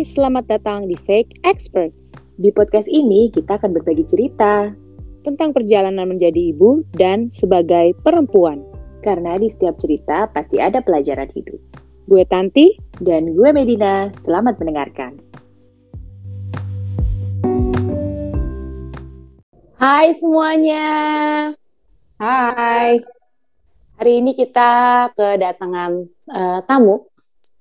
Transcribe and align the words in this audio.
Hai, 0.00 0.08
selamat 0.16 0.48
datang 0.48 0.88
di 0.88 0.96
Fake 0.96 1.44
Experts. 1.44 2.08
Di 2.40 2.48
podcast 2.56 2.88
ini 2.88 3.28
kita 3.36 3.60
akan 3.60 3.76
berbagi 3.76 4.08
cerita 4.08 4.72
tentang 5.28 5.52
perjalanan 5.52 6.08
menjadi 6.08 6.56
ibu 6.56 6.80
dan 6.96 7.28
sebagai 7.28 7.92
perempuan. 8.00 8.64
Karena 9.04 9.36
di 9.36 9.52
setiap 9.52 9.76
cerita 9.76 10.24
pasti 10.32 10.56
ada 10.56 10.80
pelajaran 10.80 11.28
hidup. 11.36 11.60
Gue 12.08 12.24
Tanti 12.24 12.80
dan 13.04 13.36
gue 13.36 13.52
Medina. 13.52 14.08
Selamat 14.24 14.56
mendengarkan. 14.56 15.20
Hai 19.76 20.16
semuanya. 20.16 20.88
Hai. 22.16 23.04
Hari 24.00 24.12
ini 24.16 24.32
kita 24.32 25.12
kedatangan 25.12 26.08
uh, 26.32 26.64
tamu 26.64 27.04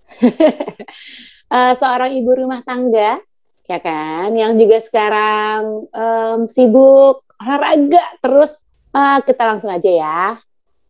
uh, 1.49 1.73
seorang 1.75 2.15
ibu 2.15 2.31
rumah 2.33 2.61
tangga, 2.63 3.21
ya 3.65 3.79
kan, 3.81 4.33
yang 4.33 4.57
juga 4.57 4.81
sekarang 4.81 5.89
um, 5.89 6.39
sibuk 6.49 7.25
olahraga 7.41 8.01
terus. 8.21 8.65
Uh, 8.89 9.21
kita 9.21 9.45
langsung 9.45 9.69
aja 9.69 9.85
ya. 9.85 10.21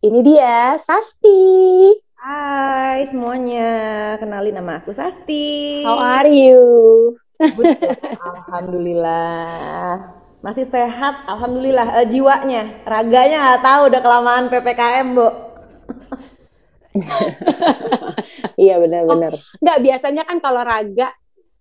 Ini 0.00 0.24
dia 0.24 0.80
Sasti. 0.80 1.92
Hai 2.16 3.04
semuanya, 3.04 4.16
kenalin 4.16 4.56
nama 4.56 4.80
aku 4.80 4.96
Sasti. 4.96 5.84
How 5.84 6.00
are 6.00 6.32
you? 6.32 6.64
Alhamdulillah. 8.16 10.16
Masih 10.40 10.64
sehat, 10.64 11.28
alhamdulillah. 11.28 12.00
Uh, 12.00 12.08
jiwanya, 12.08 12.80
raganya 12.88 13.36
nggak 13.44 13.62
tahu 13.68 13.92
udah 13.92 14.00
kelamaan 14.00 14.48
ppkm, 14.48 15.06
bu. 15.12 15.28
iya 18.64 18.78
benar-benar. 18.82 19.32
Oh, 19.36 19.40
nggak 19.62 19.78
biasanya 19.82 20.22
kan 20.26 20.38
kalau 20.42 20.62
raga 20.66 21.14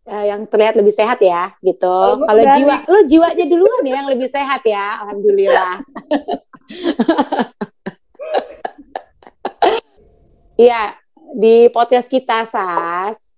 uh, 0.09 0.25
yang 0.25 0.49
terlihat 0.49 0.75
lebih 0.77 0.93
sehat 0.93 1.21
ya, 1.21 1.53
gitu. 1.61 1.89
Oh, 1.89 2.25
kalau 2.25 2.43
jiwa, 2.43 2.75
lo 2.89 2.99
jiwanya 3.05 3.45
duluan 3.45 3.83
ya 3.85 3.93
yang 4.01 4.09
lebih 4.09 4.29
sehat 4.29 4.61
ya, 4.65 5.05
alhamdulillah. 5.05 5.73
Iya, 10.59 10.91
di 11.39 11.71
podcast 11.71 12.11
kita 12.11 12.43
Sas, 12.43 13.31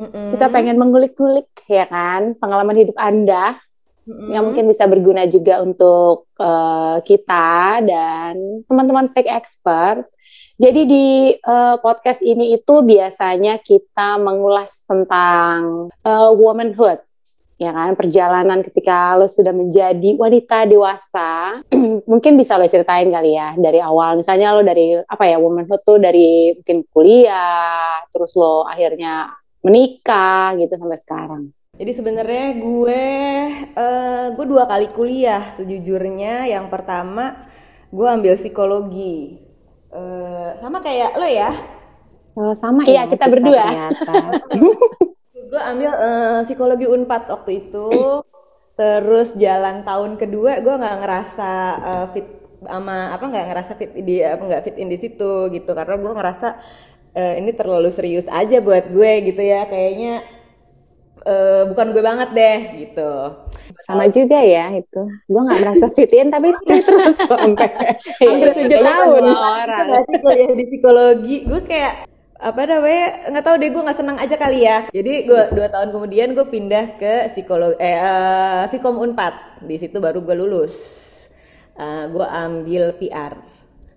mm 0.00 0.08
-mm. 0.08 0.28
kita 0.32 0.48
pengen 0.48 0.80
mengulik-gulik 0.80 1.52
ya 1.68 1.84
kan 1.84 2.32
pengalaman 2.40 2.80
hidup 2.80 2.96
Anda 2.96 3.60
mm-hmm. 4.08 4.32
yang 4.32 4.42
mungkin 4.48 4.64
bisa 4.64 4.88
berguna 4.88 5.28
juga 5.28 5.60
untuk 5.60 6.32
uh, 6.40 7.04
kita 7.04 7.84
dan 7.84 8.64
teman-teman 8.64 9.12
fake 9.12 9.28
expert. 9.28 10.08
Jadi 10.56 10.80
di 10.88 11.06
uh, 11.36 11.76
podcast 11.84 12.24
ini 12.24 12.56
itu 12.56 12.80
biasanya 12.80 13.60
kita 13.60 14.16
mengulas 14.16 14.88
tentang 14.88 15.92
uh, 16.00 16.30
womanhood, 16.32 16.96
ya 17.60 17.76
kan 17.76 17.92
perjalanan 17.92 18.64
ketika 18.64 19.20
lo 19.20 19.28
sudah 19.28 19.52
menjadi 19.52 20.16
wanita 20.16 20.64
dewasa 20.64 21.60
mungkin 22.10 22.40
bisa 22.40 22.56
lo 22.56 22.64
ceritain 22.68 23.08
kali 23.08 23.32
ya 23.36 23.56
dari 23.56 23.80
awal 23.80 24.20
misalnya 24.20 24.52
lo 24.52 24.60
dari 24.60 24.96
apa 25.00 25.24
ya 25.24 25.40
womanhood 25.40 25.80
tuh 25.80 25.96
dari 25.96 26.52
mungkin 26.52 26.84
kuliah 26.92 28.04
terus 28.12 28.36
lo 28.36 28.68
akhirnya 28.68 29.32
menikah 29.64 30.52
gitu 30.60 30.76
sampai 30.76 31.00
sekarang 31.00 31.42
jadi 31.76 31.92
sebenarnya 31.92 32.56
gue 32.56 33.04
uh, 33.76 34.26
gue 34.32 34.46
dua 34.48 34.64
kali 34.64 34.88
kuliah 34.96 35.52
sejujurnya. 35.52 36.48
Yang 36.48 36.72
pertama 36.72 37.44
gue 37.92 38.08
ambil 38.08 38.40
psikologi. 38.40 39.45
Uh, 39.96 40.52
sama 40.60 40.84
kayak 40.84 41.16
lo 41.16 41.24
ya? 41.24 41.50
Oh, 42.36 42.52
sama 42.52 42.84
iya, 42.84 43.08
ya. 43.08 43.16
kita, 43.16 43.32
kita 43.32 43.32
berdua. 43.32 43.64
gue 45.56 45.62
ambil 45.72 45.90
uh, 45.96 46.38
psikologi 46.44 46.84
Unpad 46.84 47.32
waktu 47.32 47.64
itu. 47.64 47.88
Terus 48.76 49.32
jalan 49.40 49.88
tahun 49.88 50.20
kedua 50.20 50.60
gue 50.60 50.74
nggak 50.76 50.96
ngerasa 51.00 51.50
uh, 51.80 52.06
fit 52.12 52.28
sama 52.60 53.16
apa 53.16 53.24
nggak 53.24 53.46
ngerasa 53.52 53.72
fit 53.76 53.92
di 54.04 54.20
apa 54.20 54.42
nggak 54.44 54.62
fit 54.68 54.76
in 54.76 54.92
di 54.92 54.98
situ 55.00 55.48
gitu 55.48 55.70
karena 55.72 55.96
gue 55.96 56.12
ngerasa 56.12 56.48
uh, 57.16 57.34
ini 57.40 57.50
terlalu 57.56 57.88
serius 57.88 58.28
aja 58.28 58.60
buat 58.60 58.92
gue 58.92 59.12
gitu 59.32 59.40
ya 59.40 59.64
kayaknya 59.64 60.20
uh, 61.26 61.62
bukan 61.68 61.90
gue 61.90 62.02
banget 62.02 62.28
deh 62.32 62.58
gitu. 62.86 63.10
Sama 63.82 64.06
juga 64.06 64.38
ya 64.40 64.70
itu. 64.72 65.02
Gue 65.26 65.40
nggak 65.42 65.60
merasa 65.66 65.86
fitin 65.92 66.30
tapi 66.30 66.54
stay 66.62 66.80
terus 66.80 67.18
sampai 67.26 67.68
hampir 68.22 68.48
tujuh 68.54 68.80
tahun. 68.80 69.22
Orang. 69.34 69.86
Berarti 69.90 70.14
kuliah 70.22 70.52
di 70.54 70.64
psikologi, 70.70 71.36
gue 71.44 71.60
kayak 71.66 71.94
apa 72.36 72.68
namanya 72.68 73.32
nggak 73.32 73.44
tahu 73.48 73.56
deh 73.56 73.70
gue 73.72 73.80
nggak 73.80 73.96
senang 73.96 74.18
aja 74.20 74.36
kali 74.36 74.68
ya 74.68 74.84
jadi 74.92 75.24
gue 75.24 75.42
dua 75.56 75.72
tahun 75.72 75.88
kemudian 75.88 76.36
gue 76.36 76.44
pindah 76.44 77.00
ke 77.00 77.32
psikologi 77.32 77.80
eh 77.80 77.96
uh, 77.96 78.68
Vkom 78.68 79.00
Unpad 79.00 79.64
di 79.64 79.80
situ 79.80 79.96
baru 80.04 80.20
gue 80.20 80.36
lulus 80.36 80.76
uh, 81.80 82.04
gue 82.12 82.26
ambil 82.28 82.92
PR 83.00 83.40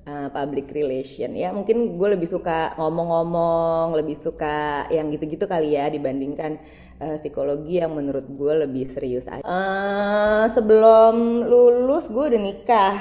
uh, 0.08 0.28
public 0.32 0.72
relation 0.72 1.36
ya 1.36 1.52
mungkin 1.52 2.00
gue 2.00 2.10
lebih 2.16 2.32
suka 2.32 2.80
ngomong-ngomong 2.80 4.00
lebih 4.00 4.16
suka 4.16 4.88
yang 4.88 5.12
gitu-gitu 5.12 5.44
kali 5.44 5.76
ya 5.76 5.92
dibandingkan 5.92 6.58
uh, 7.00 7.16
psikologi 7.18 7.80
yang 7.80 7.96
menurut 7.96 8.28
gue 8.28 8.54
lebih 8.68 8.86
serius 8.86 9.26
aja. 9.26 9.44
Uh, 9.44 10.46
sebelum 10.52 11.48
lulus 11.48 12.12
gue 12.12 12.26
udah 12.36 12.42
nikah, 12.42 12.96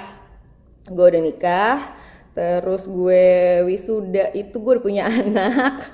gue 0.88 1.06
udah 1.06 1.22
nikah, 1.22 1.76
terus 2.32 2.86
gue 2.86 3.66
wisuda 3.66 4.32
itu 4.32 4.56
gue 4.56 4.72
udah 4.78 4.84
punya 4.84 5.04
anak, 5.20 5.90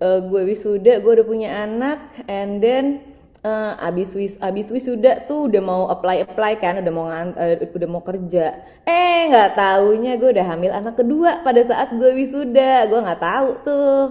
uh, 0.00 0.20
gue 0.24 0.42
wisuda 0.48 0.98
gue 0.98 1.12
udah 1.20 1.26
punya 1.28 1.68
anak, 1.68 2.00
and 2.26 2.64
then 2.64 3.12
uh, 3.44 3.76
abis 3.82 4.14
wis 4.16 4.34
abis 4.40 4.70
wisuda 4.72 5.26
tuh 5.28 5.50
udah 5.50 5.62
mau 5.62 5.82
apply 5.90 6.24
apply 6.24 6.56
kan 6.58 6.80
udah 6.80 6.92
mau 6.94 7.06
uh, 7.06 7.56
udah 7.60 7.88
mau 7.90 8.02
kerja. 8.02 8.64
Eh 8.88 9.30
nggak 9.30 9.54
taunya 9.54 10.16
gue 10.18 10.30
udah 10.32 10.46
hamil 10.46 10.72
anak 10.72 10.98
kedua 10.98 11.44
pada 11.44 11.60
saat 11.62 11.94
gue 11.94 12.10
wisuda. 12.16 12.88
Gue 12.88 13.00
nggak 13.02 13.22
tahu 13.22 13.48
tuh 13.62 14.06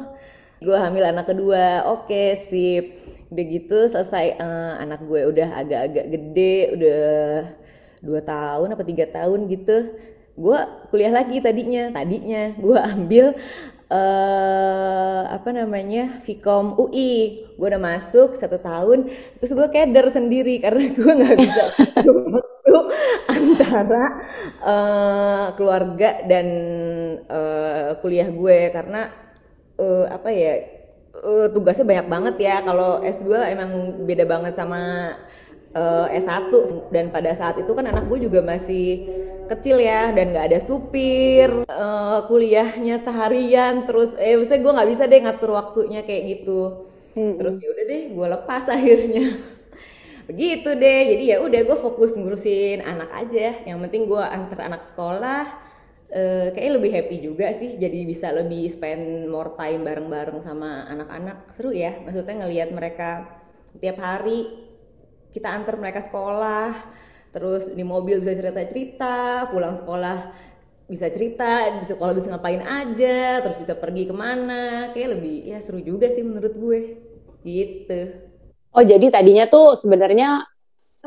gue 0.61 0.77
hamil 0.77 1.03
anak 1.09 1.33
kedua. 1.33 1.89
Oke 1.89 2.13
okay, 2.13 2.27
sip. 2.47 2.85
Udah 3.33 3.45
gitu 3.49 3.77
selesai 3.89 4.37
uh, 4.37 4.77
anak 4.77 5.01
gue 5.09 5.21
udah 5.25 5.49
agak-agak 5.57 6.05
gede 6.13 6.57
udah 6.77 7.03
dua 8.01 8.21
tahun 8.21 8.67
apa 8.77 8.83
tiga 8.85 9.05
tahun 9.09 9.49
gitu. 9.49 9.77
Gue 10.37 10.59
kuliah 10.93 11.09
lagi 11.09 11.41
tadinya 11.41 11.89
tadinya. 11.89 12.53
Gue 12.61 12.77
ambil 12.77 13.33
uh, 13.89 15.23
apa 15.33 15.49
namanya 15.49 16.21
Vkom 16.21 16.77
UI 16.77 17.45
gue 17.57 17.67
udah 17.67 17.81
masuk 17.81 18.37
satu 18.37 18.61
tahun 18.61 19.09
terus 19.41 19.51
gue 19.57 19.67
keder 19.73 20.07
sendiri 20.13 20.61
karena 20.61 20.83
gue 20.97 21.11
nggak 21.11 21.37
bisa 21.41 21.63
waktu 22.05 22.75
antara 23.33 24.05
uh, 24.61 25.45
keluarga 25.57 26.21
dan 26.29 26.47
uh, 27.25 27.97
kuliah 27.97 28.29
gue. 28.29 28.69
Karena 28.69 29.30
uh, 29.81 30.05
apa 30.13 30.29
ya 30.29 30.53
uh, 31.17 31.47
tugasnya 31.49 31.85
banyak 31.87 32.07
banget 32.07 32.35
ya. 32.39 32.55
Kalau 32.61 33.01
S2 33.01 33.29
emang 33.51 33.71
beda 34.05 34.23
banget 34.29 34.53
sama 34.55 35.13
uh, 35.73 36.07
S1 36.09 36.51
dan 36.93 37.09
pada 37.09 37.31
saat 37.33 37.59
itu 37.59 37.71
kan 37.73 37.85
anak 37.89 38.05
gue 38.07 38.29
juga 38.29 38.39
masih 38.45 39.09
kecil 39.49 39.83
ya 39.83 40.15
dan 40.15 40.31
nggak 40.31 40.47
ada 40.53 40.59
supir 40.63 41.49
uh, 41.67 42.19
kuliahnya 42.29 43.01
seharian. 43.01 43.83
Terus 43.89 44.15
eh 44.21 44.37
maksudnya 44.37 44.61
gue 44.61 44.75
nggak 44.77 44.89
bisa 44.93 45.03
deh 45.09 45.19
ngatur 45.19 45.51
waktunya 45.57 46.01
kayak 46.05 46.23
gitu. 46.39 46.87
Hmm. 47.11 47.35
terus 47.35 47.59
ya 47.59 47.67
udah 47.67 47.85
deh 47.91 48.03
gue 48.15 48.27
lepas 48.39 48.63
akhirnya. 48.75 49.25
Begitu 50.31 50.69
deh. 50.79 51.01
Jadi 51.11 51.23
ya 51.35 51.37
udah 51.43 51.61
gue 51.67 51.77
fokus 51.77 52.15
ngurusin 52.15 52.79
anak 52.85 53.09
aja. 53.11 53.67
Yang 53.67 53.77
penting 53.89 54.03
gue 54.07 54.23
antar 54.23 54.59
anak 54.71 54.87
sekolah 54.87 55.70
uh, 56.11 56.47
kayaknya 56.53 56.73
lebih 56.77 56.91
happy 56.91 57.17
juga 57.23 57.47
sih 57.55 57.79
jadi 57.79 57.99
bisa 58.03 58.29
lebih 58.35 58.67
spend 58.67 59.31
more 59.31 59.55
time 59.55 59.87
bareng-bareng 59.87 60.43
sama 60.43 60.85
anak-anak. 60.91 61.49
Seru 61.55 61.71
ya 61.71 61.97
maksudnya 62.03 62.45
ngelihat 62.45 62.69
mereka 62.75 63.41
tiap 63.79 63.97
hari 64.03 64.51
kita 65.31 65.47
antar 65.47 65.79
mereka 65.79 66.03
sekolah 66.03 66.75
terus 67.31 67.71
di 67.71 67.83
mobil 67.87 68.19
bisa 68.19 68.35
cerita-cerita 68.35 69.47
pulang 69.47 69.79
sekolah 69.79 70.19
bisa 70.91 71.07
cerita 71.07 71.79
di 71.79 71.87
sekolah 71.87 72.11
bisa 72.11 72.27
ngapain 72.35 72.59
aja 72.59 73.39
terus 73.39 73.55
bisa 73.55 73.79
pergi 73.79 74.11
ke 74.11 74.15
mana. 74.15 74.91
Kayak 74.91 75.17
lebih 75.17 75.55
ya 75.55 75.63
seru 75.63 75.79
juga 75.79 76.11
sih 76.11 76.19
menurut 76.19 76.51
gue. 76.51 76.79
Gitu. 77.41 77.99
Oh 78.75 78.83
jadi 78.83 79.07
tadinya 79.07 79.47
tuh 79.47 79.79
sebenarnya 79.79 80.43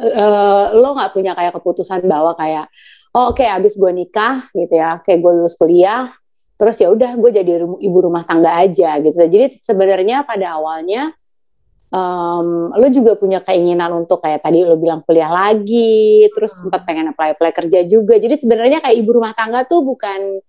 uh, 0.01 0.67
lo 0.73 0.97
nggak 0.97 1.13
punya 1.13 1.37
kayak 1.37 1.53
keputusan 1.55 2.05
bahwa 2.09 2.33
kayak 2.35 2.73
oh 3.15 3.31
oke 3.33 3.41
okay, 3.41 3.49
abis 3.49 3.79
gue 3.79 3.91
nikah 3.95 4.45
gitu 4.51 4.75
ya 4.75 5.01
kayak 5.03 5.23
gue 5.23 5.33
lulus 5.33 5.55
kuliah 5.55 6.11
terus 6.55 6.79
ya 6.79 6.91
udah 6.91 7.19
gue 7.19 7.31
jadi 7.35 7.63
ibu 7.63 7.99
rumah 7.99 8.27
tangga 8.27 8.59
aja 8.59 8.99
gitu 9.03 9.17
jadi 9.27 9.55
sebenarnya 9.59 10.23
pada 10.23 10.55
awalnya 10.59 11.11
um, 11.91 12.71
lo 12.75 12.87
juga 12.91 13.19
punya 13.19 13.43
keinginan 13.43 13.91
untuk 14.07 14.23
kayak 14.23 14.43
tadi 14.43 14.63
lo 14.63 14.79
bilang 14.79 15.03
kuliah 15.03 15.31
lagi 15.31 16.31
terus 16.31 16.55
hmm. 16.55 16.61
sempat 16.67 16.81
pengen 16.87 17.11
apply 17.11 17.39
apply 17.39 17.51
kerja 17.55 17.87
juga 17.87 18.19
jadi 18.19 18.35
sebenarnya 18.39 18.79
kayak 18.83 18.97
ibu 18.99 19.11
rumah 19.19 19.35
tangga 19.35 19.67
tuh 19.67 19.83
bukan 19.83 20.43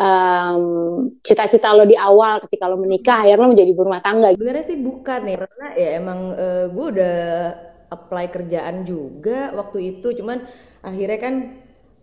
um, 0.00 0.64
cita-cita 1.20 1.76
lo 1.76 1.84
di 1.84 1.94
awal 1.94 2.40
ketika 2.48 2.66
lo 2.66 2.80
menikah 2.80 3.22
akhirnya 3.22 3.44
lo 3.44 3.52
menjadi 3.52 3.70
ibu 3.70 3.82
rumah 3.84 4.02
tangga? 4.02 4.32
Sebenarnya 4.32 4.64
sih 4.64 4.78
bukan 4.80 5.20
ya, 5.28 5.36
karena 5.44 5.68
ya 5.76 5.88
emang 6.00 6.20
uh, 6.32 6.64
gue 6.72 6.86
udah 6.96 7.18
apply 7.90 8.26
kerjaan 8.32 8.88
juga 8.88 9.52
waktu 9.52 9.98
itu, 9.98 10.16
cuman 10.16 10.46
akhirnya 10.80 11.18
kan 11.20 11.34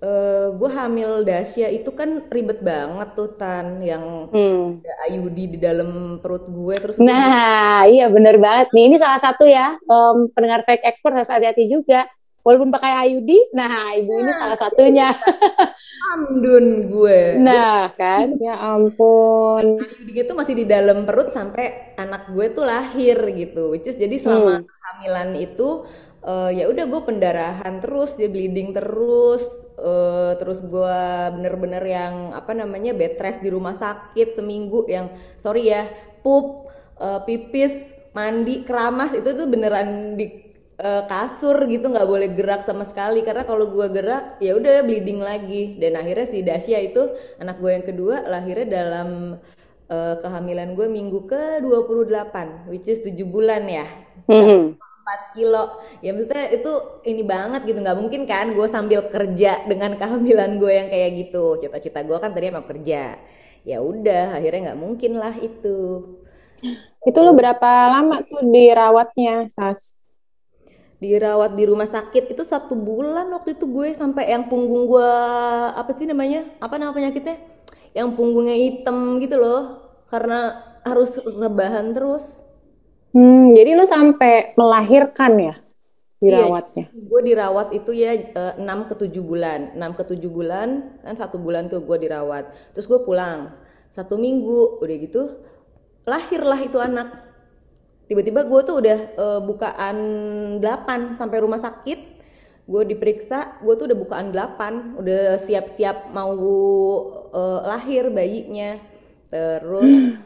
uh, 0.01 0.07
eh, 0.07 0.47
gue 0.53 0.69
hamil 0.69 1.11
Dasya 1.25 1.67
itu 1.73 1.89
kan 1.93 2.25
ribet 2.29 2.61
banget 2.61 3.09
tuh 3.17 3.33
tan 3.37 3.81
yang 3.81 4.29
hmm. 4.29 4.81
ada 4.81 4.93
IUD 5.13 5.37
di 5.55 5.59
dalam 5.59 6.21
perut 6.21 6.45
gue 6.49 6.75
terus 6.77 6.97
nah 7.01 7.85
gue... 7.85 7.97
iya 7.97 8.05
bener 8.09 8.37
banget 8.37 8.73
nih 8.73 8.83
ini 8.93 8.97
salah 9.01 9.21
satu 9.21 9.45
ya 9.45 9.77
um, 9.89 10.29
pendengar 10.33 10.65
fake 10.65 10.85
expert 10.85 11.17
harus 11.17 11.29
hati-hati 11.29 11.69
juga 11.69 12.05
walaupun 12.47 12.71
pakai 12.71 13.11
IUD, 13.11 13.51
nah 13.51 13.91
ibu 13.91 14.07
nah, 14.07 14.23
ini 14.23 14.31
salah 14.39 14.55
satunya. 14.55 15.11
Amdun 16.15 16.87
gue. 16.87 17.35
Nah 17.43 17.91
kan, 17.91 18.31
ya 18.39 18.55
ampun. 18.55 19.83
IUD 19.83 20.09
itu 20.15 20.31
masih 20.31 20.55
di 20.55 20.63
dalam 20.63 21.03
perut 21.03 21.35
sampai 21.35 21.91
anak 21.99 22.31
gue 22.31 22.47
tuh 22.55 22.63
lahir 22.63 23.19
gitu, 23.35 23.75
which 23.75 23.91
is 23.91 23.99
jadi 23.99 24.15
selama 24.15 24.63
hmm. 24.63 24.63
kehamilan 24.63 25.29
itu 25.43 25.83
uh, 26.23 26.47
ya 26.47 26.71
udah 26.71 26.87
gue 26.87 27.01
pendarahan 27.03 27.83
terus, 27.83 28.15
dia 28.15 28.31
bleeding 28.31 28.71
terus, 28.71 29.43
uh, 29.77 30.33
terus 30.37 30.61
gue 30.65 30.99
bener-bener 31.37 31.83
yang 31.85 32.33
apa 32.33 32.51
namanya 32.53 32.91
bed 32.93 33.17
di 33.17 33.49
rumah 33.49 33.77
sakit 33.77 34.37
seminggu 34.37 34.85
yang 34.89 35.13
sorry 35.37 35.69
ya 35.69 35.87
pup, 36.27 36.67
uh, 36.99 37.23
pipis, 37.23 37.93
mandi, 38.11 38.65
keramas 38.67 39.13
itu 39.13 39.31
tuh 39.31 39.47
beneran 39.47 40.19
di 40.19 40.47
uh, 40.81 41.07
kasur 41.07 41.55
gitu 41.69 41.87
nggak 41.87 42.09
boleh 42.09 42.29
gerak 42.33 42.65
sama 42.65 42.83
sekali. 42.83 43.23
Karena 43.23 43.45
kalau 43.47 43.69
gue 43.71 43.87
gerak 43.93 44.41
ya 44.43 44.57
udah 44.57 44.83
bleeding 44.83 45.21
lagi. 45.21 45.77
Dan 45.79 45.95
akhirnya 45.95 46.27
si 46.27 46.43
Dasya 46.43 46.83
itu 46.83 47.13
anak 47.39 47.61
gue 47.61 47.71
yang 47.71 47.85
kedua 47.85 48.25
lahirnya 48.27 48.67
dalam 48.67 49.39
uh, 49.87 50.15
kehamilan 50.19 50.75
gue 50.75 50.87
minggu 50.89 51.29
ke 51.29 51.63
28 51.63 52.67
which 52.67 52.89
is 52.89 52.99
7 52.99 53.13
bulan 53.29 53.63
ya. 53.69 53.87
Mm-hmm. 54.27 54.86
4 55.07 55.31
kilo. 55.31 55.79
Ya 56.03 56.11
maksudnya 56.11 56.51
itu 56.51 56.71
ini 57.07 57.23
banget 57.23 57.63
gitu. 57.63 57.79
Nggak 57.79 57.97
mungkin 57.97 58.21
kan 58.27 58.51
gue 58.51 58.67
sambil 58.67 59.07
kerja 59.07 59.63
dengan 59.63 59.95
kehamilan 59.99 60.59
gue 60.59 60.71
yang 60.75 60.89
kayak 60.91 61.11
gitu. 61.15 61.55
Cita-cita 61.63 62.03
gue 62.03 62.17
kan 62.19 62.35
tadi 62.35 62.51
emang 62.51 62.67
kerja. 62.67 63.15
Ya 63.63 63.79
udah 63.79 64.35
akhirnya 64.35 64.71
nggak 64.71 64.81
mungkin 64.83 65.11
lah 65.15 65.35
itu. 65.39 65.79
Itu 67.07 67.19
lo 67.23 67.31
berapa 67.31 67.69
lama 67.87 68.19
tuh 68.27 68.43
dirawatnya 68.43 69.47
sas? 69.47 69.95
Dirawat 70.97 71.53
di 71.53 71.63
rumah 71.69 71.85
sakit 71.85 72.33
itu 72.33 72.41
satu 72.41 72.73
bulan 72.73 73.29
waktu 73.29 73.53
itu 73.53 73.69
gue 73.69 73.93
sampai 73.93 74.33
yang 74.33 74.49
punggung 74.51 74.89
gue 74.89 75.11
apa 75.71 75.93
sih 75.95 76.03
namanya? 76.03 76.43
Apa 76.59 76.75
nama 76.75 76.91
penyakitnya? 76.91 77.37
Yang 77.95 78.07
punggungnya 78.17 78.57
hitam 78.57 79.21
gitu 79.23 79.39
loh. 79.39 79.87
Karena 80.09 80.57
harus 80.87 81.19
rebahan 81.21 81.91
terus 81.91 82.46
hmm 83.13 83.55
jadi 83.55 83.75
lo 83.77 83.85
sampai 83.87 84.51
melahirkan 84.57 85.33
ya 85.39 85.55
dirawatnya? 86.17 86.89
Iya, 86.89 87.05
gue 87.05 87.21
dirawat 87.21 87.67
itu 87.77 87.91
ya 87.93 88.11
eh, 88.17 88.53
enam 88.57 88.89
ke 88.89 88.97
tujuh 88.97 89.21
bulan. 89.21 89.77
Enam 89.77 89.93
ke 89.93 90.03
tujuh 90.05 90.29
bulan 90.29 90.97
kan 91.05 91.15
satu 91.15 91.37
bulan 91.37 91.69
tuh 91.69 91.85
gue 91.85 91.97
dirawat. 92.01 92.49
Terus 92.73 92.89
gue 92.89 92.99
pulang. 93.05 93.53
Satu 93.93 94.17
minggu 94.17 94.81
udah 94.81 94.97
gitu 94.97 95.23
lahirlah 96.07 96.59
itu 96.61 96.77
anak. 96.81 97.25
Tiba-tiba 98.07 98.47
gue 98.47 98.61
tuh 98.63 98.75
udah 98.79 98.99
uh, 99.19 99.41
bukaan 99.43 99.97
8 100.63 101.13
sampai 101.13 101.37
rumah 101.43 101.61
sakit. 101.61 102.17
Gue 102.67 102.83
diperiksa 102.83 103.61
gue 103.63 103.73
tuh 103.77 103.85
udah 103.91 103.97
bukaan 103.97 104.33
8 104.33 104.99
udah 104.99 105.37
siap-siap 105.39 106.11
mau 106.11 106.33
uh, 107.29 107.61
lahir 107.61 108.09
bayinya. 108.09 108.81
Terus 109.29 110.17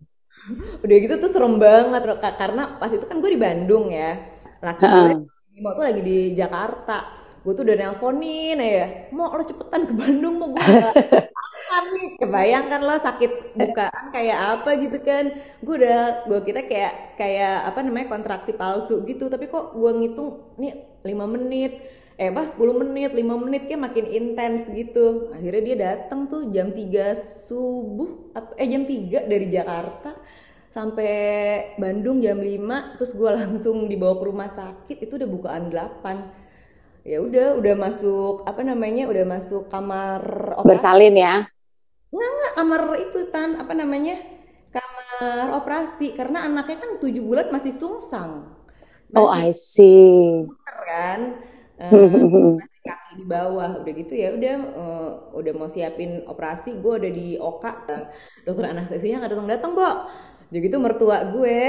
udah 0.84 0.96
gitu 0.96 1.14
tuh 1.20 1.30
serem 1.30 1.56
banget. 1.60 2.02
Karena 2.36 2.62
pas 2.80 2.90
itu 2.90 3.04
kan 3.04 3.16
gue 3.20 3.30
di 3.30 3.40
Bandung 3.40 3.90
ya. 3.92 4.18
Laki 4.60 4.84
gue 4.84 5.60
mau 5.60 5.72
tuh 5.76 5.84
lagi 5.84 6.00
di 6.00 6.32
Jakarta. 6.32 7.16
Gue 7.40 7.52
tuh 7.56 7.64
udah 7.64 7.76
nelponin 7.76 8.60
ya. 8.60 9.08
Mau 9.16 9.32
lo 9.32 9.44
cepetan 9.44 9.88
ke 9.88 9.94
Bandung 9.96 10.34
mau 10.36 10.52
gue 10.52 10.60
kan 11.70 11.84
nih. 11.94 12.08
Kebayangkan 12.18 12.80
lo 12.82 12.96
sakit 12.98 13.54
bukaan 13.56 14.04
kayak 14.10 14.38
apa 14.58 14.70
gitu 14.82 14.98
kan. 15.00 15.24
Gue 15.64 15.74
udah 15.80 16.26
gue 16.28 16.40
kira 16.44 16.60
kayak 16.66 17.16
kayak 17.16 17.68
apa 17.68 17.78
namanya 17.84 18.08
kontraksi 18.12 18.52
palsu 18.52 19.04
gitu. 19.06 19.30
Tapi 19.32 19.46
kok 19.48 19.76
gue 19.76 19.90
ngitung 19.98 20.56
nih 20.60 20.72
lima 21.04 21.24
menit 21.24 21.99
eh 22.20 22.28
bah 22.36 22.44
10 22.44 22.76
menit 22.80 23.10
5 23.16 23.44
menit 23.44 23.62
kayak 23.68 23.82
makin 23.86 24.06
intens 24.18 24.68
gitu 24.68 25.32
akhirnya 25.36 25.62
dia 25.68 25.76
datang 25.86 26.20
tuh 26.32 26.42
jam 26.54 26.68
3 26.76 27.16
subuh 27.16 28.10
eh 28.60 28.68
jam 28.72 28.82
3 28.84 29.24
dari 29.32 29.46
Jakarta 29.48 30.10
sampai 30.76 31.12
Bandung 31.82 32.20
jam 32.20 32.36
5 32.38 33.00
terus 33.00 33.12
gue 33.16 33.30
langsung 33.40 33.76
dibawa 33.90 34.14
ke 34.20 34.24
rumah 34.30 34.50
sakit 34.52 34.96
itu 35.04 35.12
udah 35.16 35.28
bukaan 35.36 35.64
8 35.72 36.16
ya 37.08 37.18
udah 37.24 37.46
udah 37.60 37.74
masuk 37.84 38.44
apa 38.44 38.60
namanya 38.70 39.08
udah 39.08 39.24
masuk 39.24 39.62
kamar 39.72 40.20
operasi. 40.60 40.68
bersalin 40.68 41.16
ya 41.16 41.34
Nggak, 42.14 42.30
nggak, 42.36 42.52
kamar 42.58 42.82
itu 43.04 43.18
Tan, 43.34 43.50
apa 43.62 43.72
namanya? 43.80 44.16
Kamar 44.74 45.46
operasi 45.58 46.06
karena 46.18 46.38
anaknya 46.46 46.76
kan 46.82 46.90
tujuh 47.02 47.22
bulan 47.22 47.46
masih 47.54 47.72
sungsang. 47.74 48.32
Oh, 49.14 49.26
I 49.30 49.50
see. 49.52 50.46
kan? 50.86 51.20
Uh, 51.90 52.60
kaki 52.84 53.24
di 53.24 53.24
bawah. 53.24 53.80
Udah 53.80 53.92
gitu 53.96 54.12
ya 54.12 54.36
udah 54.36 54.54
uh, 54.76 55.10
udah 55.32 55.52
mau 55.56 55.64
siapin 55.64 56.28
operasi 56.28 56.76
gue 56.76 56.92
udah 57.00 57.12
di 57.12 57.40
oka. 57.40 57.88
Dokter 58.44 58.68
anestesinya 58.68 59.24
nggak 59.24 59.32
datang 59.32 59.48
datang 59.48 59.70
bo. 59.72 59.88
Jadi 60.52 60.60
gitu 60.66 60.76
mertua 60.76 61.32
gue 61.32 61.60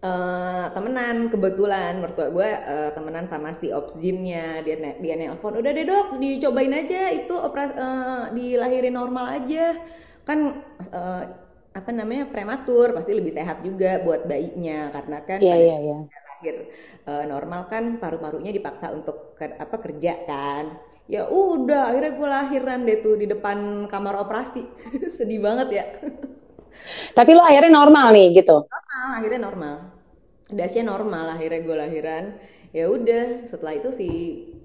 uh, 0.00 0.64
temenan 0.72 1.28
kebetulan. 1.28 2.00
Mertua 2.00 2.32
gue 2.32 2.48
uh, 2.48 2.90
temenan 2.96 3.28
sama 3.28 3.52
si 3.52 3.68
opsjinnya 3.68 4.64
dia 4.64 4.80
dia 4.80 5.14
nelpon 5.20 5.60
udah 5.60 5.70
deh 5.76 5.84
dok 5.84 6.16
dicobain 6.16 6.72
aja 6.72 7.12
itu 7.12 7.36
operasi 7.36 7.72
uh, 7.76 8.24
dilahirin 8.32 8.96
normal 8.96 9.28
aja. 9.28 9.76
Kan 10.24 10.64
uh, 10.88 11.24
apa 11.72 11.88
namanya 11.88 12.28
prematur 12.28 12.92
pasti 12.92 13.16
lebih 13.16 13.32
sehat 13.32 13.64
juga 13.64 14.00
buat 14.04 14.28
bayinya 14.28 14.92
karena 14.92 15.24
kan 15.24 15.40
yeah, 15.40 15.56
yeah, 15.56 15.80
yeah. 15.80 16.00
Lahir 16.42 16.66
uh, 17.06 17.22
normal 17.30 17.70
kan 17.70 18.02
paru-parunya 18.02 18.50
dipaksa 18.50 18.90
untuk 18.90 19.38
ke, 19.38 19.46
apa 19.46 19.78
kerja 19.78 20.26
kan. 20.26 20.82
Ya 21.06 21.30
udah 21.30 21.94
akhirnya 21.94 22.12
gue 22.18 22.28
lahiran 22.28 22.78
deh 22.82 22.98
tuh 22.98 23.14
di 23.14 23.30
depan 23.30 23.86
kamar 23.86 24.18
operasi. 24.26 24.66
Sedih 25.16 25.38
banget 25.38 25.68
ya. 25.70 25.86
Tapi 27.14 27.30
lo 27.30 27.46
akhirnya 27.46 27.70
normal 27.70 28.10
nih 28.10 28.42
gitu? 28.42 28.66
Normal 28.66 29.08
akhirnya 29.22 29.40
normal. 29.46 29.74
Dasnya 30.50 30.82
normal 30.82 31.24
akhirnya 31.38 31.60
gue 31.62 31.76
lahiran. 31.78 32.24
Ya 32.74 32.90
udah 32.90 33.46
setelah 33.46 33.78
itu 33.78 33.94
sih 33.94 34.14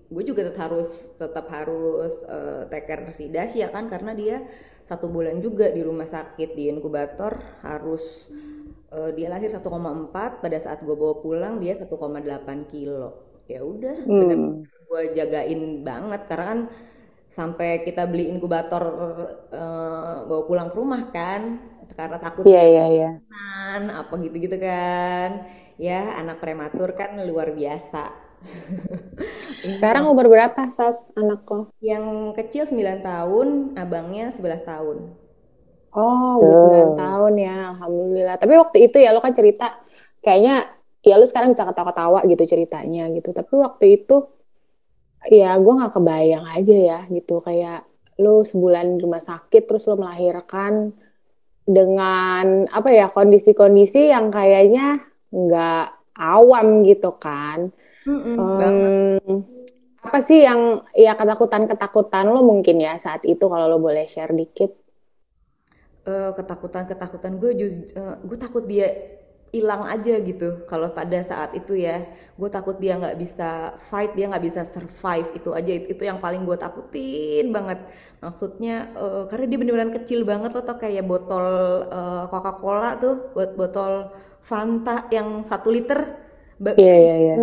gue 0.10 0.24
juga 0.26 0.50
tetap 0.50 0.72
harus 0.72 1.14
tetap 1.20 1.46
harus 1.54 2.26
uh, 2.26 2.66
take 2.72 2.90
care 2.90 3.06
si 3.14 3.30
Dasya 3.30 3.70
kan 3.70 3.86
karena 3.92 4.18
dia 4.18 4.42
satu 4.88 5.12
bulan 5.12 5.44
juga 5.44 5.68
di 5.68 5.84
rumah 5.84 6.08
sakit 6.08 6.56
di 6.56 6.72
inkubator 6.72 7.60
harus 7.60 8.32
uh, 8.92 9.10
dia 9.16 9.28
lahir 9.32 9.52
1,4 9.52 9.64
pada 10.14 10.58
saat 10.60 10.80
gue 10.84 10.96
bawa 10.96 11.20
pulang 11.20 11.54
dia 11.60 11.74
1,8 11.76 11.92
kilo 12.72 13.42
ya 13.48 13.64
udah 13.64 13.98
hmm. 14.04 14.20
bener 14.20 14.40
gue 14.88 15.02
jagain 15.16 15.62
banget 15.84 16.22
karena 16.28 16.46
kan 16.48 16.60
sampai 17.28 17.84
kita 17.84 18.08
beli 18.08 18.32
inkubator 18.32 18.84
uh, 19.52 20.24
bawa 20.24 20.42
pulang 20.48 20.68
ke 20.72 20.76
rumah 20.80 21.12
kan 21.12 21.60
karena 21.96 22.20
takut 22.20 22.44
yeah, 22.44 22.64
yeah, 22.68 22.88
yeah. 22.92 23.14
apa 23.80 24.12
gitu-gitu 24.20 24.60
kan 24.60 25.48
ya 25.80 26.18
anak 26.20 26.42
prematur 26.42 26.92
kan 26.98 27.16
luar 27.24 27.54
biasa. 27.54 28.28
Sekarang 29.78 30.10
umur 30.14 30.30
berapa 30.30 30.58
Sas 30.70 31.10
anak 31.18 31.46
lo? 31.50 31.74
Yang 31.82 32.38
kecil 32.38 32.64
9 32.70 33.02
tahun, 33.02 33.48
abangnya 33.78 34.30
11 34.30 34.62
tahun. 34.62 34.98
Oh, 35.98 36.38
udah 36.38 36.56
9 36.62 36.90
tahun 36.94 37.34
ya, 37.42 37.58
Alhamdulillah. 37.74 38.38
Tapi 38.38 38.54
waktu 38.54 38.78
itu 38.86 38.98
ya 39.02 39.10
lo 39.10 39.20
kan 39.26 39.34
cerita, 39.34 39.82
kayaknya 40.22 40.70
ya 41.02 41.18
lo 41.18 41.26
sekarang 41.26 41.58
bisa 41.58 41.66
ketawa-ketawa 41.66 42.22
gitu 42.30 42.44
ceritanya 42.46 43.10
gitu. 43.18 43.34
Tapi 43.34 43.54
waktu 43.58 43.86
itu, 43.98 44.30
ya 45.34 45.58
gue 45.58 45.74
gak 45.74 45.94
kebayang 45.98 46.46
aja 46.54 46.76
ya 46.78 47.00
gitu. 47.10 47.42
Kayak 47.42 47.90
lo 48.22 48.46
sebulan 48.46 48.98
di 48.98 49.10
rumah 49.10 49.22
sakit, 49.26 49.66
terus 49.66 49.90
lo 49.90 49.98
melahirkan 49.98 50.94
dengan 51.68 52.64
apa 52.72 52.90
ya 52.96 53.12
kondisi-kondisi 53.12 54.08
yang 54.08 54.32
kayaknya 54.32 55.04
nggak 55.34 56.16
awam 56.16 56.88
gitu 56.88 57.12
kan. 57.20 57.76
Mm-mm, 58.08 58.40
um, 58.40 59.44
apa 60.00 60.20
sih 60.24 60.48
yang 60.48 60.88
ya 60.96 61.20
ketakutan-ketakutan 61.20 62.32
lo 62.32 62.40
mungkin 62.40 62.80
ya 62.80 62.96
saat 62.96 63.28
itu 63.28 63.44
kalau 63.52 63.68
lo 63.68 63.84
boleh 63.84 64.08
share 64.08 64.32
dikit? 64.32 64.87
Uh, 66.08 66.32
ketakutan-ketakutan 66.40 67.36
gue 67.36 67.52
uh, 68.00 68.16
gue 68.24 68.38
takut 68.40 68.64
dia 68.64 68.88
hilang 69.52 69.84
aja 69.92 70.24
gitu 70.24 70.64
kalau 70.64 70.88
pada 70.92 71.20
saat 71.20 71.52
itu 71.52 71.76
ya 71.76 72.08
gue 72.40 72.50
takut 72.52 72.80
dia 72.80 72.96
nggak 72.96 73.20
bisa 73.20 73.76
fight 73.92 74.16
dia 74.16 74.32
nggak 74.32 74.40
bisa 74.40 74.64
survive 74.72 75.28
itu 75.36 75.52
aja 75.52 75.72
itu 75.84 76.04
yang 76.08 76.24
paling 76.24 76.48
gue 76.48 76.56
takutin 76.56 77.52
banget 77.52 77.80
maksudnya 78.24 78.88
uh, 78.96 79.28
karena 79.28 79.46
dia 79.52 79.60
beneran 79.60 79.92
kecil 79.92 80.24
banget 80.24 80.56
loh 80.56 80.64
tau 80.64 80.80
kayak 80.80 81.04
botol 81.04 81.44
uh, 81.92 82.24
Coca 82.32 82.56
Cola 82.56 82.96
tuh 83.04 83.36
buat 83.36 83.52
botol 83.60 84.08
Fanta 84.48 85.12
yang 85.12 85.44
satu 85.44 85.76
liter 85.76 86.28
Iya 86.58 86.96
iya 86.98 87.16
iya. 87.22 87.36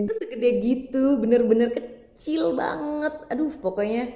Itu 0.00 0.12
segede 0.16 0.48
gitu, 0.64 1.20
bener-bener 1.20 1.76
kecil 1.76 2.56
banget. 2.56 3.12
Aduh, 3.28 3.52
pokoknya 3.60 4.08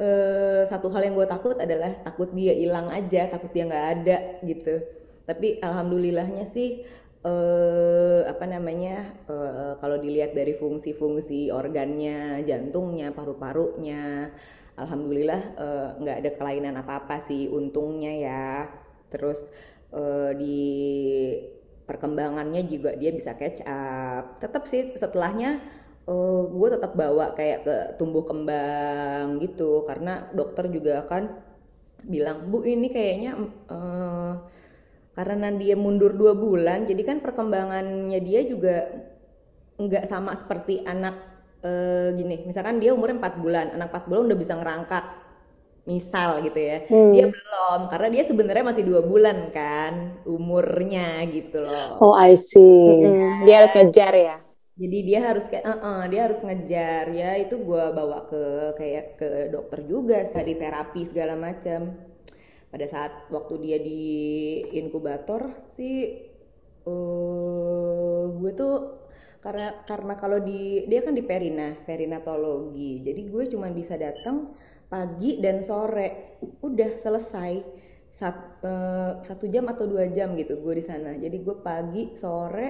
uh, 0.00 0.64
satu 0.64 0.88
hal 0.90 1.04
yang 1.06 1.14
gue 1.14 1.28
takut 1.28 1.54
adalah 1.60 1.92
takut 2.00 2.32
dia 2.32 2.56
hilang 2.56 2.88
aja, 2.88 3.28
takut 3.28 3.52
dia 3.52 3.68
nggak 3.68 3.86
ada 4.00 4.18
gitu. 4.42 4.80
Tapi 5.28 5.60
alhamdulillahnya 5.60 6.48
sih 6.48 6.82
uh, 7.22 8.24
apa 8.26 8.44
namanya 8.48 9.14
uh, 9.28 9.76
kalau 9.78 10.00
dilihat 10.00 10.32
dari 10.32 10.56
fungsi-fungsi 10.56 11.52
organnya 11.52 12.42
jantungnya 12.42 13.12
paru-parunya 13.12 14.32
alhamdulillah 14.80 15.42
nggak 16.00 16.16
uh, 16.16 16.20
ada 16.24 16.30
kelainan 16.34 16.74
apa-apa 16.80 17.20
sih 17.20 17.46
untungnya 17.46 18.12
ya. 18.16 18.48
Terus 19.12 19.38
uh, 19.92 20.32
di 20.34 20.58
perkembangannya 21.84 22.62
juga 22.70 22.94
dia 22.94 23.10
bisa 23.10 23.34
catch 23.34 23.66
up. 23.66 24.38
Tetap 24.38 24.64
sih 24.70 24.94
setelahnya 24.94 25.60
uh, 26.08 26.42
gue 26.48 26.68
tetap 26.70 26.92
bawa 26.96 27.34
kayak 27.36 27.58
ke 27.66 27.76
tumbuh 28.00 28.24
kembang 28.24 29.40
gitu. 29.42 29.84
Karena 29.84 30.30
dokter 30.32 30.70
juga 30.70 31.04
akan 31.04 31.22
bilang 32.06 32.48
bu 32.48 32.64
ini 32.64 32.88
kayaknya 32.88 33.36
uh, 33.68 34.32
karena 35.12 35.52
dia 35.52 35.76
mundur 35.76 36.16
dua 36.16 36.32
bulan 36.32 36.88
jadi 36.88 37.02
kan 37.04 37.20
perkembangannya 37.20 38.16
dia 38.24 38.40
juga 38.46 38.88
nggak 39.76 40.08
sama 40.08 40.36
seperti 40.36 40.84
anak 40.84 41.16
e, 41.64 41.72
gini. 42.16 42.44
Misalkan 42.44 42.80
dia 42.80 42.92
umurnya 42.92 43.16
empat 43.16 43.34
bulan 43.40 43.66
anak 43.72 43.88
empat 43.92 44.04
bulan 44.08 44.28
udah 44.28 44.38
bisa 44.38 44.54
ngerangkak 44.60 45.04
misal 45.88 46.44
gitu 46.44 46.60
ya. 46.60 46.84
Hmm. 46.84 47.12
dia 47.16 47.24
belum 47.32 47.80
karena 47.88 48.08
dia 48.12 48.22
sebenarnya 48.28 48.64
masih 48.64 48.84
dua 48.84 49.00
bulan 49.00 49.48
kan 49.52 50.20
umurnya 50.28 51.24
gitu 51.32 51.64
loh. 51.64 51.96
Oh 52.00 52.12
I 52.12 52.36
see. 52.36 53.08
Hmm. 53.08 53.48
dia 53.48 53.64
harus 53.64 53.72
ngejar 53.72 54.12
ya 54.12 54.36
jadi 54.78 54.98
dia 55.08 55.20
harus 55.28 55.44
kayak 55.50 55.66
uh 55.66 55.76
-uh, 55.76 56.00
dia 56.08 56.20
harus 56.26 56.40
ngejar. 56.40 57.04
Ya 57.12 57.30
itu 57.36 57.54
gue 57.60 57.84
bawa 57.92 58.24
ke 58.30 58.42
kayak 58.78 59.06
ke 59.20 59.28
dokter 59.52 59.80
juga 59.84 60.22
di 60.24 60.54
terapi 60.56 61.02
segala 61.04 61.34
macam 61.36 61.80
pada 62.70 62.86
saat 62.86 63.12
waktu 63.34 63.54
dia 63.64 63.78
di 63.82 64.02
inkubator 64.78 65.50
sih 65.74 66.22
uh, 66.86 68.30
gue 68.38 68.52
tuh 68.54 68.74
karena 69.40 69.72
karena 69.88 70.14
kalau 70.20 70.38
di 70.40 70.84
dia 70.88 71.00
kan 71.04 71.14
di 71.16 71.24
perina 71.24 71.76
perinatologi. 71.88 73.00
Jadi 73.04 73.20
gue 73.32 73.44
cuma 73.52 73.68
bisa 73.72 73.96
datang 74.00 74.52
pagi 74.88 75.40
dan 75.44 75.60
sore. 75.64 76.38
Udah 76.64 76.90
selesai 77.00 77.52
sat, 78.10 78.36
uh, 78.66 79.22
satu 79.22 79.46
jam 79.48 79.64
atau 79.70 79.86
dua 79.86 80.08
jam 80.12 80.34
gitu 80.36 80.60
gue 80.60 80.74
di 80.80 80.84
sana. 80.84 81.16
Jadi 81.16 81.36
gue 81.40 81.56
pagi 81.60 82.16
sore 82.16 82.68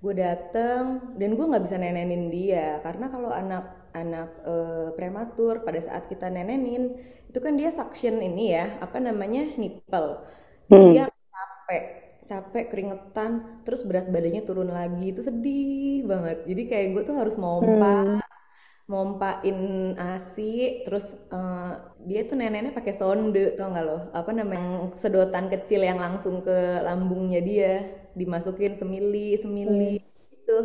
gue 0.00 0.14
dateng 0.16 1.12
dan 1.20 1.36
gue 1.36 1.44
nggak 1.44 1.64
bisa 1.64 1.76
nenenin 1.76 2.32
dia. 2.32 2.80
Karena 2.80 3.12
kalau 3.12 3.28
anak 3.28 3.92
anak 3.92 4.28
uh, 4.48 4.88
prematur 4.96 5.60
pada 5.60 5.80
saat 5.84 6.08
kita 6.08 6.32
nenenin 6.32 6.96
itu 7.28 7.38
kan 7.38 7.54
dia 7.54 7.70
suction 7.70 8.18
ini 8.24 8.56
ya 8.56 8.80
apa 8.80 8.96
namanya 8.98 9.54
nipple. 9.60 10.24
Hmm. 10.70 10.94
dia 10.94 11.04
capek 11.10 11.82
capek 12.30 12.64
keringetan 12.70 13.30
terus 13.66 13.84
berat 13.84 14.08
badannya 14.08 14.42
turun 14.42 14.72
lagi. 14.72 15.12
Itu 15.12 15.20
sedih 15.20 16.08
banget. 16.08 16.48
Jadi 16.48 16.62
kayak 16.64 16.86
gue 16.96 17.02
tuh 17.04 17.16
harus 17.20 17.36
mompa 17.36 18.16
hmm. 18.16 18.20
mompain 18.88 19.58
asi 20.00 20.82
terus 20.82 21.14
uh, 21.28 21.92
dia 22.08 22.24
tuh 22.24 22.40
neneknya 22.40 22.72
pakai 22.72 22.96
sonde 22.96 23.52
tau 23.60 23.68
gak 23.68 23.84
lo? 23.84 24.08
Apa 24.16 24.32
namanya 24.32 24.88
sedotan 24.96 25.52
kecil 25.52 25.84
yang 25.84 26.00
langsung 26.00 26.40
ke 26.40 26.80
lambungnya 26.80 27.44
dia 27.44 27.99
dimasukin 28.16 28.76
semili 28.76 29.36
semili 29.38 29.98
hmm. 29.98 30.06
gitu 30.34 30.58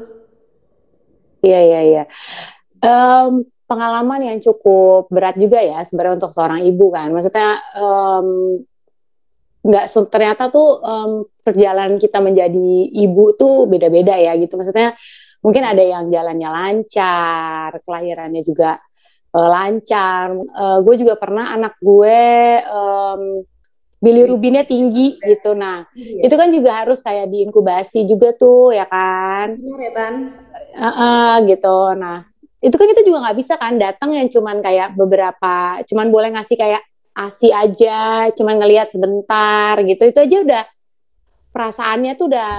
iya 1.45 1.59
iya 1.61 1.81
iya 1.81 2.03
um, 2.85 3.45
pengalaman 3.65 4.21
yang 4.21 4.37
cukup 4.41 5.09
berat 5.09 5.35
juga 5.37 5.61
ya 5.61 5.81
sebenarnya 5.81 6.21
untuk 6.21 6.33
seorang 6.33 6.61
ibu 6.65 6.85
kan. 6.93 7.09
Maksudnya 7.09 7.49
nggak 9.65 9.85
um, 9.89 10.05
ternyata 10.09 10.43
tuh 10.53 10.69
um, 10.85 11.11
perjalanan 11.41 11.97
kita 11.97 12.21
menjadi 12.21 12.69
ibu 12.93 13.33
tuh 13.33 13.65
beda-beda 13.65 14.13
ya 14.17 14.37
gitu. 14.37 14.57
Maksudnya 14.57 14.93
mungkin 15.41 15.63
ada 15.65 15.81
yang 15.81 16.09
jalannya 16.13 16.49
lancar, 16.49 17.69
kelahirannya 17.81 18.41
juga 18.45 18.77
uh, 19.33 19.49
lancar. 19.49 20.37
Uh, 20.53 20.79
gue 20.85 20.95
juga 21.01 21.17
pernah 21.17 21.53
anak 21.57 21.81
gue 21.81 22.21
um, 22.69 23.21
bilirubinnya 24.05 24.61
tinggi 24.69 25.17
gitu. 25.17 25.57
Nah, 25.57 25.89
iya. 25.97 26.29
itu 26.29 26.35
kan 26.37 26.53
juga 26.53 26.85
harus 26.85 27.01
kayak 27.01 27.33
diinkubasi 27.33 28.05
juga 28.05 28.37
tuh 28.37 28.69
ya 28.77 28.85
kan. 28.85 29.57
Benar 29.57 29.79
ya, 29.81 29.91
Tan? 29.97 30.13
Uh, 30.77 30.87
uh, 30.87 31.31
gitu. 31.49 31.77
Nah, 31.97 32.29
itu 32.61 32.75
kan 32.77 32.87
kita 32.89 33.01
juga 33.01 33.25
nggak 33.25 33.37
bisa 33.37 33.53
kan 33.57 33.73
datang 33.77 34.13
yang 34.13 34.29
cuman 34.29 34.61
kayak 34.61 34.97
beberapa 34.97 35.81
cuman 35.85 36.09
boleh 36.09 36.33
ngasih 36.33 36.57
kayak 36.57 36.81
asi 37.15 37.53
aja 37.53 38.27
cuman 38.33 38.57
ngelihat 38.57 38.89
sebentar 38.89 39.77
gitu 39.85 40.03
itu 40.03 40.19
aja 40.19 40.37
udah 40.41 40.63
perasaannya 41.53 42.13
tuh 42.19 42.27
udah 42.27 42.51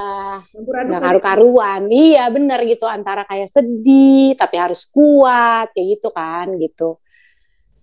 nggak 0.88 1.02
karu-karuan 1.02 1.90
iya 1.92 2.30
bener 2.32 2.62
gitu 2.64 2.88
antara 2.88 3.26
kayak 3.28 3.52
sedih 3.52 4.38
tapi 4.38 4.56
harus 4.56 4.88
kuat 4.88 5.74
kayak 5.76 6.00
gitu 6.00 6.08
kan 6.14 6.54
gitu 6.56 6.96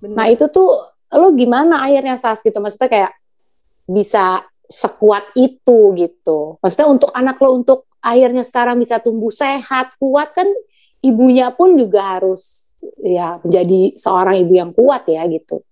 bener. 0.01 0.15
nah 0.15 0.25
itu 0.31 0.49
tuh 0.49 0.71
lo 1.13 1.29
gimana 1.37 1.85
akhirnya 1.85 2.17
sas 2.17 2.41
gitu 2.41 2.57
maksudnya 2.57 2.89
kayak 2.89 3.11
bisa 3.85 4.45
sekuat 4.67 5.35
itu 5.35 5.93
gitu 5.99 6.57
maksudnya 6.63 6.87
untuk 6.89 7.11
anak 7.13 7.37
lo 7.43 7.55
untuk 7.55 7.85
akhirnya 8.03 8.43
sekarang 8.43 8.79
bisa 8.79 8.99
tumbuh 8.99 9.31
sehat 9.31 9.95
kuat 9.99 10.35
kan 10.35 10.47
ibunya 11.03 11.51
pun 11.51 11.75
juga 11.75 12.19
harus 12.19 12.73
ya 13.03 13.39
menjadi 13.43 13.95
seorang 13.99 14.35
ibu 14.43 14.53
yang 14.55 14.71
kuat 14.71 15.07
ya 15.07 15.23
gitu. 15.27 15.63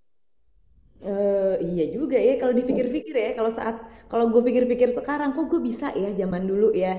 Uh, 1.02 1.58
iya 1.74 1.90
juga 1.90 2.14
ya 2.14 2.38
kalau 2.38 2.54
dipikir-pikir 2.54 3.18
ya 3.18 3.34
kalau 3.34 3.50
saat 3.50 3.82
kalau 4.06 4.30
gue 4.30 4.38
pikir-pikir 4.46 4.94
sekarang 4.94 5.34
kok 5.34 5.50
gue 5.50 5.58
bisa 5.58 5.90
ya 5.98 6.14
zaman 6.14 6.46
dulu 6.46 6.78
ya 6.78 6.94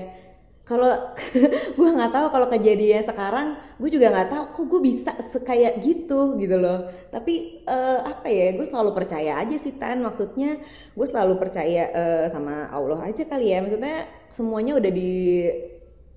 kalau 0.63 1.11
gue 1.75 1.89
nggak 1.91 2.11
tahu 2.15 2.27
kalau 2.31 2.47
kejadian 2.47 3.03
sekarang 3.03 3.59
gue 3.75 3.89
juga 3.91 4.15
nggak 4.15 4.29
tahu 4.31 4.43
kok 4.55 4.65
gue 4.71 4.81
bisa 4.81 5.11
kayak 5.43 5.83
gitu 5.83 6.39
gitu 6.39 6.55
loh. 6.55 6.87
Tapi 7.11 7.67
uh, 7.67 7.99
apa 8.07 8.31
ya 8.31 8.55
gue 8.55 8.63
selalu 8.63 8.95
percaya 8.95 9.43
aja 9.43 9.55
sih 9.59 9.75
tan. 9.75 9.99
Maksudnya 9.99 10.63
gue 10.95 11.07
selalu 11.07 11.35
percaya 11.35 11.91
uh, 11.91 12.25
sama 12.31 12.71
Allah 12.71 12.99
aja 13.03 13.27
kali 13.27 13.51
ya. 13.51 13.59
Maksudnya 13.59 14.07
semuanya 14.31 14.79
udah 14.79 14.91
di 14.91 15.11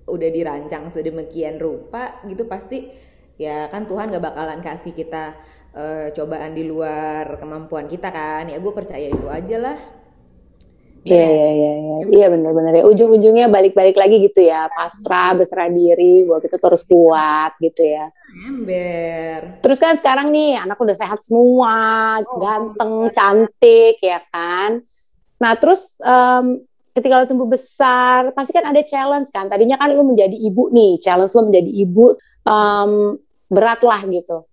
udah 0.07 0.29
dirancang 0.31 0.95
sedemikian 0.95 1.59
rupa 1.59 2.23
gitu 2.23 2.47
pasti 2.47 2.87
ya 3.35 3.67
kan 3.67 3.83
Tuhan 3.83 4.07
gak 4.15 4.23
bakalan 4.23 4.63
kasih 4.63 4.95
kita 4.95 5.35
uh, 5.75 6.07
cobaan 6.15 6.55
di 6.55 6.63
luar 6.63 7.35
kemampuan 7.35 7.91
kita 7.91 8.15
kan. 8.15 8.47
Ya 8.47 8.63
gue 8.63 8.71
percaya 8.71 9.11
itu 9.11 9.27
aja 9.27 9.59
lah 9.59 9.96
Iya 11.07 11.27
iya 11.31 11.49
iya 11.55 11.71
iya 11.79 11.97
iya. 12.11 12.27
Benar-benar 12.27 12.73
ya. 12.75 12.83
Ujung-ujungnya 12.83 13.47
balik-balik 13.47 13.95
lagi 13.95 14.19
gitu 14.27 14.43
ya. 14.43 14.67
Pasrah 14.67 15.31
berserah 15.39 15.71
diri 15.71 16.27
bahwa 16.27 16.43
kita 16.43 16.57
terus 16.59 16.83
kuat 16.83 17.55
gitu 17.63 17.81
ya. 17.87 18.11
Ember. 18.47 19.63
Terus 19.63 19.77
kan 19.79 19.95
sekarang 19.95 20.35
nih 20.35 20.59
anak 20.59 20.77
udah 20.77 20.95
sehat 20.99 21.23
semua, 21.23 22.19
oh, 22.21 22.37
ganteng, 22.43 22.93
oh, 23.07 23.11
cantik 23.11 23.97
ya 24.03 24.19
kan. 24.29 24.83
Nah 25.39 25.53
terus 25.55 25.95
um, 26.03 26.59
ketika 26.91 27.21
lo 27.21 27.25
tumbuh 27.29 27.47
besar 27.47 28.35
pasti 28.35 28.51
kan 28.51 28.67
ada 28.67 28.83
challenge 28.83 29.31
kan. 29.31 29.47
Tadinya 29.47 29.79
kan 29.79 29.95
lo 29.95 30.03
menjadi 30.03 30.35
ibu 30.35 30.69
nih 30.75 30.99
challenge 30.99 31.31
lo 31.31 31.47
menjadi 31.47 31.71
ibu 31.71 32.13
um, 32.43 33.15
berat 33.47 33.79
lah 33.79 34.03
gitu 34.03 34.43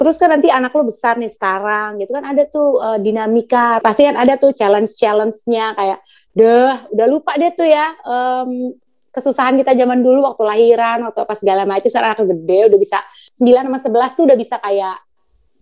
terus 0.00 0.16
kan 0.16 0.32
nanti 0.32 0.48
anak 0.48 0.72
lo 0.72 0.88
besar 0.88 1.20
nih 1.20 1.28
sekarang 1.28 2.00
gitu 2.00 2.16
kan 2.16 2.24
ada 2.24 2.48
tuh 2.48 2.80
uh, 2.80 2.96
dinamika 2.96 3.84
pasti 3.84 4.08
kan 4.08 4.16
ada 4.16 4.40
tuh 4.40 4.56
challenge 4.56 4.96
challenge-nya 4.96 5.76
kayak 5.76 6.00
deh 6.32 6.72
udah 6.96 7.06
lupa 7.10 7.36
deh 7.36 7.52
tuh 7.52 7.68
ya 7.68 7.92
um, 8.08 8.72
kesusahan 9.10 9.58
kita 9.58 9.74
zaman 9.74 10.00
dulu 10.00 10.22
waktu 10.22 10.42
lahiran 10.46 11.02
waktu 11.06 11.20
apa 11.22 11.34
segala 11.34 11.66
macam. 11.66 11.90
Sekarang 11.90 12.14
anak 12.14 12.26
gede 12.30 12.58
udah 12.70 12.78
bisa 12.78 12.98
9 13.38 13.66
sama 13.66 13.78
11 13.78 14.16
tuh 14.16 14.24
udah 14.26 14.38
bisa 14.38 14.56
kayak 14.62 14.96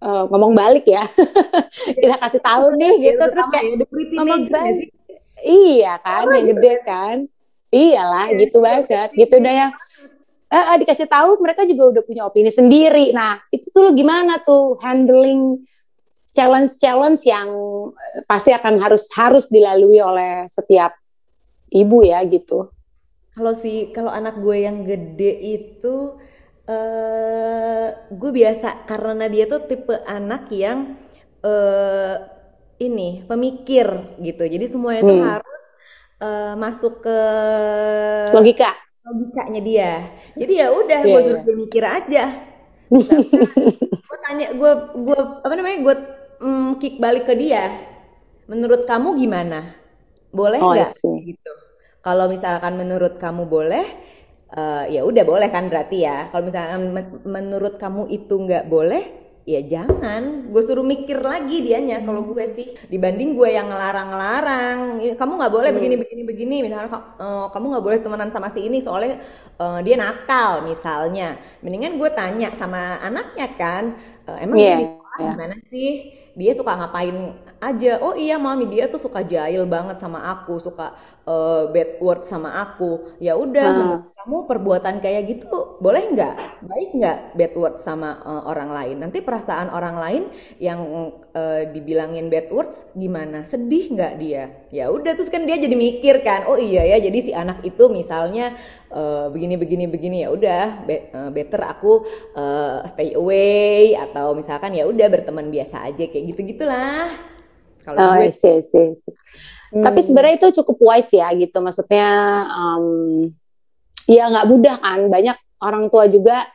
uh, 0.04 0.24
ngomong 0.28 0.52
balik 0.52 0.84
ya. 0.84 1.04
Kita 2.04 2.16
kasih 2.20 2.40
tahu 2.44 2.76
nih 2.76 2.94
gitu. 3.12 3.24
terus 3.24 3.48
kayak 3.48 3.64
ya, 3.64 3.86
ngomong 4.20 4.42
balik. 4.52 4.88
Iya 5.38 5.92
kan, 6.02 6.22
yang 6.34 6.46
gede 6.56 6.72
kan. 6.84 7.16
Iyalah, 7.68 8.32
iya, 8.32 8.38
gitu 8.48 8.58
banget. 8.64 9.10
Gitu 9.12 9.34
udah 9.36 9.54
yang 9.54 9.72
eh, 10.48 10.76
dikasih 10.80 11.08
tahu 11.08 11.40
mereka 11.44 11.68
juga 11.68 11.96
udah 11.96 12.02
punya 12.04 12.22
opini 12.24 12.48
sendiri. 12.48 13.12
Nah, 13.12 13.36
itu 13.52 13.68
tuh 13.68 13.92
gimana 13.92 14.40
tuh 14.40 14.80
handling 14.80 15.60
challenge-challenge 16.32 17.22
yang 17.28 17.48
eh, 17.92 18.24
pasti 18.24 18.52
akan 18.52 18.80
harus 18.80 19.08
harus 19.12 19.44
dilalui 19.52 20.00
oleh 20.00 20.48
setiap 20.48 20.96
ibu 21.68 22.00
ya 22.04 22.24
gitu. 22.24 22.72
Kalau 23.36 23.52
si 23.54 23.92
kalau 23.94 24.10
anak 24.10 24.40
gue 24.42 24.66
yang 24.66 24.82
gede 24.82 25.30
itu 25.38 26.18
uh, 26.66 27.86
gue 28.10 28.30
biasa 28.34 28.82
karena 28.82 29.30
dia 29.30 29.46
tuh 29.46 29.62
tipe 29.70 29.94
anak 30.10 30.50
yang 30.50 30.98
uh, 31.46 32.18
ini 32.82 33.22
pemikir 33.30 34.18
gitu. 34.18 34.42
Jadi 34.42 34.64
semuanya 34.66 35.06
itu 35.06 35.14
hmm. 35.14 35.22
harus 35.22 35.62
uh, 36.18 36.54
masuk 36.58 36.98
ke 37.06 37.18
logika 38.34 38.87
logikanya 39.08 39.60
dia. 39.64 39.92
Jadi 40.36 40.52
ya 40.60 40.68
udah 40.70 41.00
yeah, 41.02 41.12
gue 41.12 41.20
suruh 41.24 41.40
yeah. 41.40 41.46
dia 41.46 41.56
mikir 41.56 41.84
aja. 41.84 42.24
gue 44.08 44.18
tanya 44.24 44.46
gue 44.56 44.72
gue 44.96 45.20
apa 45.44 45.54
namanya 45.56 45.78
gue 45.84 45.94
mm, 46.44 46.70
kick 46.80 46.94
balik 47.00 47.24
ke 47.24 47.34
dia. 47.36 47.72
Menurut 48.48 48.84
kamu 48.84 49.16
gimana? 49.16 49.76
Boleh 50.32 50.60
oh, 50.60 50.72
nggak? 50.72 50.90
Oh, 51.04 51.16
gitu. 51.20 51.52
Kalau 52.00 52.30
misalkan 52.30 52.80
menurut 52.80 53.20
kamu 53.20 53.44
boleh, 53.44 53.84
uh, 54.56 54.84
ya 54.88 55.04
udah 55.04 55.24
boleh 55.24 55.48
kan 55.52 55.68
berarti 55.68 56.04
ya. 56.08 56.28
Kalau 56.32 56.48
misalkan 56.48 56.80
men 56.92 57.06
menurut 57.28 57.76
kamu 57.76 58.08
itu 58.08 58.34
nggak 58.36 58.68
boleh, 58.72 59.04
ya 59.48 59.64
jangan 59.64 60.52
gue 60.52 60.60
suruh 60.60 60.84
mikir 60.84 61.24
lagi 61.24 61.64
dianya 61.64 62.04
kalau 62.04 62.20
gue 62.28 62.44
sih 62.52 62.68
dibanding 62.92 63.32
gue 63.32 63.48
yang 63.56 63.72
ngelarang-ngelarang. 63.72 65.00
Kamu 65.16 65.32
nggak 65.40 65.52
boleh 65.56 65.70
begini 65.72 65.96
hmm. 65.96 66.02
begini 66.04 66.22
begini 66.28 66.56
misalnya 66.68 66.92
uh, 67.16 67.48
kamu 67.48 67.72
nggak 67.72 67.84
boleh 67.88 67.98
temenan 68.04 68.28
sama 68.28 68.52
si 68.52 68.68
ini 68.68 68.84
soalnya 68.84 69.24
uh, 69.56 69.80
dia 69.80 69.96
nakal 69.96 70.68
misalnya. 70.68 71.40
Mendingan 71.64 71.96
gue 71.96 72.10
tanya 72.12 72.52
sama 72.60 73.00
anaknya 73.00 73.48
kan 73.56 73.96
uh, 74.28 74.36
emang 74.36 74.60
yeah, 74.60 74.76
dia 74.76 74.80
di 74.84 74.86
sekolah 74.92 75.16
yeah. 75.16 75.32
gimana 75.32 75.56
sih? 75.72 75.90
Dia 76.38 76.52
suka 76.54 76.70
ngapain 76.76 77.16
aja? 77.58 77.92
Oh 78.04 78.14
iya 78.14 78.36
mami 78.36 78.68
dia 78.68 78.86
tuh 78.86 79.00
suka 79.00 79.24
jahil 79.24 79.64
banget 79.64 79.96
sama 79.98 80.22
aku 80.28 80.60
suka 80.60 80.92
uh, 81.24 81.72
bad 81.72 81.96
word 82.04 82.20
sama 82.20 82.52
aku. 82.62 83.16
Ya 83.16 83.32
udah 83.32 83.72
hmm. 83.72 84.17
Kamu 84.18 84.50
perbuatan 84.50 84.98
kayak 84.98 85.30
gitu 85.30 85.78
boleh 85.78 86.10
nggak? 86.10 86.34
Baik 86.66 86.90
nggak 86.98 87.18
bad 87.38 87.52
word 87.54 87.76
sama 87.78 88.18
uh, 88.26 88.50
orang 88.50 88.74
lain? 88.74 88.96
Nanti 88.98 89.22
perasaan 89.22 89.70
orang 89.70 89.94
lain 89.94 90.22
yang 90.58 90.82
uh, 91.38 91.62
dibilangin 91.70 92.26
bad 92.26 92.50
words 92.50 92.82
gimana? 92.98 93.46
Sedih 93.46 93.94
nggak 93.94 94.18
dia? 94.18 94.66
Ya 94.74 94.90
udah 94.90 95.14
terus 95.14 95.30
kan 95.30 95.46
dia 95.46 95.54
jadi 95.54 95.70
mikir 95.78 96.26
kan 96.26 96.50
oh 96.50 96.58
iya 96.58 96.82
ya 96.82 96.98
jadi 96.98 97.18
si 97.22 97.30
anak 97.30 97.62
itu 97.62 97.86
misalnya 97.94 98.58
uh, 98.90 99.30
begini 99.30 99.54
begini 99.54 99.86
begini. 99.86 100.26
Ya 100.26 100.34
udah 100.34 100.82
be 100.82 101.14
uh, 101.14 101.30
better 101.30 101.62
aku 101.62 102.02
uh, 102.34 102.82
stay 102.90 103.14
away 103.14 103.94
atau 103.94 104.34
misalkan 104.34 104.74
ya 104.74 104.82
udah 104.90 105.06
berteman 105.06 105.46
biasa 105.46 105.94
aja 105.94 106.04
kayak 106.10 106.34
gitu 106.34 106.42
gitulah 106.42 107.06
kalau 107.86 108.04
oh, 108.04 108.14
gue 108.20 108.28
hmm. 108.34 109.80
tapi 109.80 110.00
sebenarnya 110.04 110.36
itu 110.36 110.60
cukup 110.60 110.76
wise 110.92 111.14
ya 111.14 111.32
gitu. 111.32 111.56
Maksudnya 111.62 112.10
um, 112.52 112.84
ya 114.08 114.32
nggak 114.32 114.48
mudah 114.48 114.80
kan. 114.80 115.12
Banyak 115.12 115.36
orang 115.60 115.92
tua 115.92 116.08
juga 116.08 116.48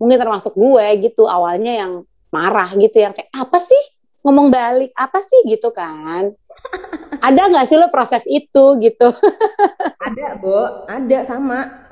mungkin 0.00 0.16
termasuk 0.18 0.56
gue 0.56 1.04
gitu 1.06 1.28
awalnya 1.28 1.84
yang 1.84 1.92
marah 2.32 2.72
gitu 2.74 2.98
yang 2.98 3.12
kayak 3.12 3.28
apa 3.36 3.60
sih? 3.60 3.84
Ngomong 4.24 4.48
balik 4.48 4.96
apa 4.96 5.20
sih? 5.20 5.44
gitu 5.46 5.70
kan. 5.70 6.32
Ada 7.26 7.48
nggak 7.52 7.66
sih 7.68 7.76
lo 7.76 7.92
proses 7.92 8.24
itu 8.24 8.64
gitu? 8.80 9.12
Ada 10.08 10.40
bo. 10.40 10.88
Ada 10.88 11.28
sama. 11.28 11.84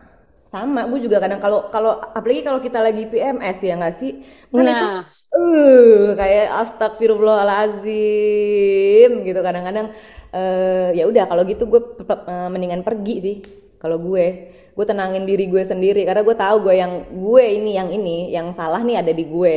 Sama. 0.49 0.89
Gue 0.89 1.05
juga 1.05 1.21
kadang 1.21 1.41
kalau 1.41 1.69
kalau 1.69 2.01
apalagi 2.01 2.43
kalau 2.45 2.61
kita 2.61 2.81
lagi 2.81 3.07
PMS 3.09 3.63
ya 3.65 3.77
nggak 3.77 3.95
sih? 4.01 4.25
Kan 4.49 4.65
nah. 4.65 4.73
itu 4.73 4.87
uh 5.33 6.15
kayak 6.17 6.49
astagfirullahalazim 6.65 9.11
gitu. 9.29 9.41
Kadang-kadang 9.45 9.93
uh, 10.33 10.89
ya 10.97 11.05
udah 11.09 11.25
kalau 11.29 11.45
gitu 11.45 11.67
gue 11.69 11.81
uh, 12.01 12.49
mendingan 12.49 12.83
pergi 12.85 13.21
sih 13.21 13.62
kalau 13.83 13.99
gue 13.99 14.55
gue 14.73 14.87
tenangin 14.87 15.27
diri 15.27 15.51
gue 15.51 15.67
sendiri. 15.67 16.07
Karena 16.07 16.23
gue 16.23 16.37
tahu 16.39 16.71
gue 16.71 16.75
yang 16.79 16.93
gue 17.11 17.45
ini 17.45 17.75
yang 17.75 17.91
ini 17.91 18.31
yang 18.31 18.55
salah 18.55 18.79
nih 18.87 19.03
ada 19.03 19.11
di 19.11 19.27
gue. 19.27 19.57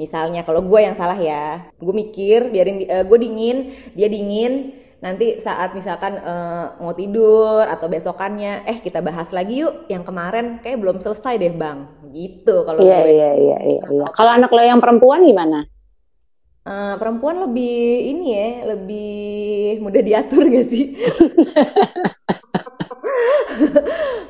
Misalnya 0.00 0.48
kalau 0.48 0.64
gue 0.64 0.80
yang 0.80 0.96
salah 0.96 1.20
ya 1.20 1.68
gue 1.76 1.92
mikir 1.92 2.48
biarin 2.48 2.88
uh, 2.88 3.04
gue 3.04 3.18
dingin 3.20 3.76
dia 3.92 4.08
dingin. 4.08 4.80
Nanti 5.00 5.40
saat 5.40 5.72
misalkan 5.72 6.20
uh, 6.20 6.76
mau 6.80 6.92
tidur 6.92 7.64
atau 7.64 7.88
besokannya 7.88 8.68
eh 8.68 8.84
kita 8.84 9.00
bahas 9.00 9.32
lagi 9.32 9.64
yuk 9.64 9.88
yang 9.88 10.04
kemarin 10.04 10.60
kayak 10.60 10.80
belum 10.80 11.04
selesai 11.04 11.36
deh 11.36 11.52
bang. 11.52 11.84
Gitu 12.10 12.64
kalau 12.64 12.80
iya, 12.80 13.04
iya 13.04 13.30
iya 13.36 13.58
iya 13.60 13.84
iya. 13.92 14.06
Kalau 14.16 14.32
anak 14.32 14.48
lo 14.52 14.60
yang 14.64 14.80
perempuan 14.80 15.24
gimana 15.24 15.68
uh, 16.66 16.94
perempuan 17.00 17.48
lebih 17.48 17.78
ini 18.12 18.26
ya 18.34 18.48
lebih 18.76 19.80
mudah 19.84 20.02
diatur 20.04 20.44
gak 20.48 20.66
sih? 20.68 20.96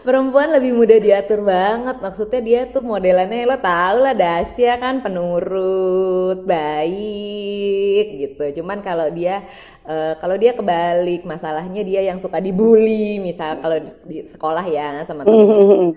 Perempuan 0.00 0.48
lebih 0.50 0.72
mudah 0.74 0.98
diatur 0.98 1.44
banget. 1.44 2.00
Maksudnya 2.00 2.40
dia 2.40 2.60
tuh 2.72 2.82
modelannya 2.82 3.46
lo 3.46 3.60
tau 3.60 4.00
lah 4.00 4.16
Dasya 4.16 4.80
kan 4.80 5.04
penurut 5.04 6.42
baik 6.48 8.06
gitu. 8.18 8.62
Cuman 8.62 8.80
kalau 8.80 9.06
dia 9.12 9.44
uh, 9.84 10.16
kalau 10.18 10.40
dia 10.40 10.56
kebalik 10.56 11.22
masalahnya 11.28 11.84
dia 11.84 12.00
yang 12.08 12.18
suka 12.18 12.40
dibully. 12.40 13.20
Misal 13.20 13.60
kalau 13.60 13.76
di, 14.08 14.24
sekolah 14.26 14.64
ya 14.66 15.04
sama 15.04 15.22
teman 15.22 15.46
mm-hmm. 15.46 15.90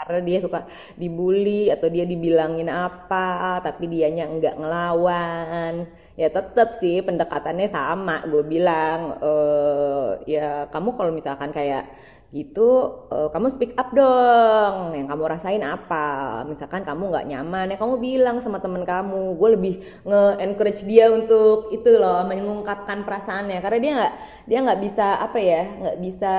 Karena 0.00 0.18
dia 0.24 0.38
suka 0.40 0.64
dibully 0.96 1.68
atau 1.68 1.86
dia 1.92 2.08
dibilangin 2.08 2.72
apa 2.72 3.60
tapi 3.60 3.84
dianya 3.92 4.24
enggak 4.26 4.56
ngelawan. 4.56 5.84
Ya 6.16 6.28
tetap 6.28 6.76
sih 6.76 7.00
pendekatannya 7.00 7.68
sama 7.68 8.24
gue 8.28 8.44
bilang 8.44 9.16
uh, 9.24 10.20
ya 10.28 10.68
kamu 10.68 10.92
kalau 10.96 11.12
misalkan 11.12 11.48
kayak 11.52 11.88
gitu 12.30 12.70
uh, 13.10 13.26
kamu 13.34 13.50
speak 13.50 13.74
up 13.74 13.90
dong 13.90 14.94
yang 14.94 15.10
kamu 15.10 15.22
rasain 15.26 15.66
apa? 15.66 16.46
Misalkan 16.46 16.86
kamu 16.86 17.10
nggak 17.10 17.26
nyaman 17.26 17.74
ya 17.74 17.76
kamu 17.76 17.98
bilang 17.98 18.38
sama 18.38 18.62
temen 18.62 18.86
kamu 18.86 19.34
gue 19.34 19.48
lebih 19.58 19.74
nge-encourage 20.06 20.86
dia 20.86 21.10
untuk 21.10 21.74
itu 21.74 21.90
loh 21.98 22.22
mengungkapkan 22.22 23.02
perasaannya. 23.02 23.58
Karena 23.58 23.78
dia 23.82 23.92
nggak 23.98 24.14
dia 24.46 24.58
nggak 24.62 24.80
bisa 24.80 25.06
apa 25.18 25.38
ya 25.42 25.62
nggak 25.66 25.98
bisa 25.98 26.34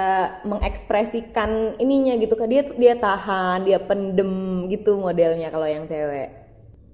mengekspresikan 0.48 1.76
ininya 1.76 2.16
gitu 2.16 2.40
kan 2.40 2.48
dia 2.48 2.64
dia 2.72 2.96
tahan 2.96 3.68
dia 3.68 3.84
pendem 3.84 4.66
gitu 4.72 4.96
modelnya 4.96 5.52
kalau 5.52 5.68
yang 5.68 5.92
cewek. 5.92 6.32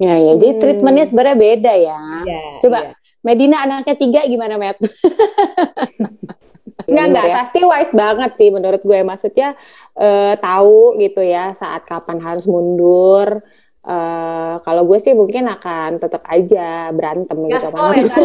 Ya 0.02 0.14
ya 0.18 0.34
hmm. 0.34 0.42
jadi 0.42 0.48
treatmentnya 0.58 1.06
sebenarnya 1.10 1.38
beda 1.38 1.74
ya, 1.74 2.00
ya 2.26 2.42
coba 2.62 2.78
ya. 2.82 2.92
Medina 3.26 3.66
anaknya 3.66 3.96
tiga 3.98 4.22
gimana 4.30 4.58
Matt 4.62 4.78
Enggak, 6.86 7.06
enggak. 7.10 7.26
Ya. 7.26 7.36
Pasti 7.42 7.60
wise 7.66 7.94
banget 7.98 8.32
sih 8.38 8.50
menurut 8.54 8.82
gue. 8.86 9.00
Maksudnya 9.02 9.58
uh, 9.98 10.38
tahu 10.38 11.02
gitu 11.02 11.26
ya 11.26 11.58
saat 11.58 11.82
kapan 11.90 12.22
harus 12.22 12.46
mundur. 12.46 13.42
Uh, 13.88 14.60
kalau 14.68 14.84
gue 14.84 15.00
sih 15.00 15.16
mungkin 15.16 15.48
akan 15.48 15.98
tetap 15.98 16.22
aja 16.28 16.92
berantem 16.92 17.40
Gas 17.48 17.66
gitu 17.66 17.72
kan. 17.72 18.22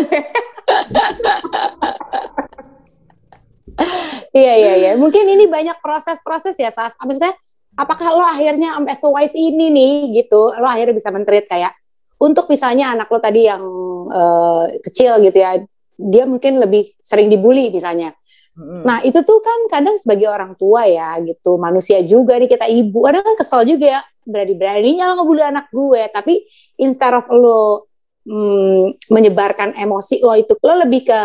Iya 4.35 4.55
iya 4.59 4.73
iya. 4.77 4.91
Mungkin 4.99 5.23
ini 5.23 5.47
banyak 5.47 5.79
proses-proses 5.81 6.59
ya, 6.59 6.75
saat 6.75 6.99
Maksudnya 6.99 7.33
apakah 7.79 8.11
lo 8.13 8.27
akhirnya 8.27 8.75
sampai 8.77 8.97
sewise 8.99 9.39
ini 9.39 9.71
nih 9.71 10.25
gitu, 10.25 10.53
lo 10.53 10.67
akhirnya 10.67 10.93
bisa 10.93 11.09
mentreat 11.15 11.47
kayak 11.49 11.73
untuk 12.19 12.51
misalnya 12.51 12.93
anak 12.93 13.09
lo 13.09 13.23
tadi 13.23 13.47
yang 13.49 13.63
uh, 14.11 14.67
kecil 14.83 15.21
gitu 15.25 15.39
ya, 15.41 15.63
dia 15.95 16.25
mungkin 16.27 16.59
lebih 16.59 16.91
sering 17.01 17.31
dibully 17.31 17.71
misalnya. 17.71 18.13
Nah 18.61 19.01
itu 19.01 19.17
tuh 19.25 19.41
kan 19.41 19.61
kadang 19.73 19.97
sebagai 19.97 20.29
orang 20.29 20.53
tua 20.61 20.85
ya 20.85 21.17
gitu. 21.25 21.57
Manusia 21.57 22.05
juga 22.05 22.37
nih 22.37 22.53
kita 22.53 22.69
ibu. 22.69 23.09
Kadang 23.09 23.25
kan 23.25 23.37
kesel 23.41 23.65
juga 23.65 23.87
ya 23.99 24.01
berani-beraninya 24.29 25.13
lo 25.13 25.25
ngebully 25.25 25.45
anak 25.45 25.67
gue. 25.73 26.03
Tapi 26.13 26.35
instead 26.77 27.17
of 27.17 27.25
lo 27.33 27.89
mm, 28.29 29.09
menyebarkan 29.09 29.73
emosi 29.73 30.21
lo 30.21 30.37
itu 30.37 30.53
lo 30.61 30.75
lebih 30.85 31.09
ke 31.09 31.21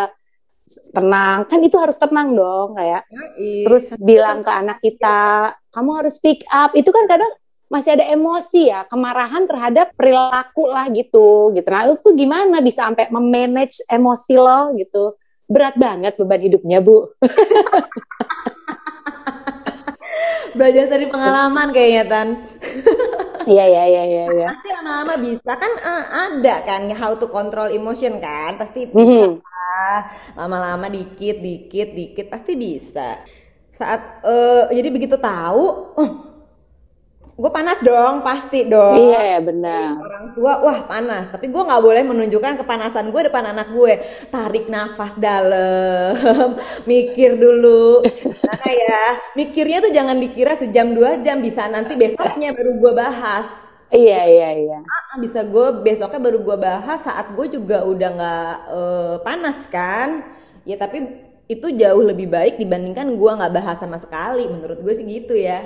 tenang. 0.96 1.44
Kan 1.52 1.60
itu 1.68 1.76
harus 1.76 2.00
tenang 2.00 2.32
dong 2.32 2.80
kayak 2.80 3.04
ya, 3.12 3.20
terus 3.68 3.92
bilang 4.00 4.44
ke 4.44 4.52
anak 4.52 4.80
kita 4.80 5.52
kamu 5.76 5.92
harus 6.00 6.16
speak 6.16 6.48
up. 6.48 6.72
Itu 6.80 6.96
kan 6.96 7.12
kadang 7.12 7.32
masih 7.68 8.00
ada 8.00 8.08
emosi 8.08 8.72
ya 8.72 8.88
kemarahan 8.88 9.44
terhadap 9.44 9.92
perilaku 10.00 10.72
lah 10.72 10.88
gitu 10.96 11.52
gitu. 11.52 11.68
Nah 11.68 11.92
itu 11.92 12.10
gimana 12.16 12.64
bisa 12.64 12.88
sampai 12.88 13.12
memanage 13.12 13.84
emosi 13.92 14.40
lo 14.40 14.72
gitu 14.80 15.20
berat 15.48 15.76
banget 15.80 16.14
beban 16.20 16.44
hidupnya 16.44 16.84
Bu. 16.84 17.16
Belajar 20.58 20.86
dari 20.90 21.06
pengalaman 21.08 21.72
kayaknya 21.72 22.04
Tan. 22.08 22.30
Iya 23.48 23.64
iya 23.64 23.84
iya 23.88 24.04
iya. 24.04 24.24
Ya. 24.28 24.48
Pasti 24.52 24.70
lama-lama 24.76 25.16
bisa 25.24 25.52
kan 25.56 25.72
uh, 25.80 26.06
ada 26.28 26.56
kan 26.68 26.92
how 26.92 27.16
to 27.16 27.32
control 27.32 27.72
emotion 27.72 28.20
kan 28.20 28.60
pasti 28.60 28.92
bisa 28.92 29.00
mm 29.00 29.40
-hmm. 29.40 30.04
lama-lama 30.36 30.92
dikit 30.92 31.40
dikit 31.40 31.96
dikit 31.96 32.28
pasti 32.28 32.60
bisa. 32.60 33.24
Saat 33.72 34.26
uh, 34.28 34.68
jadi 34.74 34.90
begitu 34.92 35.16
tahu, 35.16 35.66
oh 35.96 36.37
gue 37.38 37.52
panas 37.54 37.78
dong 37.86 38.26
pasti 38.26 38.66
dong. 38.66 38.98
Iya 38.98 39.38
ya 39.38 39.40
benar. 39.46 40.02
orang 40.02 40.26
tua 40.34 40.58
wah 40.58 40.90
panas. 40.90 41.30
Tapi 41.30 41.54
gue 41.54 41.62
nggak 41.62 41.84
boleh 41.86 42.02
menunjukkan 42.02 42.66
kepanasan 42.66 43.14
gue 43.14 43.22
depan 43.30 43.54
anak 43.54 43.70
gue. 43.70 44.02
Tarik 44.34 44.66
nafas 44.74 45.14
dalam 45.22 46.58
mikir 46.90 47.38
dulu. 47.38 48.02
Karena 48.42 48.70
ya? 48.74 49.06
Mikirnya 49.38 49.86
tuh 49.86 49.94
jangan 49.94 50.18
dikira 50.18 50.58
sejam 50.58 50.98
dua 50.98 51.22
jam. 51.22 51.38
Bisa 51.38 51.70
nanti 51.70 51.94
besoknya 51.94 52.58
baru 52.58 52.74
gue 52.82 52.94
bahas. 52.98 53.46
Iya 53.94 54.22
iya 54.26 54.50
iya. 54.58 54.80
Ah, 54.82 55.22
bisa 55.22 55.46
gue 55.46 55.86
besoknya 55.86 56.18
baru 56.18 56.42
gue 56.42 56.58
bahas. 56.58 57.06
Saat 57.06 57.38
gue 57.38 57.54
juga 57.54 57.86
udah 57.86 58.10
nggak 58.18 58.54
uh, 58.74 59.16
panas 59.22 59.62
kan? 59.70 60.26
Ya 60.66 60.74
tapi 60.74 61.06
itu 61.46 61.70
jauh 61.70 62.02
lebih 62.02 62.34
baik 62.34 62.58
dibandingkan 62.58 63.14
gue 63.14 63.32
nggak 63.38 63.54
bahas 63.54 63.78
sama 63.78 64.02
sekali. 64.02 64.50
Menurut 64.50 64.82
gue 64.82 64.94
sih 64.98 65.06
gitu 65.06 65.38
ya. 65.38 65.62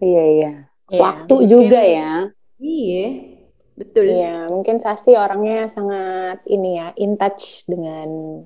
Iya 0.00 0.24
iya 0.32 0.52
ya, 0.90 1.00
waktu 1.00 1.34
mungkin, 1.34 1.50
juga 1.50 1.80
ya. 1.80 2.12
Iya, 2.60 3.06
betul. 3.76 4.04
Iya, 4.08 4.36
mungkin 4.50 4.76
Sasti 4.80 5.12
orangnya 5.16 5.68
sangat 5.68 6.44
ini 6.48 6.80
ya, 6.80 6.92
in 7.00 7.16
touch 7.16 7.64
dengan 7.68 8.42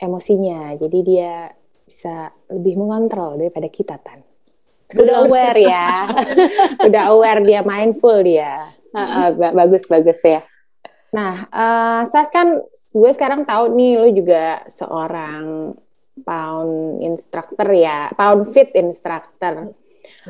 emosinya. 0.00 0.74
Jadi 0.80 0.98
dia 1.04 1.52
bisa 1.84 2.30
lebih 2.48 2.78
mengontrol 2.80 3.36
daripada 3.40 3.68
kita, 3.68 3.98
Tan. 4.00 4.22
Udah 4.94 5.26
aware 5.26 5.58
ya. 5.58 6.10
Udah 6.88 7.02
aware 7.14 7.40
dia, 7.46 7.60
mindful 7.62 8.22
dia. 8.22 8.74
Uh, 8.90 9.30
uh, 9.30 9.54
bagus, 9.54 9.86
bagus 9.86 10.18
ya. 10.22 10.42
Nah, 11.14 11.46
uh, 11.50 12.02
Sas 12.10 12.30
kan 12.30 12.58
gue 12.90 13.10
sekarang 13.14 13.46
tahu 13.46 13.74
nih 13.74 13.98
lu 13.98 14.08
juga 14.14 14.66
seorang 14.70 15.74
pound 16.22 17.02
instructor 17.02 17.68
ya, 17.70 18.10
pound 18.14 18.50
fit 18.50 18.70
instructor. 18.74 19.74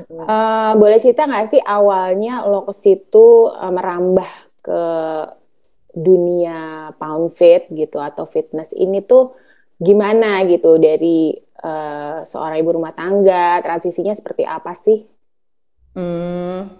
Uh, 0.07 0.73
boleh 0.79 1.03
cerita 1.03 1.27
nggak 1.27 1.51
sih 1.51 1.62
awalnya 1.62 2.47
lo 2.47 2.69
ke 2.69 2.75
situ 2.75 3.51
uh, 3.51 3.73
merambah 3.75 4.31
ke 4.62 4.83
dunia 5.90 6.95
pound 6.95 7.35
fit 7.35 7.66
gitu 7.75 7.99
atau 7.99 8.23
fitness 8.23 8.71
ini 8.79 9.03
tuh 9.03 9.35
gimana 9.81 10.47
gitu 10.47 10.79
dari 10.79 11.35
uh, 11.64 12.23
seorang 12.23 12.61
ibu 12.61 12.71
rumah 12.79 12.95
tangga 12.95 13.59
transisinya 13.64 14.14
seperti 14.14 14.47
apa 14.47 14.73
sih? 14.77 15.03
Hmm, 15.97 16.71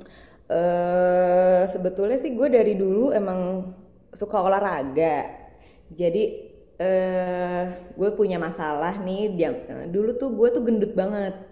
uh, 0.47 1.63
sebetulnya 1.67 2.23
sih 2.23 2.31
gue 2.37 2.47
dari 2.47 2.79
dulu 2.79 3.11
emang 3.11 3.73
suka 4.15 4.39
olahraga. 4.39 5.27
Jadi 5.91 6.25
uh, 6.79 7.65
gue 7.99 8.11
punya 8.15 8.39
masalah 8.39 9.01
nih. 9.03 9.35
Dia, 9.35 9.51
dulu 9.91 10.15
tuh 10.15 10.31
gue 10.37 10.49
tuh 10.55 10.63
gendut 10.63 10.93
banget 10.95 11.50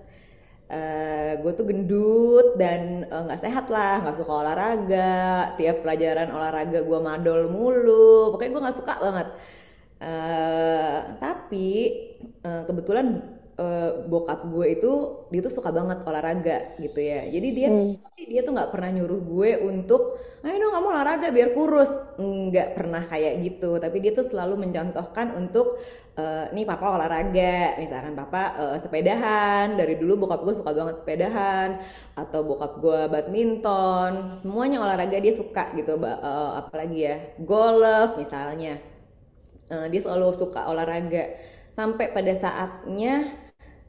uh, 0.68 0.76
eh, 0.76 1.32
gue 1.40 1.52
tuh 1.56 1.66
gendut 1.68 2.56
dan 2.60 3.08
eh, 3.08 3.22
nggak 3.24 3.40
uh, 3.40 3.44
sehat 3.44 3.66
lah 3.72 4.04
nggak 4.04 4.16
suka 4.20 4.32
olahraga. 4.32 5.16
Tiap 5.56 5.76
pelajaran 5.84 6.28
olahraga 6.32 6.78
gue 6.84 6.98
madol 7.00 7.48
mulu. 7.48 8.32
Pokoknya 8.36 8.52
gue 8.52 8.62
nggak 8.68 8.78
suka 8.78 8.94
banget. 9.00 9.28
Uh, 9.98 11.18
tapi 11.18 11.70
uh, 12.46 12.62
kebetulan 12.68 13.18
uh, 13.58 13.90
bokap 14.06 14.46
gue 14.48 14.66
itu 14.78 14.92
dia 15.28 15.40
tuh 15.42 15.52
suka 15.52 15.74
banget 15.74 16.00
olahraga 16.06 16.78
gitu 16.78 17.00
ya. 17.02 17.26
Jadi 17.28 17.48
dia 17.52 17.68
hmm. 17.68 17.98
dia 18.14 18.40
tuh 18.46 18.54
nggak 18.54 18.70
pernah 18.70 18.90
nyuruh 18.94 19.20
gue 19.20 19.50
untuk 19.66 20.16
ayo 20.46 20.54
dong 20.62 20.72
kamu 20.72 20.86
olahraga 20.94 21.28
biar 21.34 21.50
kurus. 21.52 21.90
Nggak 22.16 22.78
pernah 22.78 23.02
kayak 23.04 23.34
gitu. 23.42 23.76
Tapi 23.82 23.96
dia 23.98 24.14
tuh 24.14 24.24
selalu 24.24 24.64
mencontohkan 24.64 25.34
untuk 25.34 25.76
uh, 26.16 26.46
nih 26.54 26.64
papa 26.64 26.86
olahraga. 26.94 27.76
Misalkan 27.82 28.14
papa 28.14 28.42
uh, 28.56 28.76
sepedahan. 28.78 29.74
Dari 29.74 29.98
dulu 29.98 30.24
bokap 30.24 30.46
gue 30.46 30.54
suka 30.54 30.70
banget 30.72 31.02
sepedahan. 31.02 31.82
Atau 32.14 32.46
bokap 32.46 32.78
gue 32.78 33.10
badminton. 33.10 34.38
Semuanya 34.38 34.80
olahraga 34.80 35.18
dia 35.18 35.34
suka 35.34 35.74
gitu 35.74 35.98
uh, 35.98 36.62
apalagi 36.62 36.98
ya 37.04 37.16
golf 37.42 38.14
misalnya. 38.14 38.78
Uh, 39.68 39.84
dia 39.90 40.00
selalu 40.00 40.32
suka 40.32 40.64
olahraga. 40.70 41.34
Sampai 41.74 42.10
pada 42.10 42.34
saatnya 42.34 43.47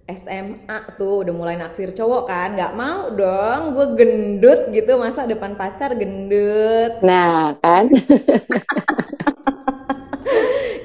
SMA 0.09 0.79
tuh 0.97 1.21
udah 1.21 1.33
mulai 1.35 1.55
naksir 1.59 1.93
cowok 1.93 2.23
kan 2.25 2.57
nggak 2.57 2.73
mau 2.73 3.13
dong 3.13 3.77
gue 3.77 3.87
gendut 3.93 4.73
gitu 4.73 4.97
masa 4.97 5.29
depan 5.29 5.53
pacar 5.53 5.93
gendut. 5.93 6.97
Nah 7.05 7.53
kan? 7.61 7.85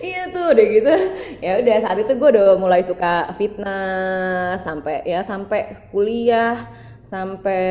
Iya 0.05 0.29
tuh 0.29 0.45
udah 0.53 0.67
gitu. 0.69 0.95
Ya 1.41 1.53
udah 1.65 1.77
saat 1.81 1.99
itu 2.05 2.13
gue 2.13 2.29
udah 2.37 2.61
mulai 2.61 2.85
suka 2.85 3.33
fitness 3.41 4.61
sampai 4.61 5.01
ya 5.09 5.25
sampai 5.25 5.73
kuliah 5.89 6.57
sampai 7.09 7.65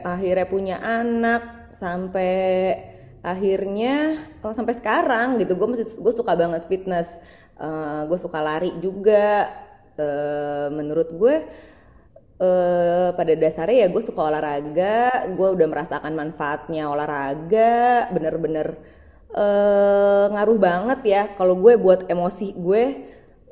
akhirnya 0.00 0.46
punya 0.48 0.76
anak 0.80 1.72
sampai 1.76 2.72
akhirnya 3.20 4.24
oh 4.40 4.56
sampai 4.56 4.72
sekarang 4.72 5.36
gitu. 5.36 5.52
Gue 5.56 5.68
masih 5.76 6.00
gue 6.00 6.12
suka 6.16 6.32
banget 6.32 6.64
fitness. 6.64 7.12
Uh, 7.56 8.04
gue 8.08 8.18
suka 8.20 8.40
lari 8.44 8.72
juga 8.84 9.48
uh, 9.98 10.68
menurut 10.72 11.08
gue 11.12 11.34
uh, 12.40 13.08
pada 13.12 13.32
dasarnya 13.36 13.84
ya 13.84 13.88
gue 13.88 14.02
suka 14.04 14.20
olahraga 14.20 15.28
gue 15.32 15.48
udah 15.56 15.66
merasakan 15.68 16.12
manfaatnya 16.12 16.88
olahraga 16.88 18.08
bener-bener 18.12 18.76
uh, 19.36 20.24
ngaruh 20.32 20.58
banget 20.58 21.00
ya. 21.04 21.22
Kalau 21.34 21.54
gue 21.58 21.74
buat 21.76 22.08
emosi 22.08 22.56
gue 22.56 22.82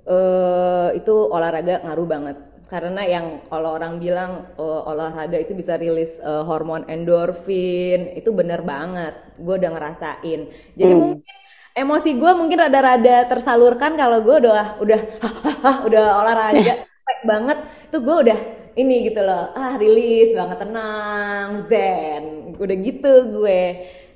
uh, 0.08 0.88
itu 0.96 1.14
olahraga 1.14 1.84
ngaruh 1.84 2.08
banget. 2.08 2.36
Karena 2.64 3.04
yang 3.04 3.44
kalau 3.52 3.76
orang 3.76 4.00
bilang 4.00 4.48
uh, 4.56 4.88
olahraga 4.88 5.36
itu 5.36 5.52
bisa 5.52 5.76
rilis 5.76 6.16
uh, 6.24 6.42
hormon 6.48 6.88
endorfin 6.88 8.16
itu 8.16 8.32
bener 8.32 8.64
banget. 8.64 9.14
Gue 9.36 9.60
udah 9.60 9.70
ngerasain. 9.70 10.40
Jadi 10.74 10.92
hmm. 10.96 11.00
mungkin 11.00 11.36
emosi 11.74 12.10
gue 12.14 12.32
mungkin 12.38 12.58
rada-rada 12.62 13.26
tersalurkan 13.26 13.98
kalau 13.98 14.22
gue 14.22 14.36
udah 14.46 14.78
udah 14.78 15.00
udah 15.90 16.04
olahraga 16.22 16.62
capek 16.86 17.18
banget 17.26 17.58
tuh 17.90 18.00
gue 18.00 18.16
udah 18.30 18.38
ini 18.74 19.10
gitu 19.10 19.20
loh 19.22 19.50
ah 19.54 19.74
rilis 19.78 20.30
banget 20.34 20.58
tenang 20.62 21.50
zen 21.70 22.24
udah 22.54 22.76
gitu 22.78 23.12
gue. 23.42 23.62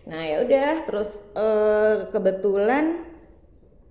Nah 0.08 0.22
ya 0.24 0.36
udah 0.46 0.70
terus 0.88 1.20
uh, 1.36 2.08
kebetulan 2.14 3.02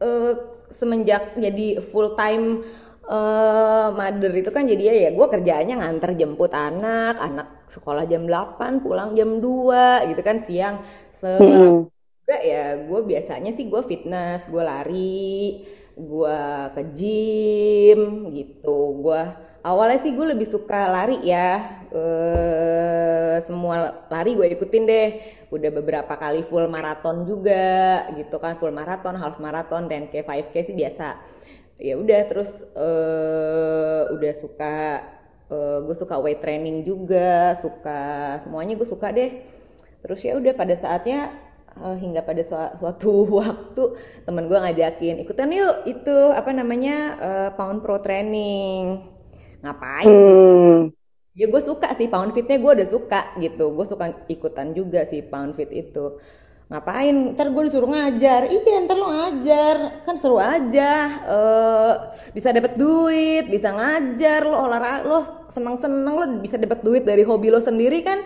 uh, 0.02 0.34
semenjak 0.72 1.36
jadi 1.38 1.80
full 1.80 2.16
time 2.20 2.64
uh, 3.08 3.92
mother 3.96 4.32
itu 4.36 4.50
kan 4.52 4.68
jadi 4.68 5.08
ya 5.08 5.10
gue 5.16 5.28
kerjaannya 5.28 5.76
nganter 5.80 6.12
jemput 6.20 6.52
anak 6.52 7.16
anak 7.20 7.48
sekolah 7.68 8.04
jam 8.08 8.28
8 8.28 8.84
pulang 8.84 9.16
jam 9.16 9.40
2 9.40 10.10
gitu 10.12 10.22
kan 10.24 10.38
siang 10.40 10.84
se 11.20 11.28
hmm 11.28 11.97
juga 12.28 12.44
ya 12.44 12.76
gue 12.76 13.02
biasanya 13.08 13.56
sih 13.56 13.72
gue 13.72 13.80
fitness 13.88 14.52
gue 14.52 14.60
lari 14.60 15.64
gue 15.96 16.40
ke 16.76 16.82
gym 16.92 18.02
gitu. 18.36 19.00
Gue 19.00 19.24
awalnya 19.64 20.04
sih 20.04 20.12
gue 20.12 20.36
lebih 20.36 20.44
suka 20.44 20.92
lari 20.92 21.24
ya. 21.24 21.64
E, 21.88 22.04
semua 23.48 24.04
lari 24.12 24.36
gue 24.36 24.44
ikutin 24.60 24.84
deh. 24.84 25.10
Udah 25.56 25.72
beberapa 25.72 26.20
kali 26.20 26.44
full 26.44 26.68
maraton 26.68 27.24
juga 27.24 28.04
gitu 28.20 28.44
kan. 28.44 28.60
Full 28.60 28.76
maraton 28.76 29.16
half 29.16 29.40
maraton 29.40 29.88
10k 29.88 30.28
5k 30.28 30.56
sih 30.68 30.76
biasa. 30.76 31.16
Ya 31.80 31.96
udah 31.96 32.28
terus 32.28 32.68
e, 32.76 32.90
udah 34.20 34.34
suka 34.36 34.76
e, 35.48 35.56
eh, 35.56 35.78
gue 35.80 35.96
suka 35.96 36.20
weight 36.20 36.44
training 36.44 36.84
juga 36.84 37.56
suka 37.56 38.36
semuanya 38.44 38.76
gue 38.76 38.84
suka 38.84 39.16
deh. 39.16 39.32
Terus 40.04 40.20
ya 40.28 40.36
udah 40.36 40.52
pada 40.60 40.76
saatnya 40.76 41.47
uh, 41.82 41.98
hingga 41.98 42.22
pada 42.26 42.42
su 42.44 42.54
suatu 42.54 43.26
waktu 43.42 43.84
temen 44.26 44.46
gue 44.50 44.58
ngajakin 44.58 45.22
ikutan 45.22 45.54
yuk 45.54 45.86
itu 45.86 46.18
apa 46.34 46.52
namanya 46.54 46.98
uh, 47.18 47.50
pound 47.54 47.82
pro 47.86 48.02
training. 48.02 49.02
Ngapain? 49.62 50.06
Hmm. 50.06 50.80
ya 51.38 51.46
gue 51.46 51.62
suka 51.62 51.94
sih 51.94 52.10
pound 52.10 52.34
fitnya 52.34 52.58
gue 52.58 52.72
udah 52.82 52.88
suka 52.88 53.22
gitu. 53.38 53.74
Gue 53.74 53.86
suka 53.86 54.10
ikutan 54.30 54.74
juga 54.74 55.06
sih 55.06 55.22
pound 55.22 55.54
fit 55.54 55.70
itu. 55.70 56.18
Ngapain? 56.68 57.16
Ntar 57.32 57.48
gue 57.56 57.64
disuruh 57.72 57.88
ngajar. 57.88 58.52
Iya 58.52 58.84
ntar 58.84 58.98
lo 59.00 59.08
ngajar. 59.08 59.76
Kan 60.04 60.16
seru 60.20 60.36
aja. 60.36 60.92
Uh, 61.24 61.94
bisa 62.36 62.52
dapat 62.52 62.76
duit 62.76 63.48
bisa 63.48 63.72
ngajar. 63.72 64.44
Lo 64.44 64.68
olahraga 64.68 65.08
lo 65.08 65.48
seneng 65.48 65.80
seneng 65.80 66.14
lo 66.14 66.26
bisa 66.44 66.60
dapat 66.60 66.84
duit 66.84 67.08
dari 67.08 67.24
hobi 67.24 67.48
lo 67.54 67.64
sendiri 67.64 68.04
kan. 68.04 68.20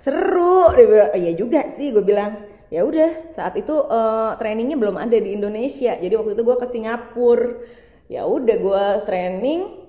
Seru. 0.00 0.72
Dia 0.72 0.86
bilang 0.88 1.10
iya 1.12 1.32
juga 1.36 1.60
sih 1.76 1.92
gue 1.92 2.00
bilang 2.00 2.53
ya 2.74 2.82
udah 2.82 3.30
saat 3.30 3.54
itu 3.54 3.70
uh, 3.70 4.34
trainingnya 4.34 4.74
belum 4.74 4.98
ada 4.98 5.14
di 5.14 5.30
Indonesia 5.30 5.94
jadi 5.94 6.10
waktu 6.18 6.34
itu 6.34 6.42
gue 6.42 6.56
ke 6.58 6.66
Singapura 6.66 7.62
ya 8.10 8.26
udah 8.26 8.56
gue 8.58 8.84
training 9.06 9.86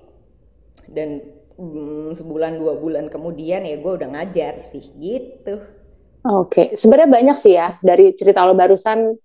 dan 0.93 1.25
hmm, 1.57 2.13
sebulan 2.13 2.61
dua 2.61 2.77
bulan 2.77 3.09
kemudian 3.09 3.65
ya 3.65 3.81
gue 3.81 3.91
udah 3.97 4.09
ngajar 4.13 4.61
sih 4.61 4.85
gitu 5.01 5.65
oke 6.29 6.53
okay. 6.53 6.65
sebenarnya 6.77 7.09
banyak 7.09 7.37
sih 7.41 7.57
ya 7.57 7.81
dari 7.81 8.13
cerita 8.13 8.45
lo 8.45 8.53
barusan 8.53 9.17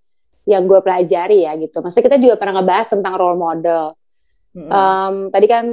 yang 0.48 0.64
gue 0.64 0.80
pelajari 0.80 1.44
ya 1.44 1.52
gitu 1.60 1.84
maksudnya 1.84 2.06
kita 2.08 2.16
juga 2.16 2.34
pernah 2.40 2.64
ngebahas 2.64 2.88
tentang 2.88 3.14
role 3.20 3.36
model 3.36 3.92
mm 4.56 4.60
-hmm. 4.64 4.70
um, 4.72 5.14
tadi 5.28 5.46
kan 5.52 5.64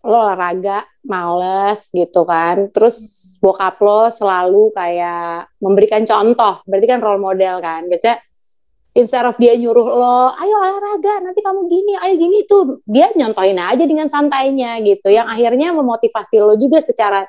lo 0.00 0.16
olahraga 0.16 0.84
males 1.04 1.92
gitu 1.92 2.24
kan. 2.24 2.72
Terus 2.72 3.00
bokap 3.40 3.76
lo 3.80 4.08
selalu 4.08 4.72
kayak 4.72 5.52
memberikan 5.60 6.04
contoh. 6.04 6.64
Berarti 6.64 6.86
kan 6.88 7.00
role 7.04 7.20
model 7.20 7.60
kan. 7.60 7.84
Biasanya 7.88 8.16
instead 8.96 9.24
of 9.28 9.36
dia 9.36 9.54
nyuruh 9.54 9.86
lo 9.86 10.34
ayo 10.34 10.54
olahraga 10.58 11.22
nanti 11.22 11.40
kamu 11.46 11.70
gini 11.70 11.92
ayo 12.02 12.14
gini 12.18 12.42
tuh 12.42 12.82
dia 12.90 13.06
nyontohin 13.14 13.60
aja 13.60 13.84
dengan 13.84 14.08
santainya 14.08 14.80
gitu. 14.80 15.12
Yang 15.12 15.28
akhirnya 15.36 15.68
memotivasi 15.76 16.36
lo 16.40 16.56
juga 16.56 16.80
secara 16.80 17.28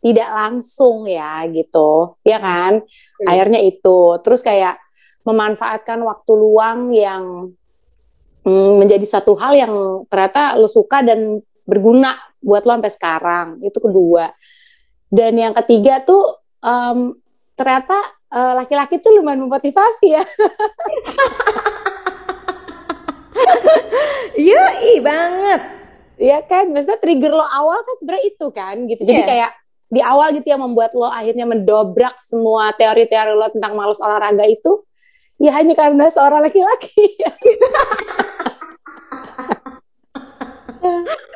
tidak 0.00 0.28
langsung 0.32 1.06
ya 1.06 1.46
gitu. 1.52 2.18
Ya 2.26 2.42
kan? 2.42 2.82
Hmm. 2.82 3.26
akhirnya 3.28 3.60
itu. 3.62 4.18
Terus 4.24 4.40
kayak 4.42 4.80
memanfaatkan 5.22 6.00
waktu 6.00 6.32
luang 6.32 6.90
yang 6.90 7.52
mm, 8.44 8.72
menjadi 8.80 9.04
satu 9.04 9.36
hal 9.36 9.52
yang 9.52 9.74
ternyata 10.08 10.56
lo 10.56 10.66
suka 10.66 11.04
dan 11.04 11.44
berguna 11.66 12.14
buat 12.40 12.64
lo 12.64 12.72
sampai 12.78 12.92
sekarang 12.92 13.46
itu 13.64 13.78
kedua 13.80 14.32
dan 15.10 15.36
yang 15.36 15.54
ketiga 15.64 16.04
tuh 16.04 16.36
um, 16.62 17.14
ternyata 17.58 17.96
uh, 18.32 18.54
laki-laki 18.60 18.98
tuh 19.02 19.20
lumayan 19.20 19.40
memotivasi 19.44 20.06
ya 20.16 20.24
iya 24.48 24.64
i 24.96 25.00
banget 25.04 25.80
Iya 26.20 26.44
kan, 26.44 26.68
maksudnya 26.68 27.00
trigger 27.00 27.32
lo 27.32 27.40
awal 27.40 27.80
kan 27.80 27.96
sebenarnya 27.96 28.24
itu 28.28 28.46
kan 28.52 28.76
gitu. 28.84 29.02
Jadi 29.08 29.24
yeah. 29.24 29.28
kayak 29.32 29.50
di 29.88 30.00
awal 30.04 30.36
gitu 30.36 30.52
yang 30.52 30.60
membuat 30.60 30.92
lo 30.92 31.08
akhirnya 31.08 31.48
mendobrak 31.48 32.12
semua 32.20 32.76
teori-teori 32.76 33.32
lo 33.32 33.48
tentang 33.48 33.72
malas 33.72 33.98
olahraga 33.98 34.44
itu 34.44 34.84
ya 35.40 35.56
hanya 35.56 35.72
karena 35.72 36.12
seorang 36.12 36.44
laki-laki. 36.44 37.16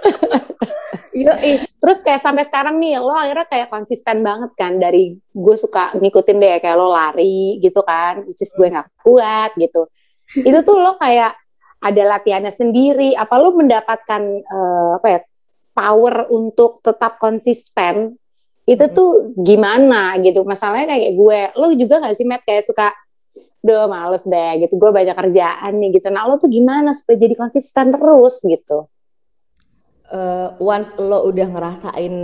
Iya, 1.15 1.63
terus 1.79 2.03
kayak 2.03 2.27
sampai 2.27 2.43
sekarang 2.43 2.83
nih 2.83 2.99
lo 2.99 3.15
akhirnya 3.15 3.47
kayak 3.47 3.71
konsisten 3.71 4.27
banget 4.27 4.51
kan 4.59 4.83
dari 4.83 5.15
gue 5.15 5.57
suka 5.57 5.95
ngikutin 5.95 6.43
deh 6.43 6.59
kayak 6.59 6.75
lo 6.75 6.91
lari 6.91 7.63
gitu 7.63 7.87
kan, 7.87 8.27
which 8.27 8.43
is 8.43 8.51
gue 8.51 8.67
nggak 8.67 8.91
kuat 8.99 9.55
gitu. 9.55 9.87
Itu 10.43 10.67
tuh 10.67 10.83
lo 10.83 10.99
kayak 10.99 11.39
ada 11.79 12.03
latihannya 12.19 12.51
sendiri. 12.51 13.15
Apa 13.15 13.39
lo 13.39 13.55
mendapatkan 13.55 14.23
uh, 14.43 14.99
apa 14.99 15.07
ya 15.07 15.21
power 15.71 16.35
untuk 16.35 16.83
tetap 16.83 17.23
konsisten? 17.23 18.19
Itu 18.67 18.91
tuh 18.91 19.39
gimana 19.39 20.19
gitu? 20.19 20.43
Masalahnya 20.43 20.99
kayak 20.99 21.15
gue, 21.15 21.41
lo 21.55 21.67
juga 21.79 22.03
gak 22.03 22.17
sih 22.19 22.27
Matt 22.27 22.43
kayak 22.43 22.67
suka 22.67 22.91
Duh 23.67 23.91
males 23.91 24.23
deh 24.23 24.63
gitu, 24.63 24.79
gue 24.79 24.91
banyak 24.95 25.11
kerjaan 25.19 25.75
nih 25.83 25.99
gitu. 25.99 26.07
Nah 26.15 26.23
lo 26.31 26.39
tuh 26.39 26.47
gimana 26.47 26.95
supaya 26.95 27.19
jadi 27.19 27.35
konsisten 27.35 27.91
terus 27.91 28.39
gitu? 28.47 28.87
Uh, 30.15 30.55
once 30.63 30.95
lo 30.97 31.27
udah 31.27 31.49
ngerasain 31.51 32.15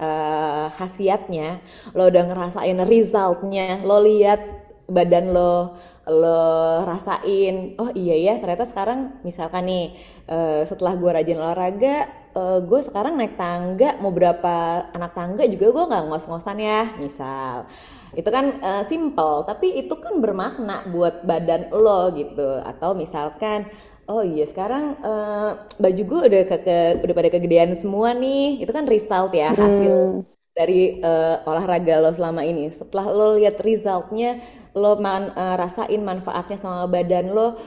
uh, 0.00 0.66
khasiatnya, 0.72 1.60
lo 1.92 2.08
udah 2.08 2.24
ngerasain 2.24 2.78
resultnya, 2.88 3.84
lo 3.84 4.00
lihat 4.00 4.40
badan 4.88 5.36
lo, 5.36 5.76
lo 6.08 6.80
rasain, 6.88 7.76
oh 7.76 7.92
iya 7.92 8.16
ya 8.16 8.34
ternyata 8.40 8.64
sekarang 8.64 9.20
misalkan 9.20 9.68
nih 9.68 9.86
uh, 10.32 10.64
setelah 10.64 10.96
gue 10.96 11.10
rajin 11.12 11.36
olahraga, 11.36 12.08
uh, 12.32 12.64
gue 12.64 12.80
sekarang 12.80 13.20
naik 13.20 13.36
tangga 13.36 14.00
mau 14.00 14.08
berapa 14.08 14.88
anak 14.96 15.12
tangga 15.12 15.44
juga 15.44 15.68
gue 15.68 15.84
nggak 15.92 16.04
ngos-ngosan 16.08 16.58
ya, 16.58 16.82
misal. 16.96 17.68
Itu 18.16 18.32
kan 18.32 18.56
uh, 18.64 18.84
simple 18.88 19.44
tapi 19.44 19.84
itu 19.84 19.92
kan 20.00 20.16
bermakna 20.24 20.88
buat 20.88 21.28
badan 21.28 21.68
lo 21.68 22.08
gitu. 22.16 22.56
Atau 22.64 22.96
misalkan 22.96 23.68
Oh 24.08 24.24
iya 24.24 24.48
sekarang 24.48 24.96
uh, 25.04 25.68
baju 25.76 26.02
gue 26.08 26.20
udah 26.32 26.42
ke, 26.48 26.56
ke 26.64 26.76
udah 27.04 27.14
pada 27.14 27.28
kegedean 27.28 27.76
semua 27.76 28.16
nih. 28.16 28.64
Itu 28.64 28.72
kan 28.72 28.88
result 28.88 29.36
ya 29.36 29.52
hasil 29.52 29.92
hmm. 29.92 30.24
dari 30.56 31.04
uh, 31.04 31.44
olahraga 31.44 32.00
lo 32.00 32.08
selama 32.16 32.40
ini. 32.40 32.72
Setelah 32.72 33.04
lo 33.12 33.36
lihat 33.36 33.60
resultnya, 33.60 34.40
lo 34.72 34.96
man, 34.96 35.36
uh, 35.36 35.60
rasain 35.60 36.00
manfaatnya 36.00 36.56
sama 36.56 36.88
badan 36.88 37.36
lo, 37.36 37.60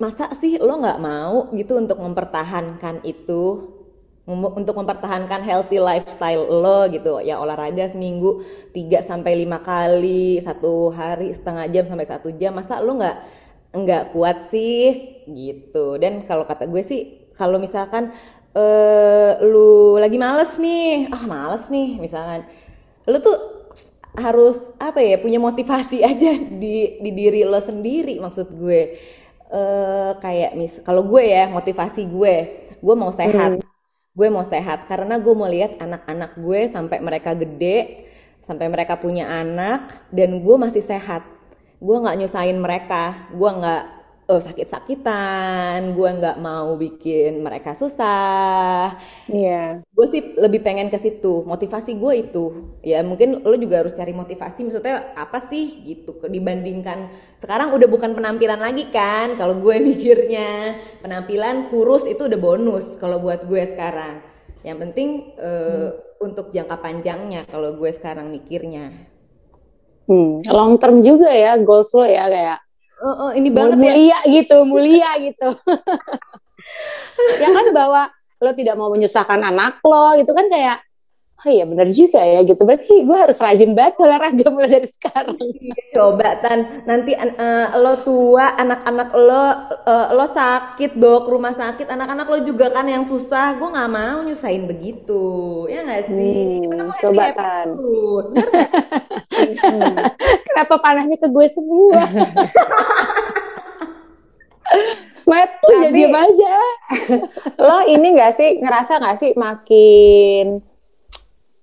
masa 0.00 0.32
sih 0.32 0.56
lo 0.56 0.80
nggak 0.80 1.00
mau 1.04 1.52
gitu 1.52 1.76
untuk 1.76 2.00
mempertahankan 2.00 3.04
itu? 3.04 3.76
untuk 4.28 4.76
mempertahankan 4.76 5.40
healthy 5.40 5.80
lifestyle 5.80 6.44
lo 6.44 6.84
gitu 6.92 7.16
ya 7.24 7.40
olahraga 7.40 7.88
seminggu 7.88 8.44
3 8.76 9.00
sampai 9.00 9.32
lima 9.40 9.64
kali 9.64 10.36
satu 10.44 10.92
hari 10.92 11.32
setengah 11.32 11.64
jam 11.72 11.88
sampai 11.88 12.04
satu 12.04 12.28
jam 12.36 12.52
masa 12.52 12.76
lo 12.84 12.92
nggak 13.00 13.16
nggak 13.72 14.16
kuat 14.16 14.48
sih 14.48 14.84
gitu. 15.28 16.00
Dan 16.00 16.24
kalau 16.24 16.48
kata 16.48 16.64
gue 16.66 16.80
sih 16.80 17.30
kalau 17.36 17.60
misalkan 17.60 18.10
uh, 18.56 19.30
lu 19.44 20.00
lagi 20.00 20.16
males 20.16 20.56
nih 20.56 21.12
ah 21.12 21.24
males 21.28 21.68
nih 21.68 22.00
misalkan 22.00 22.48
lu 23.08 23.18
tuh 23.20 23.36
harus 24.18 24.58
apa 24.80 24.98
ya 24.98 25.20
punya 25.20 25.38
motivasi 25.38 26.02
aja 26.10 26.32
di 26.36 26.98
di 27.00 27.10
diri 27.12 27.44
lo 27.44 27.60
sendiri 27.60 28.18
maksud 28.20 28.54
gue. 28.56 28.82
Uh, 29.48 30.12
kayak 30.20 30.52
mis 30.60 30.76
kalau 30.84 31.08
gue 31.08 31.24
ya 31.24 31.48
motivasi 31.48 32.04
gue 32.04 32.34
gue 32.84 32.94
mau 32.94 33.08
sehat. 33.12 33.56
Hmm. 33.56 33.66
gue 34.18 34.28
mau 34.34 34.42
sehat 34.42 34.82
karena 34.90 35.14
gue 35.22 35.30
mau 35.30 35.46
lihat 35.46 35.78
anak-anak 35.78 36.36
gue 36.42 36.66
sampai 36.66 36.98
mereka 36.98 37.38
gede 37.38 38.02
sampai 38.42 38.66
mereka 38.66 38.98
punya 38.98 39.30
anak 39.30 39.88
dan 40.10 40.42
gue 40.42 40.56
masih 40.58 40.82
sehat 40.82 41.22
gue 41.78 41.96
nggak 42.02 42.18
nyusahin 42.18 42.58
mereka. 42.58 43.30
Gue 43.34 43.50
nggak 43.50 43.84
oh, 44.28 44.40
sakit-sakitan. 44.42 45.96
Gue 45.96 46.10
nggak 46.10 46.36
mau 46.38 46.76
bikin 46.76 47.40
mereka 47.40 47.72
susah. 47.72 48.94
Iya. 49.30 49.82
Yeah. 49.82 49.94
gue 49.94 50.06
sih 50.10 50.22
lebih 50.36 50.60
pengen 50.62 50.92
ke 50.92 50.98
situ. 51.00 51.42
Motivasi 51.46 51.96
gue 51.96 52.12
itu. 52.28 52.44
Ya 52.84 53.00
mungkin 53.02 53.42
lo 53.42 53.56
juga 53.56 53.82
harus 53.82 53.96
cari 53.96 54.12
motivasi. 54.12 54.68
Maksudnya 54.68 55.16
apa 55.16 55.42
sih? 55.48 55.82
Gitu. 55.82 56.18
Dibandingkan 56.28 57.08
sekarang 57.40 57.72
udah 57.74 57.88
bukan 57.88 58.12
penampilan 58.14 58.60
lagi 58.60 58.90
kan? 58.92 59.34
Kalau 59.40 59.58
gue 59.58 59.76
mikirnya. 59.88 60.76
Penampilan 61.00 61.72
kurus 61.72 62.04
itu 62.04 62.28
udah 62.28 62.38
bonus 62.38 62.98
kalau 63.00 63.18
buat 63.22 63.48
gue 63.48 63.62
sekarang. 63.70 64.20
Yang 64.66 64.78
penting 64.90 65.08
uh, 65.38 65.94
hmm. 65.94 66.26
untuk 66.26 66.50
jangka 66.50 66.82
panjangnya 66.82 67.46
kalau 67.46 67.78
gue 67.78 67.90
sekarang 67.94 68.28
mikirnya 68.28 69.17
Hmm, 70.08 70.40
long 70.48 70.80
term 70.80 71.04
juga 71.04 71.28
ya 71.28 71.60
goals 71.60 71.92
lo 71.92 72.00
ya 72.08 72.24
kayak 72.32 72.58
uh, 73.04 73.08
uh, 73.28 73.30
ini 73.36 73.52
banget 73.52 73.76
mulia 73.76 74.16
ya. 74.16 74.18
gitu, 74.24 74.56
mulia 74.64 75.10
gitu. 75.20 75.48
ya 77.44 77.48
kan 77.52 77.66
bahwa 77.76 78.02
lo 78.40 78.50
tidak 78.56 78.74
mau 78.80 78.88
menyusahkan 78.88 79.44
anak 79.44 79.84
lo 79.84 80.16
itu 80.16 80.32
kan 80.32 80.48
kayak 80.48 80.80
oh 81.38 81.50
iya 81.50 81.64
benar 81.64 81.86
juga 81.86 82.18
ya 82.18 82.42
gitu. 82.42 82.58
Berarti 82.66 83.06
gue 83.06 83.16
harus 83.16 83.38
rajin 83.38 83.70
banget 83.78 83.94
olahraga 84.02 84.46
mulai 84.50 84.70
dari 84.80 84.88
sekarang. 84.90 85.38
Iya 85.38 85.82
coba 85.94 86.28
tan. 86.42 86.82
Nanti 86.82 87.14
uh, 87.14 87.66
lo 87.78 88.02
tua 88.02 88.58
anak-anak 88.58 89.08
lo 89.14 89.44
uh, 89.86 90.08
lo 90.18 90.26
sakit 90.26 90.98
bawa 90.98 91.22
ke 91.22 91.30
rumah 91.30 91.54
sakit 91.54 91.86
anak-anak 91.86 92.26
lo 92.26 92.38
juga 92.42 92.74
kan 92.74 92.90
yang 92.90 93.06
susah. 93.06 93.54
Gue 93.54 93.70
nggak 93.70 93.90
mau 93.90 94.18
nyusahin 94.26 94.66
begitu. 94.66 95.22
Ya 95.70 95.86
nggak 95.86 96.10
sih? 96.10 96.66
Hmm, 96.66 96.90
coba 96.98 97.24
tan. 97.30 97.68
Kenapa 100.50 100.74
panahnya 100.82 101.14
ke 101.14 101.30
gue 101.30 101.46
semua? 101.46 102.02
Matt 105.28 105.60
tuh 105.60 105.76
jadi 105.84 106.08
aja. 106.08 106.54
lo 107.68 107.84
ini 107.84 108.16
gak 108.16 108.32
sih 108.32 108.64
ngerasa 108.64 108.96
gak 108.96 109.18
sih 109.20 109.36
makin 109.36 110.64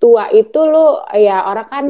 tua 0.06 0.30
itu 0.30 0.62
lu 0.70 1.02
ya 1.18 1.42
orang 1.50 1.68
kan 1.74 1.86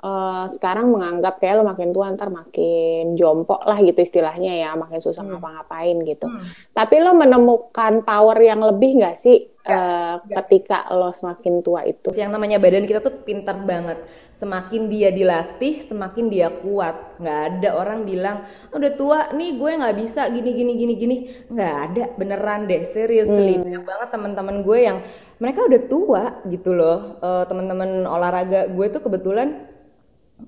uh, 0.00 0.44
sekarang 0.48 0.88
menganggap 0.90 1.38
kayak 1.38 1.60
lo 1.60 1.64
makin 1.64 1.92
tua 1.92 2.12
ntar 2.16 2.32
makin 2.32 3.14
jompo 3.14 3.60
lah 3.62 3.78
gitu 3.80 4.00
istilahnya 4.00 4.56
ya 4.56 4.70
makin 4.76 5.00
susah 5.00 5.22
hmm. 5.24 5.36
ngapa-ngapain 5.36 5.96
gitu 6.08 6.26
hmm. 6.26 6.72
tapi 6.72 6.96
lo 7.00 7.12
menemukan 7.16 8.04
power 8.04 8.36
yang 8.40 8.64
lebih 8.64 9.00
nggak 9.00 9.16
sih 9.16 9.48
ya, 9.64 9.76
uh, 9.76 10.14
ya. 10.24 10.40
ketika 10.42 10.88
lo 10.96 11.12
semakin 11.12 11.60
tua 11.60 11.84
itu 11.84 12.08
yang 12.16 12.32
namanya 12.32 12.56
badan 12.56 12.88
kita 12.88 13.04
tuh 13.04 13.20
pintar 13.24 13.60
banget 13.60 14.00
semakin 14.40 14.88
dia 14.88 15.12
dilatih 15.12 15.84
semakin 15.84 16.32
dia 16.32 16.48
kuat 16.48 17.20
nggak 17.20 17.40
ada 17.52 17.68
orang 17.76 18.08
bilang 18.08 18.48
oh, 18.72 18.80
udah 18.80 18.92
tua 18.96 19.18
nih 19.36 19.60
gue 19.60 19.70
nggak 19.84 19.96
bisa 20.00 20.32
gini 20.32 20.50
gini 20.56 20.72
gini 20.80 20.94
gini 20.96 21.16
nggak 21.52 21.74
ada 21.92 22.04
beneran 22.16 22.64
deh 22.64 22.88
serius 22.88 23.28
hmm. 23.28 23.68
banyak 23.68 23.84
banget 23.84 24.08
teman-teman 24.08 24.56
gue 24.64 24.78
yang 24.80 24.98
mereka 25.40 25.68
udah 25.68 25.80
tua 25.88 26.24
gitu 26.48 26.72
loh 26.72 27.20
uh, 27.20 27.44
teman-teman 27.44 28.08
olahraga 28.08 28.72
gue 28.72 28.86
tuh 28.88 29.04
kebetulan 29.04 29.69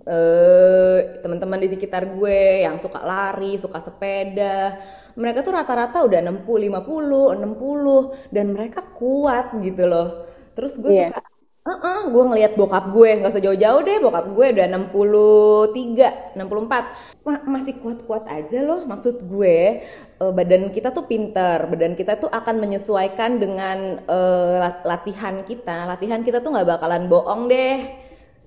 uh, 0.06 0.98
teman-teman 1.20 1.60
di 1.62 1.68
sekitar 1.72 2.08
gue 2.16 2.64
yang 2.64 2.76
suka 2.80 3.00
lari 3.02 3.56
suka 3.56 3.78
sepeda 3.80 4.80
mereka 5.16 5.44
tuh 5.44 5.52
rata-rata 5.52 6.04
udah 6.04 6.20
60 6.24 6.72
50 6.72 7.38
60 7.40 8.34
dan 8.34 8.46
mereka 8.52 8.80
kuat 8.96 9.52
gitu 9.60 9.84
loh 9.88 10.28
terus 10.56 10.76
gue 10.80 10.92
yeah. 10.92 11.12
suka 11.12 11.32
Uh 11.62 11.78
-uh, 11.78 12.00
gue 12.10 12.24
ngelihat 12.26 12.58
bokap 12.58 12.90
gue, 12.90 13.22
nggak 13.22 13.30
usah 13.30 13.38
jauh-jauh 13.38 13.86
deh, 13.86 14.02
bokap 14.02 14.34
gue 14.34 14.46
udah 14.50 14.66
63, 14.66 16.34
64. 16.34 17.22
Ma 17.22 17.38
masih 17.46 17.78
kuat-kuat 17.78 18.26
aja 18.26 18.66
loh, 18.66 18.82
maksud 18.82 19.22
gue 19.30 19.86
uh, 20.18 20.34
badan 20.34 20.74
kita 20.74 20.90
tuh 20.90 21.06
pinter, 21.06 21.62
badan 21.70 21.94
kita 21.94 22.18
tuh 22.18 22.26
akan 22.34 22.58
menyesuaikan 22.58 23.38
dengan 23.38 24.02
uh, 24.10 24.58
latihan 24.82 25.46
kita. 25.46 25.86
Latihan 25.86 26.26
kita 26.26 26.42
tuh 26.42 26.50
nggak 26.50 26.66
bakalan 26.66 27.06
bohong 27.06 27.46
deh, 27.46 27.94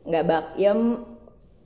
nggak 0.04 0.24
bak, 0.28 0.46
ya 0.60 0.76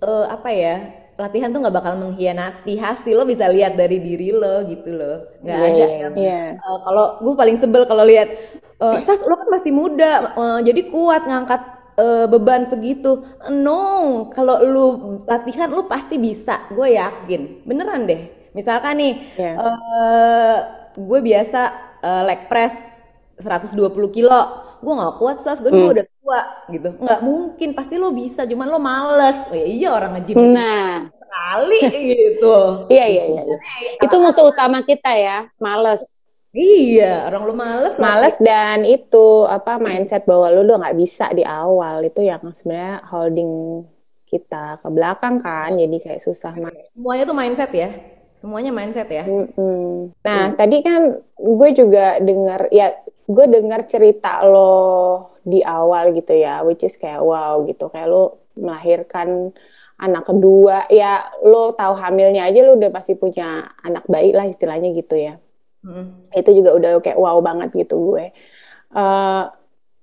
uh, 0.03 0.25
apa 0.27 0.49
ya, 0.51 0.75
latihan 1.19 1.51
tuh 1.51 1.59
nggak 1.59 1.75
bakal 1.75 1.93
mengkhianati 1.99 2.79
hasil 2.79 3.12
lo 3.19 3.27
bisa 3.27 3.51
lihat 3.51 3.75
dari 3.75 3.99
diri 3.99 4.31
lo 4.31 4.63
gitu 4.71 4.95
loh 4.95 5.27
nggak 5.43 5.57
yeah, 5.59 5.67
ada 5.67 5.85
yang 5.91 6.13
yeah. 6.15 6.47
uh, 6.63 6.79
kalau 6.79 7.19
gue 7.19 7.33
paling 7.35 7.59
sebel 7.59 7.83
kalau 7.83 8.07
lihat 8.07 8.31
uh, 8.79 8.95
Sas 9.03 9.19
lo 9.27 9.35
kan 9.35 9.51
masih 9.51 9.75
muda 9.75 10.31
uh, 10.39 10.59
jadi 10.63 10.88
kuat 10.88 11.27
ngangkat 11.27 11.59
uh, 11.99 12.25
beban 12.31 12.63
segitu 12.63 13.27
no 13.51 13.83
kalau 14.31 14.63
lu 14.63 14.85
latihan 15.27 15.67
lu 15.67 15.91
pasti 15.91 16.15
bisa 16.15 16.71
gue 16.71 16.95
yakin 16.95 17.67
beneran 17.67 18.07
deh 18.07 18.55
misalkan 18.55 18.95
nih 19.03 19.13
yeah. 19.35 19.59
Iya. 19.59 19.67
uh, 19.67 20.57
gue 20.95 21.19
biasa 21.19 21.62
uh, 21.99 22.23
leg 22.23 22.47
press 22.47 23.03
120 23.43 23.91
kilo 24.15 24.68
gue 24.79 24.93
nggak 24.95 25.15
kuat 25.19 25.37
sas 25.43 25.59
gue 25.59 25.71
hmm. 25.71 25.91
udah 25.91 26.05
tua 26.07 26.41
gitu 26.71 26.89
nggak 26.95 27.21
mungkin 27.21 27.69
pasti 27.75 27.95
lo 27.99 28.15
bisa 28.15 28.47
cuman 28.47 28.67
lo 28.71 28.79
males 28.79 29.37
oh, 29.51 29.55
ya 29.55 29.67
iya 29.67 29.89
orang 29.91 30.11
ngejim 30.19 30.35
nah 30.55 31.11
sekali 31.11 31.79
gitu 32.15 32.57
iya 32.87 33.05
iya 33.05 33.23
iya 33.35 33.43
itu 33.99 34.15
musuh 34.17 34.47
utama 34.47 34.79
kita 34.81 35.11
ya 35.13 35.51
males 35.59 36.19
Iya, 36.49 37.29
orang 37.29 37.41
lu 37.45 37.53
males. 37.53 37.93
Males 38.01 38.41
lagi. 38.41 38.49
dan 38.49 38.81
itu 38.81 39.45
apa 39.45 39.77
mindset 39.77 40.25
bahwa 40.25 40.49
lu 40.49 40.65
udah 40.65 40.81
nggak 40.81 40.97
bisa 40.97 41.29
di 41.29 41.45
awal 41.45 42.01
itu 42.01 42.25
yang 42.25 42.41
sebenarnya 42.41 43.05
holding 43.05 43.85
kita 44.25 44.81
ke 44.81 44.89
belakang 44.89 45.37
kan, 45.37 45.77
jadi 45.77 45.97
kayak 46.01 46.21
susah. 46.25 46.57
Semuanya 46.97 47.23
tuh 47.29 47.37
mindset 47.37 47.69
ya, 47.69 47.89
semuanya 48.41 48.73
mindset 48.73 49.09
ya. 49.13 49.29
Mm 49.29 49.45
-hmm. 49.53 49.93
Nah 50.25 50.41
mm. 50.49 50.55
tadi 50.57 50.77
kan 50.81 51.01
gue 51.37 51.69
juga 51.77 52.17
dengar 52.17 52.65
ya, 52.73 52.97
gue 53.29 53.45
dengar 53.45 53.85
cerita 53.85 54.41
lo 54.41 55.37
di 55.45 55.61
awal 55.61 56.17
gitu 56.17 56.33
ya, 56.33 56.65
which 56.65 56.81
is 56.81 56.97
kayak 56.97 57.21
wow 57.21 57.61
gitu, 57.69 57.87
kayak 57.93 58.09
lo 58.09 58.49
melahirkan 58.57 59.53
anak 60.01 60.25
kedua, 60.25 60.89
ya 60.89 61.29
lo 61.45 61.71
tahu 61.77 61.93
hamilnya 61.93 62.49
aja 62.49 62.65
lo 62.65 62.73
udah 62.75 62.89
pasti 62.89 63.13
punya 63.13 63.69
anak 63.85 64.03
bayi 64.09 64.33
lah 64.33 64.49
istilahnya 64.49 64.91
gitu 64.97 65.15
ya 65.15 65.37
Hmm. 65.83 66.27
Itu 66.35 66.51
juga 66.51 66.75
udah 66.75 66.89
kayak 66.99 67.19
wow 67.19 67.39
banget 67.39 67.87
gitu 67.87 68.11
gue. 68.11 68.35
Uh, 68.91 69.47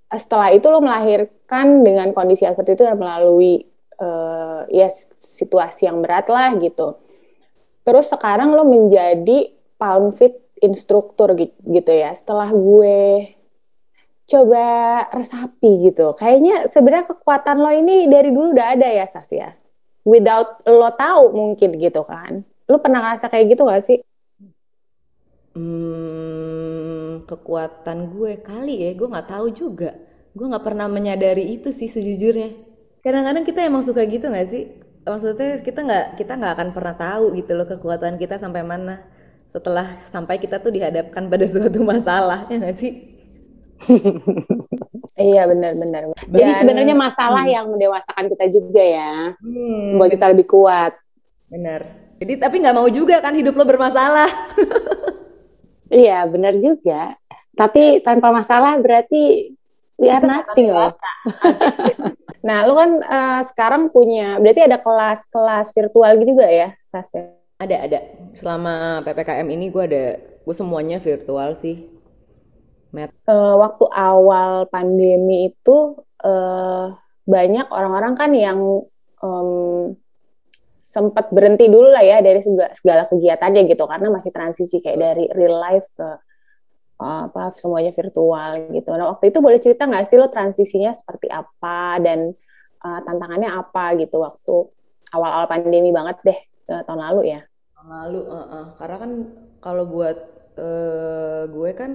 setelah 0.09 0.55
itu 0.55 0.67
lo 0.71 0.81
melahirkan 0.81 1.85
dengan 1.85 2.15
kondisi 2.17 2.47
yang 2.47 2.55
seperti 2.57 2.79
itu 2.79 2.85
dan 2.87 2.97
melalui 2.97 3.67
uh, 4.01 4.65
ya 4.73 4.89
situasi 5.21 5.91
yang 5.91 6.01
berat 6.01 6.31
lah 6.33 6.57
gitu. 6.57 6.97
Terus 7.85 8.09
sekarang 8.09 8.57
lo 8.57 8.65
menjadi 8.65 9.53
pound 9.77 10.17
fit 10.17 10.35
instruktur 10.61 11.37
gitu 11.37 11.93
ya. 11.93 12.13
Setelah 12.17 12.53
gue 12.53 13.37
coba 14.27 14.65
resapi 15.15 15.91
gitu. 15.91 16.13
Kayaknya 16.19 16.67
sebenarnya 16.67 17.07
kekuatan 17.15 17.57
lo 17.63 17.71
ini 17.71 18.11
dari 18.11 18.35
dulu 18.35 18.53
udah 18.57 18.67
ada 18.75 18.89
ya 18.91 19.07
Sas 19.07 19.31
ya. 19.31 19.55
Without 20.07 20.63
lo 20.67 20.91
tahu 20.95 21.35
mungkin 21.35 21.79
gitu 21.79 22.03
kan. 22.07 22.43
Lo 22.67 22.83
pernah 22.83 23.03
ngerasa 23.03 23.31
kayak 23.31 23.47
gitu 23.55 23.63
gak 23.67 23.85
sih? 23.87 23.99
Hmm, 25.57 27.25
kekuatan 27.25 28.13
gue 28.13 28.37
kali 28.45 28.85
ya, 28.85 28.91
gue 28.93 29.09
nggak 29.09 29.31
tahu 29.33 29.49
juga. 29.57 29.97
Gue 30.37 30.47
nggak 30.53 30.67
pernah 30.69 30.85
menyadari 30.85 31.57
itu 31.57 31.73
sih 31.73 31.89
sejujurnya. 31.89 32.53
Kadang-kadang 33.01 33.47
kita 33.47 33.65
emang 33.65 33.81
suka 33.81 34.05
gitu 34.05 34.29
nggak 34.29 34.49
sih? 34.53 34.69
Maksudnya 35.07 35.65
kita 35.65 35.81
nggak 35.87 36.07
kita 36.21 36.33
nggak 36.37 36.53
akan 36.61 36.69
pernah 36.77 36.95
tahu 36.99 37.25
gitu 37.39 37.57
loh 37.57 37.65
kekuatan 37.65 38.19
kita 38.21 38.37
sampai 38.37 38.67
mana 38.67 39.07
setelah 39.57 39.89
sampai 40.05 40.37
kita 40.37 40.61
tuh 40.61 40.69
dihadapkan 40.69 41.33
pada 41.33 41.49
suatu 41.53 41.81
masalah 41.81 42.45
ya 42.53 42.61
nggak 42.61 42.77
sih? 42.77 42.93
iya 45.33 45.49
benar-benar. 45.49 46.13
Jadi 46.29 46.53
sebenarnya 46.61 46.93
masalah 46.93 47.45
hmm. 47.49 47.55
yang 47.57 47.67
mendewasakan 47.73 48.29
kita 48.37 48.47
juga 48.53 48.85
ya, 48.85 49.13
hmm, 49.41 49.97
membuat 49.97 50.11
kita 50.13 50.27
lebih 50.37 50.47
kuat. 50.49 50.93
Benar. 51.49 51.89
Jadi 52.21 52.33
tapi 52.41 52.61
nggak 52.61 52.77
mau 52.77 52.89
juga 52.93 53.21
kan 53.25 53.33
hidup 53.33 53.57
lo 53.57 53.65
bermasalah. 53.65 54.29
Iya, 55.87 56.27
benar 56.27 56.59
juga. 56.59 57.15
Tapi 57.55 58.03
tanpa 58.03 58.35
masalah 58.35 58.75
berarti 58.83 59.55
we 60.03 60.11
are 60.11 60.19
nothing 60.19 60.75
loh. 60.75 60.91
nah, 62.43 62.67
lu 62.67 62.75
kan 62.75 62.91
uh, 63.07 63.41
sekarang 63.47 63.95
punya, 63.95 64.35
berarti 64.43 64.67
ada 64.67 64.83
kelas-kelas 64.83 65.71
virtual 65.71 66.19
gitu 66.19 66.35
juga 66.35 66.51
ya, 66.51 66.75
Sas? 66.83 67.15
Ada, 67.57 67.77
ada. 67.89 67.99
Selama 68.37 69.01
PPKM 69.01 69.49
ini 69.49 69.73
gue 69.73 69.85
ada, 69.85 70.05
gue 70.21 70.55
semuanya 70.55 71.01
virtual 71.01 71.57
sih. 71.57 71.89
Matt. 72.93 73.17
Uh, 73.25 73.57
waktu 73.57 73.85
awal 73.93 74.69
pandemi 74.69 75.53
itu 75.53 75.97
uh, 76.25 76.93
banyak 77.25 77.67
orang-orang 77.73 78.15
kan 78.15 78.31
yang 78.37 78.61
um, 79.25 79.93
sempat 80.87 81.29
berhenti 81.35 81.67
dulu 81.67 81.91
lah 81.91 82.05
ya 82.05 82.23
dari 82.23 82.41
segala, 82.41 82.73
segala 82.77 83.03
kegiatannya 83.11 83.67
gitu 83.69 83.85
karena 83.85 84.09
masih 84.09 84.31
transisi 84.31 84.79
kayak 84.79 84.99
dari 85.03 85.25
real 85.35 85.59
life 85.59 85.89
ke 85.93 86.09
uh, 87.03 87.21
apa 87.29 87.53
semuanya 87.57 87.93
virtual 87.93 88.71
gitu. 88.73 88.91
Nah 88.95 89.13
waktu 89.13 89.33
itu 89.33 89.39
boleh 89.41 89.59
cerita 89.61 89.85
nggak 89.89 90.07
sih 90.09 90.17
lo 90.17 90.29
transisinya 90.29 90.93
seperti 90.93 91.33
apa 91.33 92.01
dan 92.05 92.33
uh, 92.85 93.01
tantangannya 93.03 93.51
apa 93.51 93.97
gitu 93.99 94.23
waktu 94.23 94.55
awal-awal 95.11 95.49
pandemi 95.49 95.91
banget 95.91 96.17
deh 96.23 96.39
uh, 96.71 96.83
tahun 96.87 97.01
lalu 97.01 97.23
ya? 97.37 97.41
Tahun 97.75 97.89
lalu, 97.89 98.21
uh, 98.27 98.39
uh. 98.39 98.65
karena 98.79 98.97
kan 98.99 99.13
kalau 99.63 99.85
buat 99.87 100.17
uh, 100.59 101.45
gue 101.49 101.71
kan 101.75 101.93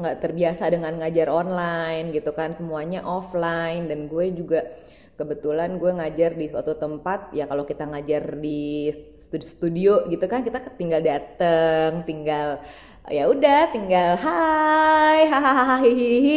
nggak 0.00 0.16
terbiasa 0.24 0.72
dengan 0.72 0.96
ngajar 0.96 1.28
online 1.28 2.08
gitu 2.16 2.32
kan 2.32 2.56
semuanya 2.56 3.04
offline 3.04 3.84
dan 3.84 4.08
gue 4.08 4.32
juga 4.32 4.72
kebetulan 5.20 5.76
gue 5.76 5.92
ngajar 5.92 6.32
di 6.32 6.48
suatu 6.48 6.72
tempat 6.72 7.36
ya 7.36 7.44
kalau 7.44 7.68
kita 7.68 7.84
ngajar 7.84 8.40
di 8.40 8.88
studio 9.44 10.08
gitu 10.08 10.24
kan 10.24 10.40
kita 10.40 10.64
tinggal 10.80 11.04
dateng 11.04 12.00
tinggal 12.08 12.64
ya 13.08 13.24
udah 13.32 13.72
tinggal 13.72 14.20
hai 14.20 15.24
hahaha 15.24 15.80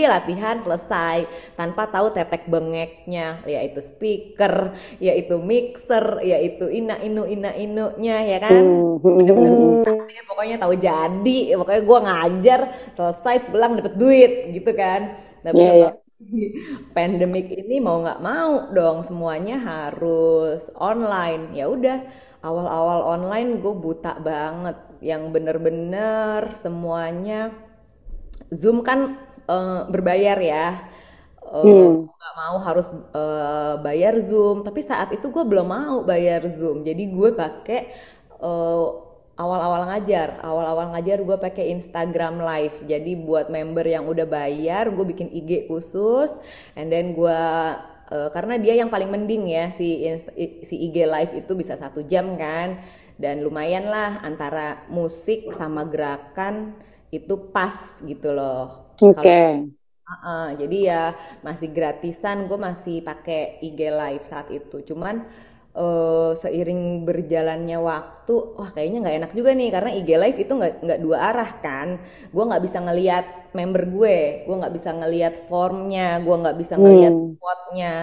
latihan 0.08 0.58
selesai. 0.64 1.28
Tanpa 1.60 1.92
tahu 1.92 2.16
tetek 2.16 2.48
bengeknya 2.48 3.44
yaitu 3.44 3.84
speaker 3.84 4.72
yaitu 5.04 5.36
mixer 5.42 6.24
yaitu 6.24 6.72
ina 6.72 6.96
inu 7.04 7.28
ina 7.28 7.52
inunya 7.58 8.18
ya 8.24 8.38
kan? 8.40 8.64
Bener-bener 9.04 10.24
pokoknya 10.30 10.56
tahu 10.62 10.74
jadi. 10.80 11.40
Pokoknya 11.60 11.82
gue 11.84 12.00
ngajar 12.08 12.60
selesai 12.96 13.52
pulang 13.52 13.76
dapet 13.80 13.94
duit 14.00 14.32
gitu 14.56 14.72
kan? 14.72 15.20
Tapi 15.44 15.60
yeah, 15.60 15.76
yeah 15.84 15.94
pandemik 16.96 17.52
ini 17.52 17.84
mau 17.84 18.00
nggak 18.04 18.22
mau 18.24 18.72
dong 18.72 19.04
semuanya 19.04 19.60
harus 19.60 20.72
online. 20.78 21.52
Ya 21.58 21.68
udah 21.68 22.04
awal-awal 22.44 23.08
online 23.08 23.64
gue 23.64 23.74
buta 23.74 24.20
banget. 24.20 24.78
Yang 25.00 25.24
bener-bener 25.32 26.52
semuanya 26.60 27.56
zoom 28.52 28.84
kan 28.84 29.16
uh, 29.48 29.88
berbayar 29.88 30.38
ya. 30.38 30.70
Uh, 31.44 31.62
hmm. 31.64 31.92
nggak 32.10 32.34
mau 32.36 32.58
harus 32.60 32.88
uh, 33.16 33.80
bayar 33.80 34.20
zoom. 34.20 34.62
Tapi 34.68 34.84
saat 34.84 35.16
itu 35.16 35.32
gue 35.32 35.44
belum 35.48 35.68
mau 35.72 35.98
bayar 36.04 36.44
zoom. 36.52 36.84
Jadi 36.84 37.10
gue 37.10 37.30
pakai 37.32 37.96
uh, 38.44 38.88
awal-awal 39.40 39.88
ngajar. 39.90 40.44
Awal-awal 40.44 40.94
ngajar 40.98 41.24
gue 41.24 41.38
pakai 41.40 41.72
Instagram 41.74 42.44
Live. 42.44 42.84
Jadi 42.84 43.16
buat 43.18 43.48
member 43.48 43.88
yang 43.88 44.06
udah 44.06 44.28
bayar 44.28 44.92
gue 44.92 45.06
bikin 45.08 45.32
IG 45.32 45.72
khusus. 45.72 46.44
And 46.76 46.92
then 46.92 47.16
gue 47.16 47.40
uh, 48.14 48.30
karena 48.30 48.62
dia 48.62 48.78
yang 48.78 48.94
paling 48.94 49.10
mending 49.10 49.50
ya 49.50 49.74
si 49.74 50.06
si 50.62 50.76
IG 50.78 51.10
Live 51.10 51.34
itu 51.34 51.58
bisa 51.58 51.74
satu 51.74 52.06
jam 52.06 52.38
kan. 52.38 52.78
Dan 53.14 53.46
lumayan 53.46 53.90
lah 53.90 54.22
antara 54.26 54.86
musik 54.90 55.54
sama 55.54 55.86
gerakan 55.86 56.74
itu 57.14 57.50
pas 57.54 58.02
gitu 58.02 58.34
loh. 58.34 58.94
Oke. 59.02 59.22
Okay. 59.22 59.50
Uh, 60.04 60.14
uh, 60.26 60.48
jadi 60.60 60.78
ya 60.84 61.04
masih 61.46 61.72
gratisan 61.72 62.50
gue 62.50 62.60
masih 62.60 63.06
pakai 63.06 63.62
IG 63.64 63.80
live 63.94 64.26
saat 64.26 64.50
itu. 64.52 64.82
Cuman 64.84 65.24
uh, 65.74 66.32
seiring 66.38 67.04
berjalannya 67.06 67.78
waktu, 67.82 68.36
wah 68.58 68.70
kayaknya 68.74 68.98
nggak 69.04 69.18
enak 69.22 69.32
juga 69.34 69.52
nih 69.58 69.70
karena 69.74 69.90
IG 69.94 70.10
Live 70.18 70.40
itu 70.42 70.54
nggak 70.54 70.74
nggak 70.86 71.00
dua 71.02 71.18
arah 71.34 71.52
kan. 71.60 71.88
Gue 72.30 72.44
nggak 72.46 72.64
bisa 72.64 72.78
ngelihat 72.82 73.26
member 73.54 73.84
gue, 73.90 74.18
gue 74.46 74.56
nggak 74.56 74.74
bisa 74.74 74.90
ngelihat 74.94 75.34
formnya, 75.50 76.22
gue 76.22 76.36
nggak 76.38 76.58
bisa 76.58 76.74
ngelihat 76.78 77.14
hmm. 77.14 77.36
quote-nya. 77.38 77.96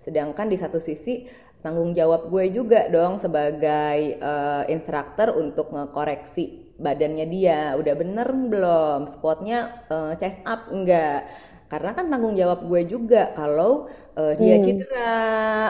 Sedangkan 0.00 0.46
di 0.48 0.56
satu 0.56 0.78
sisi 0.78 1.28
tanggung 1.60 1.92
jawab 1.92 2.32
gue 2.32 2.48
juga 2.50 2.88
dong 2.88 3.20
sebagai 3.20 4.16
uh, 4.22 4.64
instruktur 4.72 5.36
untuk 5.36 5.76
ngekoreksi 5.76 6.72
badannya 6.80 7.28
dia 7.28 7.76
udah 7.76 7.94
bener 7.94 8.28
belum 8.32 9.04
spotnya 9.04 9.84
uh, 9.92 10.16
chest 10.16 10.40
up 10.48 10.72
enggak 10.72 11.28
karena 11.70 11.94
kan 11.94 12.10
tanggung 12.10 12.34
jawab 12.34 12.66
gue 12.66 12.82
juga 12.90 13.30
kalau 13.30 13.86
uh, 14.18 14.34
dia 14.34 14.58
hmm. 14.58 14.64
cedera 14.66 15.22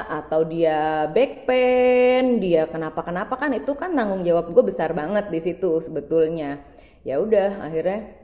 atau 0.08 0.48
dia 0.48 1.04
back 1.12 1.44
pain 1.44 2.40
dia 2.40 2.64
kenapa 2.72 3.04
kenapa 3.04 3.36
kan 3.36 3.52
itu 3.52 3.76
kan 3.76 3.92
tanggung 3.92 4.24
jawab 4.24 4.48
gue 4.48 4.64
besar 4.64 4.96
banget 4.96 5.28
di 5.28 5.40
situ 5.44 5.76
sebetulnya 5.84 6.64
ya 7.04 7.20
udah 7.20 7.68
akhirnya 7.68 8.16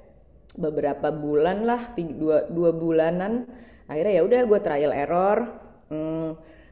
beberapa 0.57 1.13
bulan 1.13 1.69
lah 1.69 1.93
tiga, 1.93 2.17
dua, 2.17 2.39
dua 2.49 2.71
bulanan 2.73 3.45
akhirnya 3.93 4.13
ya 4.19 4.23
udah 4.25 4.41
gue 4.49 4.61
trial 4.65 4.93
error 4.97 5.39
hmm, 5.93 6.29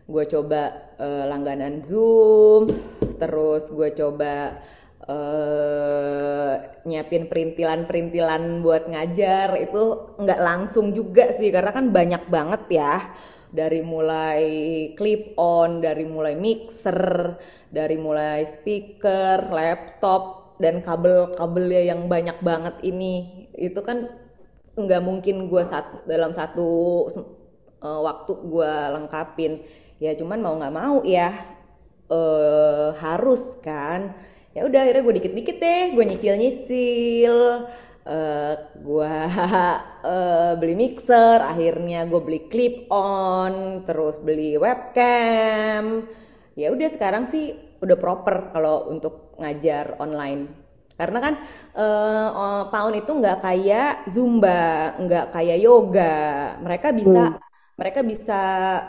gue 0.08 0.24
coba 0.24 0.62
uh, 0.96 1.24
langganan 1.28 1.84
zoom 1.84 2.64
terus 3.20 3.68
gue 3.68 3.92
coba 3.92 4.56
uh, 5.08 6.54
nyiapin 6.84 7.28
perintilan-perintilan 7.28 8.64
buat 8.64 8.88
ngajar 8.88 9.56
itu 9.60 10.14
nggak 10.20 10.40
langsung 10.40 10.92
juga 10.96 11.32
sih 11.32 11.52
karena 11.52 11.70
kan 11.72 11.92
banyak 11.92 12.22
banget 12.28 12.62
ya. 12.72 12.94
Dari 13.54 13.86
mulai 13.86 14.42
clip 14.98 15.38
on, 15.38 15.78
dari 15.78 16.02
mulai 16.10 16.34
mixer, 16.34 17.38
dari 17.70 17.94
mulai 17.94 18.42
speaker, 18.42 19.46
laptop 19.46 20.58
dan 20.58 20.82
kabel-kabelnya 20.82 21.94
yang 21.94 22.10
banyak 22.10 22.34
banget 22.42 22.74
ini. 22.82 23.46
Itu 23.54 23.86
kan 23.86 24.10
nggak 24.74 25.02
mungkin 25.06 25.46
gue 25.46 25.62
saat 25.62 26.02
dalam 26.02 26.34
satu 26.34 26.66
uh, 27.78 28.00
waktu 28.02 28.32
gue 28.42 28.74
lengkapin. 28.90 29.62
Ya 30.02 30.18
cuman 30.18 30.42
mau 30.42 30.58
nggak 30.58 30.74
mau 30.74 31.06
ya 31.06 31.30
uh, 32.10 32.90
harus 32.98 33.54
kan 33.62 34.18
ya 34.54 34.62
udah 34.64 34.80
akhirnya 34.86 35.02
gue 35.02 35.14
dikit-dikit 35.18 35.56
deh 35.58 35.84
gue 35.98 36.04
nyicil-nyicil 36.06 37.36
uh, 38.04 38.54
gue 38.76 39.14
uh, 40.04 40.52
beli 40.60 40.74
mixer 40.76 41.40
akhirnya 41.40 42.06
gue 42.06 42.20
beli 42.20 42.40
clip 42.48 42.88
on 42.92 43.84
terus 43.88 44.20
beli 44.20 44.56
webcam. 44.60 46.06
Ya 46.54 46.70
udah 46.70 46.88
sekarang 46.94 47.34
sih 47.34 47.50
udah 47.82 47.98
proper 47.98 48.54
kalau 48.54 48.86
untuk 48.92 49.34
ngajar 49.42 49.98
online. 49.98 50.62
Karena 50.94 51.18
kan 51.18 51.34
uh, 51.74 52.70
pound 52.70 52.94
itu 52.94 53.10
nggak 53.10 53.42
kayak 53.42 54.06
zumba 54.06 54.94
nggak 55.02 55.34
kayak 55.34 55.58
yoga. 55.58 56.54
Mereka 56.62 56.94
bisa 56.94 57.22
hmm. 57.34 57.42
mereka 57.74 58.00
bisa 58.06 58.40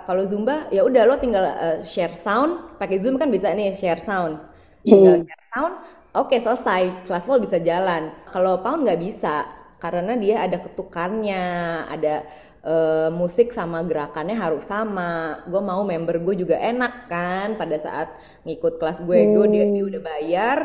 kalau 0.05 0.21
zumba 0.21 0.69
ya 0.69 0.85
udah 0.85 1.09
lo 1.09 1.17
tinggal 1.17 1.41
uh, 1.41 1.77
share 1.81 2.13
sound. 2.13 2.77
Pakai 2.77 3.01
zoom 3.01 3.17
kan 3.17 3.33
bisa 3.33 3.49
nih 3.49 3.73
share 3.73 4.03
sound 4.03 4.54
tinggal 4.85 5.17
hmm. 5.19 5.25
share 5.25 5.45
sound 5.51 5.75
oke 6.15 6.31
okay, 6.31 6.39
selesai. 6.39 6.81
Kelas 7.03 7.25
lo 7.27 7.37
bisa 7.43 7.57
jalan. 7.59 8.09
Kalau 8.31 8.63
pound 8.63 8.87
nggak 8.87 9.01
bisa 9.03 9.45
karena 9.77 10.15
dia 10.15 10.41
ada 10.47 10.57
ketukannya 10.63 11.43
ada 11.91 12.23
uh, 12.63 13.09
musik 13.11 13.51
sama 13.51 13.83
gerakannya 13.83 14.33
harus 14.33 14.63
sama. 14.63 15.43
Gue 15.51 15.61
mau 15.61 15.83
member 15.83 16.23
gue 16.23 16.35
juga 16.47 16.55
enak 16.57 17.11
kan 17.11 17.59
pada 17.59 17.75
saat 17.77 18.07
ngikut 18.47 18.79
kelas 18.79 19.03
gue. 19.03 19.19
Hmm. 19.19 19.31
gue 19.35 19.45
dia, 19.51 19.65
dia 19.67 19.83
udah 19.83 20.01
bayar 20.01 20.59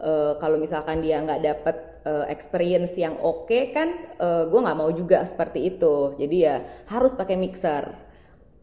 uh, 0.00 0.32
kalau 0.38 0.56
misalkan 0.56 1.02
dia 1.02 1.18
nggak 1.20 1.42
dapet 1.42 1.76
uh, 2.06 2.24
experience 2.30 2.94
yang 2.94 3.18
oke 3.18 3.50
okay, 3.50 3.74
kan 3.74 3.90
uh, 4.22 4.46
gue 4.46 4.60
nggak 4.62 4.78
mau 4.78 4.90
juga 4.94 5.26
seperti 5.26 5.74
itu. 5.74 6.14
Jadi 6.16 6.36
ya 6.38 6.62
harus 6.88 7.12
pakai 7.12 7.34
mixer 7.34 8.03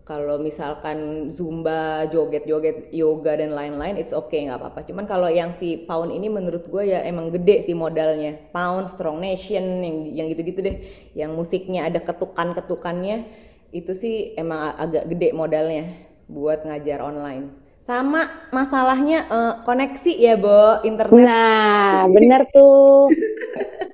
kalau 0.02 0.42
misalkan 0.42 1.30
zumba, 1.30 2.10
joget-joget, 2.10 2.90
yoga 2.90 3.38
dan 3.38 3.54
lain-lain, 3.54 4.02
it's 4.02 4.12
okay 4.12 4.50
nggak 4.50 4.58
apa-apa. 4.58 4.82
Cuman 4.90 5.06
kalau 5.06 5.30
yang 5.30 5.54
si 5.54 5.86
Pound 5.86 6.10
ini 6.10 6.26
menurut 6.26 6.66
gue 6.66 6.90
ya 6.90 7.06
emang 7.06 7.30
gede 7.30 7.62
sih 7.62 7.78
modalnya. 7.78 8.34
Pound, 8.50 8.90
Strong 8.90 9.22
Nation, 9.22 9.86
yang 9.86 9.98
yang 10.10 10.26
gitu-gitu 10.34 10.60
deh, 10.66 10.78
yang 11.14 11.38
musiknya 11.38 11.86
ada 11.86 12.02
ketukan-ketukannya, 12.02 13.30
itu 13.70 13.94
sih 13.94 14.34
emang 14.36 14.74
agak 14.76 15.06
gede 15.06 15.38
modalnya 15.38 15.86
buat 16.26 16.66
ngajar 16.66 17.06
online. 17.06 17.54
Sama 17.82 18.30
masalahnya 18.54 19.26
uh, 19.30 19.54
koneksi 19.66 20.14
ya, 20.18 20.38
Bo, 20.38 20.82
internet. 20.86 21.26
Nah, 21.26 22.06
bener 22.10 22.46
tuh. 22.50 23.10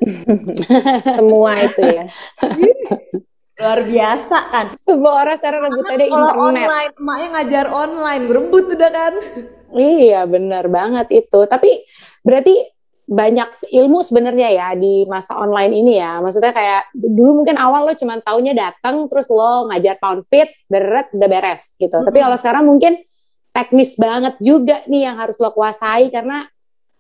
Semua 1.19 1.51
itu 1.63 1.83
ya. 1.83 2.05
luar 3.57 3.79
biasa 3.89 4.37
kan? 4.53 4.65
Semua 4.77 5.25
orang 5.25 5.37
sekarang 5.41 5.61
ada 5.65 5.73
internet. 5.73 6.09
online 6.13 6.93
emaknya 6.93 7.27
ngajar 7.33 7.65
online 7.73 8.23
berebut 8.29 8.65
udah 8.77 8.91
kan? 8.93 9.13
Iya 9.73 10.29
benar 10.29 10.69
banget 10.69 11.07
itu. 11.25 11.39
Tapi 11.49 11.69
berarti 12.21 12.53
banyak 13.07 13.71
ilmu 13.71 14.03
sebenarnya 14.03 14.51
ya 14.51 14.67
di 14.77 15.09
masa 15.09 15.33
online 15.39 15.73
ini 15.73 15.97
ya. 15.97 16.21
Maksudnya 16.21 16.53
kayak 16.53 16.93
dulu 16.93 17.41
mungkin 17.41 17.57
awal 17.57 17.89
lo 17.89 17.93
cuma 17.97 18.19
taunya 18.21 18.53
datang 18.53 19.09
terus 19.09 19.25
lo 19.31 19.71
ngajar 19.73 19.97
pound 19.97 20.27
fit 20.29 20.53
beret 20.69 21.09
udah 21.15 21.29
beres 21.29 21.73
gitu. 21.81 21.89
Mm 21.89 21.97
-hmm. 21.97 22.07
tapi 22.07 22.17
kalau 22.21 22.37
sekarang 22.37 22.63
mungkin 22.67 22.93
teknis 23.55 23.97
banget 23.97 24.37
juga 24.37 24.85
nih 24.85 25.09
yang 25.09 25.17
harus 25.17 25.39
lo 25.41 25.49
kuasai 25.49 26.13
karena 26.13 26.45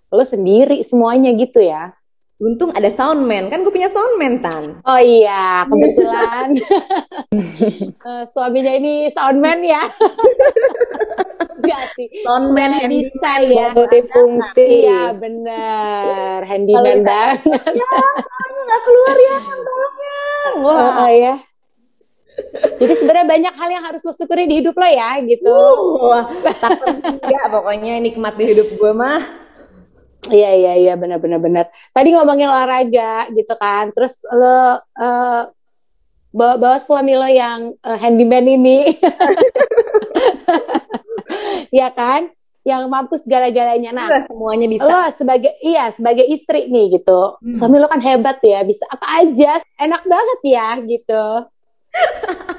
lo 0.09 0.23
sendiri 0.23 0.81
semuanya 0.81 1.35
gitu 1.35 1.61
ya 1.61 1.93
Untung 2.37 2.69
ada 2.69 2.85
soundman, 2.93 3.49
kan 3.49 3.65
gue 3.65 3.73
punya 3.73 3.89
soundman 3.89 4.37
tan. 4.45 4.77
Oh 4.85 5.01
iya, 5.01 5.65
kebetulan 5.65 6.53
uh, 8.05 8.21
suaminya 8.31 8.77
ini 8.77 9.09
soundman 9.09 9.65
ya. 9.65 9.81
Gak 11.65 11.83
sih. 11.97 12.05
Soundman 12.21 12.77
yang 12.77 12.93
bisa 12.93 13.41
ya. 13.41 13.73
Multifungsi. 13.73 14.85
Iya 14.85 15.17
bener, 15.17 16.45
handyman 16.45 17.01
banget. 17.01 17.41
Ya, 17.73 17.89
nggak 18.53 18.81
keluar 18.85 19.17
ya 19.17 19.37
tolongnya. 19.41 20.21
Wah. 20.61 20.77
Oh, 20.77 20.91
oh 21.09 21.09
ya. 21.09 21.35
Jadi 22.77 22.93
sebenarnya 23.01 23.25
banyak 23.25 23.53
hal 23.57 23.69
yang 23.73 23.81
harus 23.89 24.05
lo 24.05 24.13
syukuri 24.13 24.45
di 24.45 24.61
hidup 24.61 24.77
lo 24.77 24.85
ya 24.85 25.17
gitu. 25.25 25.57
Uh, 26.05 26.21
tak 26.45 26.69
ya 27.25 27.49
pokoknya 27.49 27.97
nikmat 27.97 28.37
di 28.37 28.53
hidup 28.53 28.69
gue 28.77 28.91
mah 28.93 29.46
Iya 30.27 30.51
iya 30.55 30.73
iya 30.75 30.93
benar 30.99 31.19
benar 31.19 31.39
benar. 31.39 31.65
Tadi 31.95 32.09
ngomongin 32.13 32.51
olahraga 32.51 33.31
gitu 33.31 33.53
kan, 33.55 33.91
terus 33.95 34.19
lo 34.27 34.79
uh, 34.79 35.41
bawa 36.31 36.53
bawa 36.59 36.77
suami 36.77 37.13
lo 37.15 37.27
yang 37.27 37.73
uh, 37.81 37.97
handyman 37.97 38.45
ini, 38.45 38.95
ya 41.79 41.89
kan, 41.95 42.27
yang 42.67 42.85
mampu 42.91 43.15
segala-galanya. 43.15 43.95
Nah, 43.95 44.07
Enggak 44.11 44.27
semuanya 44.27 44.67
bisa. 44.67 44.85
Lo 44.85 44.99
sebagai 45.15 45.53
iya 45.63 45.91
sebagai 45.95 46.25
istri 46.27 46.67
nih 46.67 46.99
gitu, 46.99 47.39
hmm. 47.39 47.55
suami 47.55 47.79
lo 47.79 47.87
kan 47.87 48.03
hebat 48.03 48.43
ya, 48.43 48.61
bisa 48.67 48.83
apa 48.91 49.23
aja, 49.23 49.63
enak 49.79 50.03
banget 50.03 50.39
ya 50.43 50.67
gitu. 50.83 51.25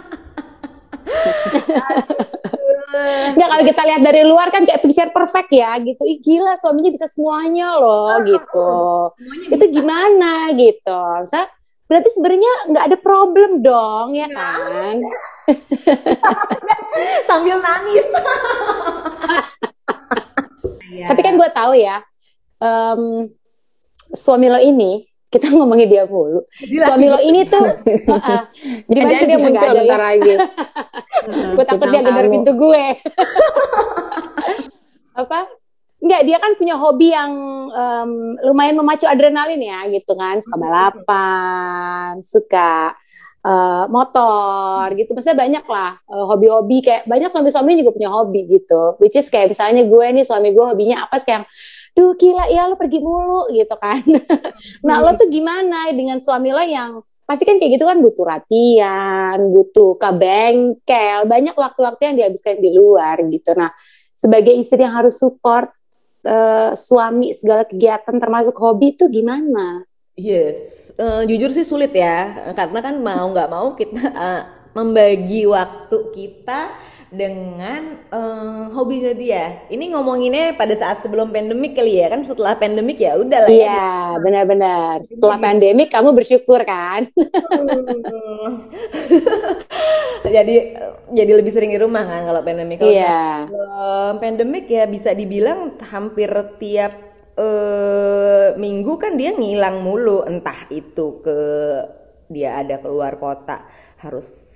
Nggak 3.35 3.49
kalau 3.49 3.65
kita 3.65 3.83
lihat 3.85 4.03
dari 4.03 4.23
luar 4.25 4.49
kan 4.53 4.65
kayak 4.65 4.81
picture 4.85 5.11
perfect 5.13 5.51
ya 5.53 5.77
gitu. 5.81 6.03
Ih 6.05 6.19
gila 6.21 6.57
suaminya 6.57 6.91
bisa 6.93 7.07
semuanya 7.09 7.77
loh 7.77 8.17
ah, 8.17 8.25
gitu. 8.25 8.71
Semuanya 9.17 9.47
itu 9.55 9.67
bisa. 9.69 9.75
gimana 9.75 10.33
gitu. 10.57 11.01
Misalnya, 11.25 11.49
berarti 11.89 12.09
sebenarnya 12.13 12.53
nggak 12.69 12.85
ada 12.93 12.97
problem 13.01 13.51
dong 13.65 14.07
ya 14.13 14.29
kan? 14.29 14.97
Sambil 17.29 17.57
nangis. 17.61 18.07
Tapi 21.09 21.21
kan 21.23 21.39
gue 21.39 21.51
tahu 21.55 21.73
ya, 21.79 22.03
um, 22.61 23.25
suami 24.13 24.51
lo 24.51 24.61
ini 24.61 25.08
kita 25.29 25.47
ngomongin 25.57 25.89
dia 25.89 26.05
mulu. 26.09 26.45
Dia 26.65 26.89
Suami 26.89 27.07
lo 27.09 27.19
ini 27.21 27.45
tuh, 27.45 27.65
uh, 27.65 28.13
uh, 28.13 28.43
gimana 28.89 29.25
dia 29.25 29.39
muncul 29.39 29.69
ada, 29.69 29.77
bentar 29.77 30.01
ya? 30.01 30.07
lagi. 30.13 30.35
gue 31.29 31.65
takut 31.65 31.89
dia 31.93 32.03
denger 32.05 32.27
pintu 32.33 32.53
gue. 32.57 32.85
Apa? 35.21 35.41
Enggak, 35.99 36.23
dia 36.31 36.39
kan 36.39 36.55
punya 36.55 36.79
hobi 36.79 37.11
yang 37.11 37.33
um, 37.75 38.11
lumayan 38.47 38.79
memacu 38.79 39.05
adrenalin 39.05 39.59
ya, 39.59 39.83
gitu 39.91 40.15
kan. 40.15 40.39
Suka 40.39 40.57
balapan, 40.57 42.23
suka 42.23 42.95
uh, 43.45 43.85
motor 43.91 44.95
gitu. 44.95 45.11
Maksudnya 45.13 45.39
banyak 45.39 45.65
lah 45.67 45.99
uh, 46.07 46.25
hobi-hobi 46.31 46.87
kayak 46.87 47.03
banyak 47.07 47.31
suami-suami 47.31 47.79
juga 47.79 47.91
punya 47.95 48.11
hobi 48.15 48.47
gitu. 48.47 48.97
Which 49.03 49.19
is 49.19 49.27
kayak 49.27 49.53
misalnya 49.53 49.85
gue 49.87 50.07
nih 50.15 50.25
suami 50.25 50.55
gue 50.55 50.65
hobinya 50.65 51.07
apa 51.07 51.19
sih 51.21 51.27
kayak 51.29 51.51
duh 51.99 52.15
gila 52.15 52.47
ya 52.47 52.71
lo 52.71 52.79
pergi 52.79 53.03
mulu 53.03 53.51
gitu 53.51 53.75
kan. 53.75 54.07
nah 54.87 55.03
lo 55.03 55.19
tuh 55.19 55.27
gimana 55.27 55.91
dengan 55.91 56.23
suami 56.23 56.55
lo 56.55 56.63
yang 56.63 57.03
pasti 57.29 57.45
kan 57.45 57.59
kayak 57.61 57.77
gitu 57.77 57.85
kan 57.85 57.99
butuh 58.01 58.25
latihan, 58.25 59.37
butuh 59.53 60.01
ke 60.01 60.11
bengkel, 60.17 61.29
banyak 61.29 61.53
waktu-waktu 61.53 62.03
yang 62.09 62.17
dihabiskan 62.17 62.57
di 62.57 62.73
luar 62.73 63.21
gitu. 63.29 63.53
Nah, 63.53 63.69
sebagai 64.17 64.57
istri 64.57 64.81
yang 64.81 64.97
harus 64.97 65.21
support 65.21 65.69
uh, 66.25 66.73
suami 66.73 67.37
segala 67.37 67.69
kegiatan 67.69 68.17
termasuk 68.17 68.57
hobi 68.57 68.97
itu 68.97 69.13
gimana? 69.13 69.85
Yes, 70.17 70.91
uh, 70.97 71.23
jujur 71.29 71.53
sih 71.53 71.69
sulit 71.69 71.93
ya, 71.93 72.49
karena 72.57 72.81
kan 72.81 72.97
mau 72.97 73.29
nggak 73.29 73.51
mau 73.53 73.77
kita 73.77 74.03
uh, 74.09 74.43
membagi 74.73 75.45
waktu 75.45 75.99
kita 76.17 76.73
dengan 77.09 78.05
um, 78.13 78.69
hobinya 78.77 79.17
dia. 79.17 79.65
Ini 79.73 79.97
ngomonginnya 79.97 80.61
pada 80.61 80.77
saat 80.77 81.01
sebelum 81.01 81.33
pandemik 81.33 81.73
kali 81.73 82.05
ya 82.05 82.13
kan 82.13 82.21
setelah 82.21 82.53
pandemik 82.61 83.01
ya 83.01 83.17
udah 83.17 83.49
lah 83.49 83.53
ya. 83.53 83.65
Iya, 83.65 84.21
benar-benar. 84.21 84.97
Setelah 85.09 85.39
pandemik 85.41 85.89
kamu 85.89 86.13
bersyukur 86.13 86.61
kan? 86.69 87.09
jadi 90.35 90.57
jadi 91.09 91.33
lebih 91.33 91.53
sering 91.53 91.73
di 91.73 91.81
rumah 91.81 92.05
kan 92.05 92.29
kalau 92.29 92.45
pandemik. 92.45 92.85
Iya. 92.85 93.49
Yeah. 93.49 94.13
pandemik 94.21 94.69
ya 94.69 94.85
bisa 94.85 95.17
dibilang 95.17 95.81
hampir 95.89 96.29
tiap 96.61 96.93
uh, 97.41 98.53
minggu 98.61 99.01
kan 99.01 99.17
dia 99.17 99.33
ngilang 99.33 99.81
mulu 99.81 100.29
entah 100.29 100.69
itu 100.69 101.25
ke 101.25 101.41
dia 102.29 102.61
ada 102.61 102.77
keluar 102.85 103.17
kota 103.17 103.65
harus 104.05 104.48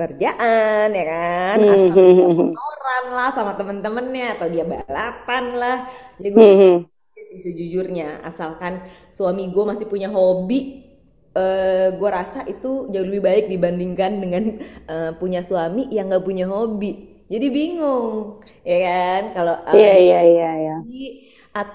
kerjaan 0.00 0.88
ya 0.88 1.04
kan 1.04 1.56
hmm. 1.60 1.72
atau 1.92 2.00
hmm. 2.00 2.56
orang 2.56 3.04
lah 3.12 3.30
sama 3.36 3.52
temen-temennya 3.60 4.40
atau 4.40 4.46
dia 4.48 4.64
balapan 4.64 5.44
lah 5.60 5.78
jadi 6.16 6.28
gue 6.32 6.40
hmm. 6.40 6.56
sih 6.56 7.38
sejujurnya 7.44 8.24
asalkan 8.24 8.80
suami 9.12 9.52
gue 9.52 9.64
masih 9.68 9.84
punya 9.84 10.08
hobi 10.08 10.88
uh, 11.36 11.92
gue 11.92 12.10
rasa 12.10 12.48
itu 12.48 12.88
jauh 12.88 13.06
lebih 13.06 13.22
baik 13.22 13.44
dibandingkan 13.52 14.12
dengan 14.18 14.44
uh, 14.88 15.10
punya 15.20 15.44
suami 15.44 15.86
yang 15.92 16.08
nggak 16.08 16.24
punya 16.24 16.48
hobi 16.48 17.22
jadi 17.30 17.46
bingung 17.52 18.42
ya 18.64 18.78
kan 18.88 19.22
kalau 19.36 19.54
uh, 19.68 19.76
iya 19.76 19.94
iya 20.00 20.20
iya 20.24 20.50
iya 20.56 20.76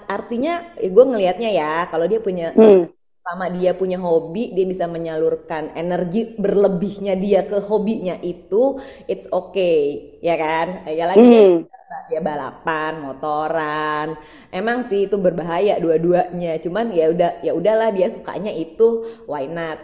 artinya 0.08 0.76
ya 0.76 0.88
gue 0.90 1.04
ngelihatnya 1.04 1.50
ya 1.54 1.72
kalau 1.88 2.10
dia 2.10 2.18
punya 2.18 2.50
hmm 2.52 2.95
selama 3.26 3.50
dia 3.50 3.74
punya 3.74 3.98
hobi 3.98 4.54
dia 4.54 4.62
bisa 4.62 4.86
menyalurkan 4.86 5.74
energi 5.74 6.38
berlebihnya 6.38 7.18
dia 7.18 7.42
ke 7.42 7.58
hobinya 7.58 8.14
itu 8.22 8.78
it's 9.10 9.26
okay 9.34 10.14
ya 10.22 10.38
kan? 10.38 10.86
Ya 10.86 11.10
lagi 11.10 11.26
mm. 11.26 11.66
dia 12.06 12.22
balapan 12.22 13.02
motoran. 13.02 14.14
Emang 14.54 14.86
sih 14.86 15.10
itu 15.10 15.18
berbahaya 15.18 15.74
dua-duanya. 15.82 16.54
Cuman 16.62 16.94
ya 16.94 17.10
udah 17.10 17.42
ya 17.42 17.50
udahlah 17.50 17.90
dia 17.90 18.14
sukanya 18.14 18.54
itu 18.54 19.02
why 19.26 19.50
not? 19.50 19.82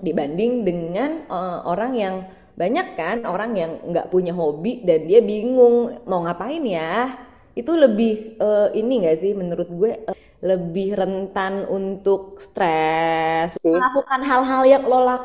Dibanding 0.00 0.64
dengan 0.64 1.28
uh, 1.28 1.68
orang 1.68 1.92
yang 1.92 2.24
banyak 2.56 2.96
kan 2.96 3.28
orang 3.28 3.52
yang 3.52 3.84
nggak 3.84 4.08
punya 4.08 4.32
hobi 4.32 4.80
dan 4.80 5.04
dia 5.04 5.20
bingung 5.20 5.92
mau 6.08 6.24
ngapain 6.24 6.64
ya? 6.64 7.20
Itu 7.52 7.76
lebih 7.76 8.40
uh, 8.40 8.72
ini 8.72 9.04
gak 9.04 9.20
sih 9.20 9.36
menurut 9.36 9.68
gue 9.68 9.92
uh, 10.08 10.29
lebih 10.40 10.96
rentan 10.96 11.68
untuk 11.68 12.40
stres. 12.40 13.60
Melakukan 13.60 14.20
hal-hal 14.24 14.62
yang 14.64 14.84
lo 14.88 15.04
uh, 15.04 15.18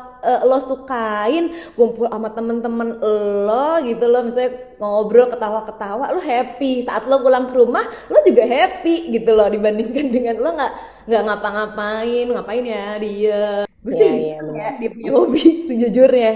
lo 0.44 0.58
sukain 0.60 1.52
kumpul 1.72 2.04
sama 2.12 2.28
temen-temen 2.36 3.00
lo 3.48 3.80
gitu 3.80 4.04
lo 4.12 4.28
misalnya 4.28 4.76
ngobrol 4.76 5.32
ketawa-ketawa 5.32 6.12
lo 6.12 6.20
happy. 6.20 6.84
Saat 6.84 7.08
lo 7.08 7.24
pulang 7.24 7.48
ke 7.48 7.56
rumah 7.56 7.84
lo 8.12 8.18
juga 8.28 8.44
happy 8.44 9.16
gitu 9.16 9.32
loh 9.32 9.48
dibandingkan 9.48 10.06
dengan 10.14 10.36
lo 10.36 10.52
nggak 10.52 10.72
nggak 11.08 11.22
ngapa-ngapain. 11.24 12.26
Ngapain 12.36 12.64
ya 12.64 12.86
dia 13.00 13.40
gue 13.64 13.94
sih 13.94 14.02
ya, 14.02 14.14
ya, 14.18 14.38
ya 14.52 14.68
dia 14.82 14.90
punya 14.92 15.10
hobi 15.16 15.44
sejujurnya. 15.72 16.32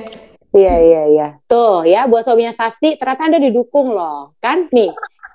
Iya 0.50 0.74
iya 0.82 1.02
iya. 1.06 1.28
Tuh 1.46 1.84
ya 1.84 2.08
buat 2.08 2.24
suaminya 2.24 2.56
Sasti 2.56 2.96
ternyata 2.96 3.28
Anda 3.28 3.38
didukung 3.44 3.92
loh. 3.92 4.32
Kan? 4.40 4.72
Nih 4.72 4.88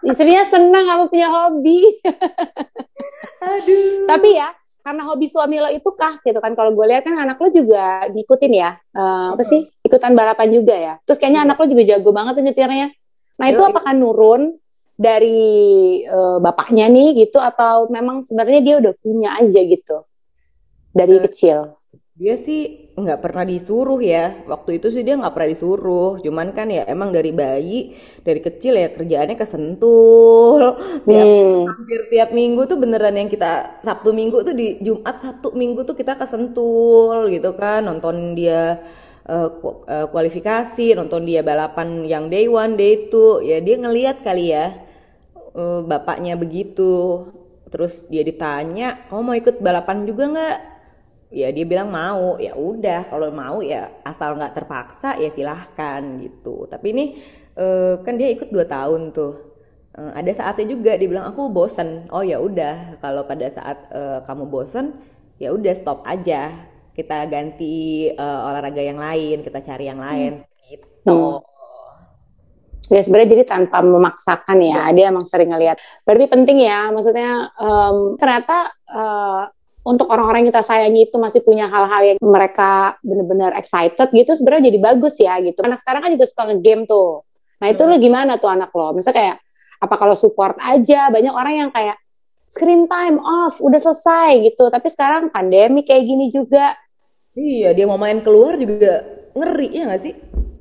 istrinya 0.06 0.44
senang 0.46 0.86
kamu 0.86 1.04
punya 1.10 1.28
hobi. 1.28 1.80
Aduh. 3.50 4.06
Tapi 4.06 4.30
ya 4.38 4.54
karena 4.86 5.02
hobi 5.02 5.26
suami 5.26 5.58
lo 5.58 5.70
itu 5.74 5.90
kah 5.98 6.22
gitu 6.22 6.38
kan. 6.38 6.54
Kalau 6.54 6.78
gue 6.78 6.86
lihat 6.86 7.02
kan 7.02 7.18
anak 7.18 7.42
lo 7.42 7.50
juga 7.50 8.06
ngikutin 8.14 8.54
ya. 8.54 8.78
Uh, 8.94 9.34
apa 9.34 9.42
sih? 9.42 9.66
Ikutan 9.82 10.14
balapan 10.14 10.54
juga 10.54 10.76
ya. 10.78 10.94
Terus 11.10 11.18
kayaknya 11.18 11.50
anak 11.50 11.58
lo 11.58 11.66
juga 11.66 11.84
jago 11.90 12.14
banget 12.14 12.38
tuh 12.38 12.44
nyetirnya. 12.46 12.88
Nah 13.36 13.46
itu 13.50 13.62
apakah 13.66 13.92
nurun 13.98 14.56
dari 14.96 16.06
uh, 16.06 16.38
bapaknya 16.38 16.86
nih 16.86 17.26
gitu? 17.26 17.42
Atau 17.42 17.90
memang 17.90 18.22
sebenarnya 18.22 18.62
dia 18.62 18.76
udah 18.78 18.94
punya 19.02 19.34
aja 19.42 19.60
gitu? 19.66 20.06
Dari 20.94 21.18
uh, 21.18 21.22
kecil 21.26 21.58
dia 22.16 22.40
sih 22.40 22.96
nggak 22.96 23.20
pernah 23.20 23.44
disuruh 23.44 24.00
ya. 24.00 24.48
Waktu 24.48 24.80
itu 24.80 24.88
sih 24.88 25.04
dia 25.04 25.20
nggak 25.20 25.36
pernah 25.36 25.52
disuruh. 25.52 26.16
Cuman 26.24 26.56
kan 26.56 26.72
ya 26.72 26.88
emang 26.88 27.12
dari 27.12 27.36
bayi 27.36 27.92
dari 28.24 28.40
kecil 28.40 28.80
ya 28.80 28.88
kerjaannya 28.88 29.36
kesentul. 29.36 30.80
Tiap 31.04 31.28
hmm. 31.28 31.68
hampir 31.68 32.00
tiap 32.08 32.32
minggu 32.32 32.64
tuh 32.72 32.80
beneran 32.80 33.20
yang 33.20 33.28
kita 33.28 33.84
sabtu 33.84 34.16
minggu 34.16 34.48
tuh 34.48 34.56
di 34.56 34.80
jumat 34.80 35.20
sabtu 35.20 35.52
minggu 35.52 35.84
tuh 35.84 35.96
kita 36.00 36.16
kesentul 36.16 37.28
gitu 37.28 37.52
kan. 37.60 37.84
Nonton 37.84 38.32
dia 38.32 38.80
uh, 39.28 39.52
kualifikasi 40.08 40.96
nonton 40.96 41.28
dia 41.28 41.44
balapan 41.44 42.08
yang 42.08 42.32
day 42.32 42.48
one 42.48 42.80
day 42.80 43.12
two. 43.12 43.44
Ya 43.44 43.60
dia 43.60 43.76
ngeliat 43.76 44.24
kali 44.24 44.56
ya 44.56 44.72
uh, 45.52 45.84
bapaknya 45.84 46.40
begitu. 46.40 47.28
Terus 47.68 48.08
dia 48.08 48.24
ditanya 48.24 49.04
kamu 49.12 49.20
mau 49.20 49.36
ikut 49.36 49.60
balapan 49.60 50.08
juga 50.08 50.32
nggak 50.32 50.75
ya 51.36 51.52
dia 51.52 51.68
bilang 51.68 51.92
mau. 51.92 52.40
Ya 52.40 52.56
udah 52.56 53.12
kalau 53.12 53.28
mau 53.36 53.60
ya 53.60 53.92
asal 54.08 54.40
nggak 54.40 54.56
terpaksa 54.56 55.20
ya 55.20 55.28
silahkan 55.28 56.00
gitu. 56.24 56.64
Tapi 56.72 56.88
ini 56.96 57.06
uh, 57.60 58.00
kan 58.00 58.16
dia 58.16 58.32
ikut 58.32 58.56
dua 58.56 58.64
tahun 58.64 59.12
tuh. 59.12 59.34
Uh, 59.96 60.12
ada 60.16 60.32
saatnya 60.32 60.72
juga 60.72 60.96
dia 60.96 61.12
bilang 61.12 61.28
aku 61.28 61.52
bosen. 61.52 62.08
Oh 62.16 62.24
ya 62.24 62.40
udah 62.40 63.04
kalau 63.04 63.28
pada 63.28 63.52
saat 63.52 63.92
uh, 63.92 64.24
kamu 64.24 64.48
bosen 64.48 64.96
ya 65.36 65.52
udah 65.52 65.76
stop 65.76 66.08
aja. 66.08 66.72
Kita 66.96 67.28
ganti 67.28 68.08
uh, 68.08 68.48
olahraga 68.48 68.80
yang 68.80 68.96
lain 68.96 69.44
kita 69.44 69.60
cari 69.60 69.92
yang 69.92 70.00
lain 70.00 70.40
hmm. 70.40 70.64
gitu. 70.72 71.44
Hmm. 71.44 71.54
Ya 72.86 73.02
sebenarnya 73.02 73.34
jadi 73.34 73.44
tanpa 73.50 73.82
memaksakan 73.82 74.62
ya, 74.62 74.94
dia 74.94 75.10
emang 75.10 75.26
sering 75.26 75.50
ngelihat. 75.50 75.82
Berarti 76.06 76.30
penting 76.30 76.70
ya, 76.70 76.94
maksudnya 76.94 77.50
um, 77.58 78.14
ternyata 78.14 78.70
uh, 78.94 79.50
untuk 79.86 80.10
orang-orang 80.10 80.44
yang 80.44 80.50
kita 80.50 80.66
sayangi 80.66 81.06
itu 81.06 81.16
masih 81.22 81.46
punya 81.46 81.70
hal-hal 81.70 82.02
yang 82.02 82.18
mereka 82.18 82.98
benar-benar 83.06 83.54
excited 83.54 84.10
gitu 84.10 84.34
sebenarnya 84.34 84.74
jadi 84.74 84.80
bagus 84.82 85.16
ya 85.22 85.38
gitu. 85.46 85.62
Anak 85.62 85.86
sekarang 85.86 86.02
kan 86.02 86.12
juga 86.18 86.26
suka 86.26 86.44
nge-game 86.50 86.90
tuh. 86.90 87.22
Nah 87.62 87.68
itu 87.70 87.86
hmm. 87.86 87.92
lo 87.94 87.96
gimana 88.02 88.32
tuh 88.42 88.50
anak 88.50 88.74
lo? 88.74 88.98
Misalnya 88.98 89.18
kayak 89.22 89.38
apa 89.86 89.96
kalau 90.02 90.18
support 90.18 90.58
aja 90.66 91.14
banyak 91.14 91.30
orang 91.30 91.54
yang 91.54 91.70
kayak 91.70 92.02
screen 92.50 92.90
time 92.90 93.22
off 93.22 93.62
udah 93.62 93.78
selesai 93.78 94.42
gitu. 94.50 94.74
Tapi 94.74 94.88
sekarang 94.90 95.30
pandemi 95.30 95.86
kayak 95.86 96.02
gini 96.02 96.34
juga. 96.34 96.74
Iya 97.38 97.78
dia 97.78 97.86
mau 97.86 98.02
main 98.02 98.26
keluar 98.26 98.58
juga 98.58 99.06
ngeri 99.38 99.70
ya 99.70 99.94
gak 99.94 100.02
sih? 100.02 100.14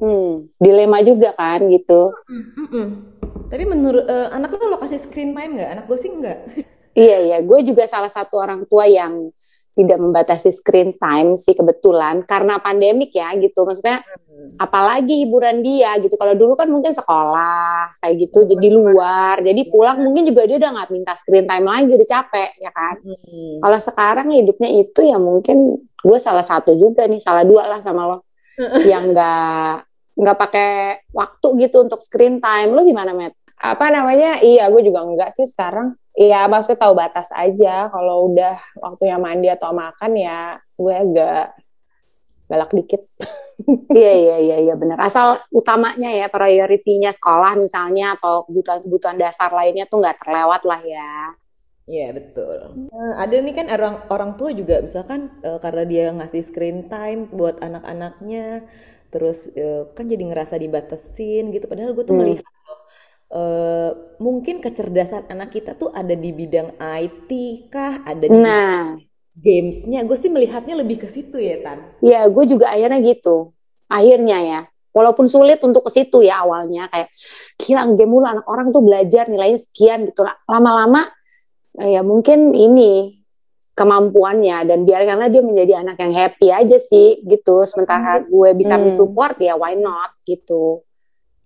Hmm, 0.04 0.52
dilema 0.60 1.00
juga 1.00 1.32
kan 1.32 1.64
gitu. 1.72 2.12
Hmm, 2.28 2.44
hmm. 2.68 2.88
Tapi 3.48 3.64
menurut 3.64 4.04
uh, 4.04 4.28
anak 4.36 4.52
lo 4.52 4.76
lo 4.76 4.78
kasih 4.84 5.00
screen 5.00 5.32
time 5.32 5.56
nggak? 5.56 5.70
Anak 5.80 5.84
gue 5.88 5.96
sih 5.96 6.12
nggak. 6.12 6.38
Iya 6.94 7.16
iya, 7.26 7.38
gue 7.42 7.60
juga 7.66 7.84
salah 7.90 8.10
satu 8.10 8.38
orang 8.38 8.66
tua 8.70 8.86
yang 8.86 9.34
tidak 9.74 9.98
membatasi 9.98 10.54
screen 10.54 10.94
time 10.94 11.34
sih 11.34 11.50
kebetulan 11.58 12.22
karena 12.22 12.62
pandemik 12.62 13.10
ya 13.10 13.34
gitu. 13.34 13.66
Maksudnya 13.66 14.06
hmm. 14.06 14.62
apalagi 14.62 15.26
hiburan 15.26 15.66
dia 15.66 15.98
gitu. 15.98 16.14
Kalau 16.14 16.38
dulu 16.38 16.54
kan 16.54 16.70
mungkin 16.70 16.94
sekolah 16.94 17.98
kayak 17.98 18.14
gitu, 18.22 18.46
hmm. 18.46 18.48
jadi 18.54 18.68
luar, 18.70 19.34
jadi 19.42 19.62
iya. 19.66 19.70
pulang 19.70 19.98
mungkin 19.98 20.22
juga 20.30 20.46
dia 20.46 20.56
udah 20.62 20.70
nggak 20.78 20.90
minta 20.94 21.12
screen 21.18 21.46
time 21.50 21.66
lagi, 21.66 21.90
udah 21.90 22.08
capek 22.08 22.50
ya 22.62 22.70
kan. 22.70 22.96
Hmm. 23.02 23.54
Kalau 23.58 23.78
sekarang 23.82 24.26
hidupnya 24.30 24.70
itu 24.70 25.00
ya 25.02 25.18
mungkin 25.18 25.82
gue 25.82 26.18
salah 26.22 26.46
satu 26.46 26.70
juga 26.78 27.10
nih, 27.10 27.18
salah 27.18 27.42
dua 27.42 27.66
lah 27.66 27.82
sama 27.82 28.06
lo 28.06 28.18
yang 28.90 29.10
nggak 29.10 29.90
nggak 30.14 30.36
pakai 30.38 30.70
waktu 31.10 31.66
gitu 31.66 31.82
untuk 31.82 31.98
screen 31.98 32.38
time. 32.38 32.70
Lo 32.70 32.86
gimana, 32.86 33.10
Matt? 33.10 33.34
Apa 33.64 33.88
namanya? 33.88 34.44
Iya, 34.44 34.68
gue 34.68 34.82
juga 34.84 35.08
enggak 35.08 35.32
sih 35.32 35.48
sekarang 35.48 35.96
Iya, 36.14 36.46
maksudnya 36.46 36.78
tahu 36.78 36.94
batas 36.94 37.28
aja. 37.34 37.90
Kalau 37.90 38.30
udah 38.30 38.54
waktunya 38.78 39.18
mandi 39.18 39.50
atau 39.50 39.74
makan 39.74 40.12
ya 40.14 40.62
gue 40.78 40.94
agak 40.94 41.46
galak 42.46 42.70
dikit. 42.70 43.02
iya 43.98 44.12
iya 44.14 44.36
iya 44.38 44.56
iya 44.62 44.74
benar. 44.78 45.02
Asal 45.02 45.42
utamanya 45.50 46.14
ya 46.14 46.30
prioritinya 46.30 47.10
sekolah 47.10 47.58
misalnya 47.58 48.14
atau 48.14 48.46
kebutuhan-kebutuhan 48.46 49.18
dasar 49.18 49.50
lainnya 49.50 49.90
tuh 49.90 50.06
nggak 50.06 50.22
terlewat 50.22 50.62
lah 50.62 50.80
ya. 50.86 51.34
Iya 51.84 52.16
betul. 52.16 52.88
Nah, 52.88 53.12
ada 53.20 53.34
nih 53.34 53.54
kan 53.58 53.66
orang 53.68 53.94
orang 54.08 54.30
tua 54.38 54.54
juga 54.54 54.80
misalkan 54.80 55.34
uh, 55.44 55.58
karena 55.60 55.82
dia 55.84 56.04
ngasih 56.14 56.42
screen 56.46 56.88
time 56.88 57.28
buat 57.28 57.60
anak-anaknya, 57.60 58.64
terus 59.12 59.50
uh, 59.52 59.84
kan 59.92 60.08
jadi 60.08 60.24
ngerasa 60.30 60.56
dibatasin 60.56 61.50
gitu. 61.52 61.66
Padahal 61.68 61.92
gue 61.92 62.06
tuh 62.06 62.16
hmm. 62.16 62.22
melihat 62.22 62.53
uh, 63.34 63.90
mungkin 64.22 64.62
kecerdasan 64.62 65.26
anak 65.28 65.52
kita 65.52 65.74
tuh 65.74 65.90
ada 65.90 66.14
di 66.14 66.30
bidang 66.30 66.78
IT 66.78 67.30
kah, 67.68 68.06
ada 68.06 68.24
di 68.24 68.38
nah. 68.38 68.94
gamesnya. 69.34 70.06
Gue 70.06 70.16
sih 70.16 70.30
melihatnya 70.30 70.78
lebih 70.78 71.02
ke 71.02 71.08
situ 71.10 71.36
ya 71.36 71.60
Tan. 71.60 71.98
Ya, 72.00 72.24
gue 72.30 72.44
juga 72.46 72.70
akhirnya 72.70 73.02
gitu. 73.02 73.50
Akhirnya 73.90 74.38
ya, 74.40 74.60
walaupun 74.94 75.26
sulit 75.26 75.60
untuk 75.66 75.84
ke 75.84 75.90
situ 75.92 76.22
ya 76.22 76.46
awalnya 76.46 76.88
kayak 76.88 77.10
kilang 77.58 77.98
game 77.98 78.14
mulu 78.14 78.24
anak 78.24 78.46
orang 78.46 78.70
tuh 78.70 78.80
belajar 78.80 79.26
nilainya 79.26 79.60
sekian 79.60 80.08
gitu. 80.08 80.22
Lama-lama 80.46 81.10
ya 81.74 82.06
mungkin 82.06 82.54
ini 82.54 83.18
kemampuannya 83.74 84.70
dan 84.70 84.86
biarkanlah 84.86 85.26
dia 85.26 85.42
menjadi 85.42 85.82
anak 85.82 85.98
yang 85.98 86.14
happy 86.14 86.48
aja 86.54 86.78
sih 86.78 87.26
gitu. 87.26 87.66
Sementara 87.66 88.22
hmm. 88.22 88.30
gue 88.30 88.50
bisa 88.54 88.78
hmm. 88.78 88.88
mensupport 88.88 89.36
ya 89.42 89.58
why 89.58 89.74
not 89.74 90.14
gitu. 90.22 90.86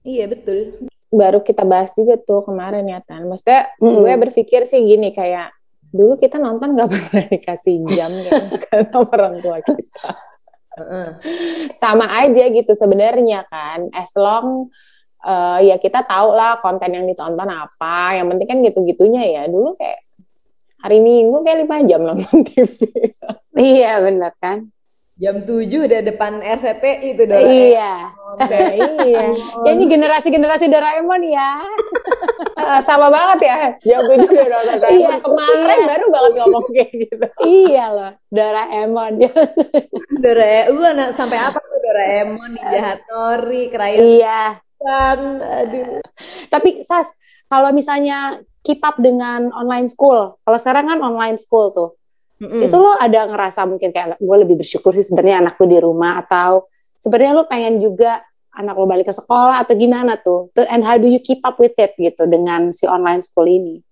Iya 0.04 0.28
betul. 0.28 0.88
Baru 1.08 1.40
kita 1.40 1.64
bahas 1.64 1.90
juga 1.96 2.20
tuh 2.20 2.44
kemarin 2.44 2.84
ya 2.84 3.00
Tan. 3.04 3.24
Maksudnya 3.26 3.72
mm 3.76 3.84
-hmm. 3.84 3.98
gue 4.04 4.12
berpikir 4.28 4.60
sih 4.68 4.80
gini 4.84 5.12
kayak 5.16 5.52
dulu 5.88 6.20
kita 6.20 6.36
nonton 6.36 6.76
gak 6.76 6.88
pernah 6.92 7.26
dikasih 7.32 7.76
jam 7.88 8.10
gitu 8.12 8.44
sama 8.92 9.08
orang 9.12 9.34
tua 9.40 9.58
kita. 9.64 10.08
Sama 11.74 12.06
aja 12.22 12.44
gitu 12.52 12.72
sebenarnya 12.76 13.48
kan. 13.50 13.90
As 13.90 14.14
long 14.14 14.70
uh, 15.26 15.58
ya 15.58 15.80
kita 15.80 16.06
tahu 16.06 16.36
lah 16.36 16.60
konten 16.62 16.94
yang 16.94 17.08
ditonton 17.08 17.48
apa. 17.48 18.20
Yang 18.20 18.26
penting 18.36 18.48
kan 18.48 18.58
gitu-gitunya 18.62 19.22
ya. 19.26 19.42
Dulu 19.50 19.74
kayak 19.74 20.06
hari 20.78 21.02
Minggu 21.02 21.42
kayak 21.42 21.58
lima 21.66 21.76
jam 21.88 22.00
nonton 22.06 22.46
TV. 22.46 22.78
iya 23.58 23.98
benar 23.98 24.30
kan 24.38 24.70
jam 25.18 25.42
7 25.42 25.66
udah 25.66 26.00
depan 26.06 26.38
RCTI 26.38 27.18
itu 27.18 27.22
Doraemon. 27.26 27.50
Iya. 27.50 27.92
iya. 29.02 29.24
Ya 29.66 29.70
ini 29.74 29.84
generasi-generasi 29.90 30.70
Doraemon 30.70 31.22
ya. 31.26 31.58
uh, 32.54 32.80
sama 32.88 33.10
banget 33.10 33.50
ya. 33.50 33.58
Jam 33.82 34.06
7 34.06 34.14
udah 34.14 34.46
nonton 34.46 34.76
Doraemon. 34.78 35.02
Iya. 35.02 35.12
Kemarin 35.18 35.78
baru 35.90 36.06
banget 36.14 36.32
ngomong 36.38 36.66
kayak 36.70 36.90
gitu. 36.94 37.26
iya 37.42 37.84
loh, 37.90 38.12
Doraemon. 38.30 39.12
Doraemon, 40.22 40.96
uh, 41.02 41.10
sampai 41.18 41.38
apa 41.42 41.58
tuh 41.58 41.78
Doraemon, 41.82 42.50
Ninja 42.54 42.80
Hattori, 42.80 43.62
Krayon. 43.74 44.22
Iya. 44.22 44.42
Kan, 44.78 45.42
aduh. 45.42 45.98
Tapi 46.46 46.86
Sas, 46.86 47.10
kalau 47.50 47.74
misalnya 47.74 48.38
keep 48.62 48.78
up 48.86 48.94
dengan 49.02 49.50
online 49.50 49.90
school, 49.90 50.38
kalau 50.46 50.58
sekarang 50.62 50.86
kan 50.86 51.02
online 51.02 51.42
school 51.42 51.74
tuh, 51.74 51.98
Mm-hmm. 52.38 52.66
Itu 52.70 52.76
lo 52.78 52.94
ada 52.94 53.20
ngerasa 53.26 53.66
mungkin 53.66 53.90
kayak 53.90 54.22
gue 54.22 54.36
lebih 54.38 54.62
bersyukur 54.62 54.94
sih 54.94 55.02
sebenarnya 55.02 55.42
anak 55.42 55.54
gue 55.58 55.68
di 55.68 55.78
rumah 55.82 56.22
atau 56.22 56.70
sebenarnya 57.02 57.32
lo 57.34 57.44
pengen 57.50 57.82
juga 57.82 58.22
anak 58.54 58.74
lo 58.74 58.86
balik 58.86 59.10
ke 59.10 59.14
sekolah 59.14 59.62
atau 59.62 59.74
gimana 59.74 60.18
tuh? 60.18 60.50
And 60.70 60.86
how 60.86 60.98
do 60.98 61.10
you 61.10 61.18
keep 61.18 61.42
up 61.42 61.58
with 61.58 61.74
it 61.78 61.98
gitu 61.98 62.26
dengan 62.30 62.70
si 62.70 62.86
online 62.86 63.26
school 63.26 63.46
ini? 63.46 63.82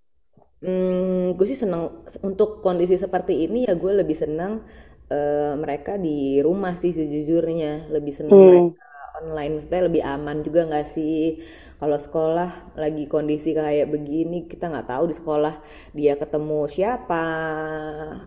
Hmm, 0.63 1.37
gue 1.37 1.47
sih 1.47 1.59
seneng 1.59 2.03
untuk 2.25 2.65
kondisi 2.65 2.97
seperti 2.97 3.45
ini 3.45 3.69
ya 3.69 3.77
gue 3.77 3.93
lebih 3.93 4.17
senang 4.17 4.65
uh, 5.13 5.53
mereka 5.55 6.01
di 6.01 6.41
rumah 6.41 6.75
sih 6.75 6.91
sejujurnya 6.97 7.93
lebih 7.93 8.15
senang 8.17 8.35
hmm. 8.35 8.49
mereka 8.49 8.87
online 9.23 9.59
maksudnya 9.59 9.83
lebih 9.87 10.03
aman 10.05 10.45
juga 10.45 10.67
nggak 10.69 10.87
sih 10.87 11.41
kalau 11.77 11.99
sekolah 12.01 12.77
lagi 12.77 13.05
kondisi 13.07 13.53
kayak 13.53 13.93
begini 13.93 14.49
kita 14.49 14.73
nggak 14.73 14.89
tahu 14.89 15.13
di 15.13 15.15
sekolah 15.17 15.55
dia 15.93 16.17
ketemu 16.17 16.69
siapa 16.69 17.25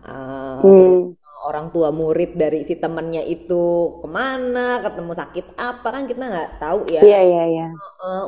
uh, 0.06 0.58
hmm. 0.62 1.18
orang 1.50 1.74
tua 1.74 1.90
murid 1.90 2.38
dari 2.38 2.62
si 2.62 2.78
temennya 2.78 3.26
itu 3.26 3.98
ke 4.02 4.08
mana 4.10 4.82
ketemu 4.82 5.12
sakit 5.14 5.46
apa 5.58 5.88
kan 5.90 6.04
kita 6.06 6.22
nggak 6.22 6.50
tahu 6.62 6.86
ya 6.90 7.00
iya 7.02 7.20
iya 7.22 7.44
iya 7.46 7.66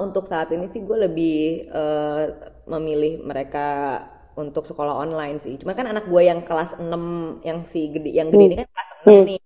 untuk 0.03 0.27
saat 0.27 0.51
ini 0.51 0.67
sih 0.71 0.83
gue 0.83 0.99
lebih 1.07 1.69
uh, 1.71 2.25
memilih 2.67 3.23
mereka 3.27 4.01
untuk 4.37 4.65
sekolah 4.65 4.97
online 4.97 5.39
sih. 5.43 5.61
Cuma 5.61 5.77
kan 5.77 5.89
anak 5.89 6.09
gue 6.09 6.23
yang 6.25 6.41
kelas 6.45 6.81
6 6.81 7.45
yang 7.45 7.59
si 7.69 7.93
gede 7.93 8.11
yang 8.17 8.33
gede 8.33 8.45
hmm. 8.45 8.49
ini 8.49 8.57
kan 8.57 8.69
kelas 8.73 8.89
6 9.05 9.09
hmm. 9.09 9.25
nih. 9.29 9.41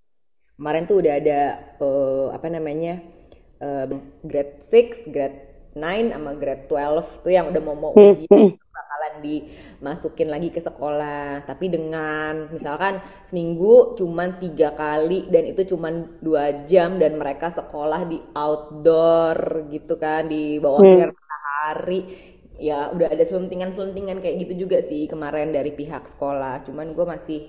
Kemarin 0.56 0.88
tuh 0.88 1.04
udah 1.04 1.14
ada 1.20 1.40
uh, 1.80 2.26
apa 2.32 2.48
namanya? 2.48 3.04
Uh, 3.56 4.00
grade 4.20 4.60
6, 4.60 5.12
grade 5.12 5.56
9 5.76 6.16
sama 6.16 6.32
grade 6.32 6.64
12 6.72 7.24
tuh 7.24 7.32
yang 7.32 7.52
udah 7.52 7.62
mau 7.64 7.76
mau 7.76 7.92
hmm, 7.92 8.04
ujian 8.16 8.32
hmm. 8.32 8.50
bakalan 8.72 9.14
dimasukin 9.20 10.28
lagi 10.32 10.48
ke 10.48 10.60
sekolah 10.60 11.44
tapi 11.44 11.68
dengan 11.68 12.48
misalkan 12.48 13.04
seminggu 13.20 13.92
cuman 14.00 14.40
tiga 14.40 14.72
kali 14.72 15.28
dan 15.28 15.44
itu 15.44 15.76
cuman 15.76 16.20
dua 16.24 16.64
jam 16.64 16.96
dan 16.96 17.20
mereka 17.20 17.52
sekolah 17.52 18.08
di 18.08 18.16
outdoor 18.32 19.68
gitu 19.68 20.00
kan 20.00 20.32
di 20.32 20.56
bawah 20.56 20.80
hmm. 20.80 20.88
sinar 20.96 21.10
matahari 21.12 22.00
ya 22.56 22.88
udah 22.96 23.12
ada 23.12 23.24
selentingan-selentingan 23.28 24.24
kayak 24.24 24.48
gitu 24.48 24.64
juga 24.64 24.80
sih 24.80 25.04
kemarin 25.04 25.52
dari 25.52 25.76
pihak 25.76 26.08
sekolah 26.08 26.64
cuman 26.64 26.96
gue 26.96 27.04
masih 27.04 27.40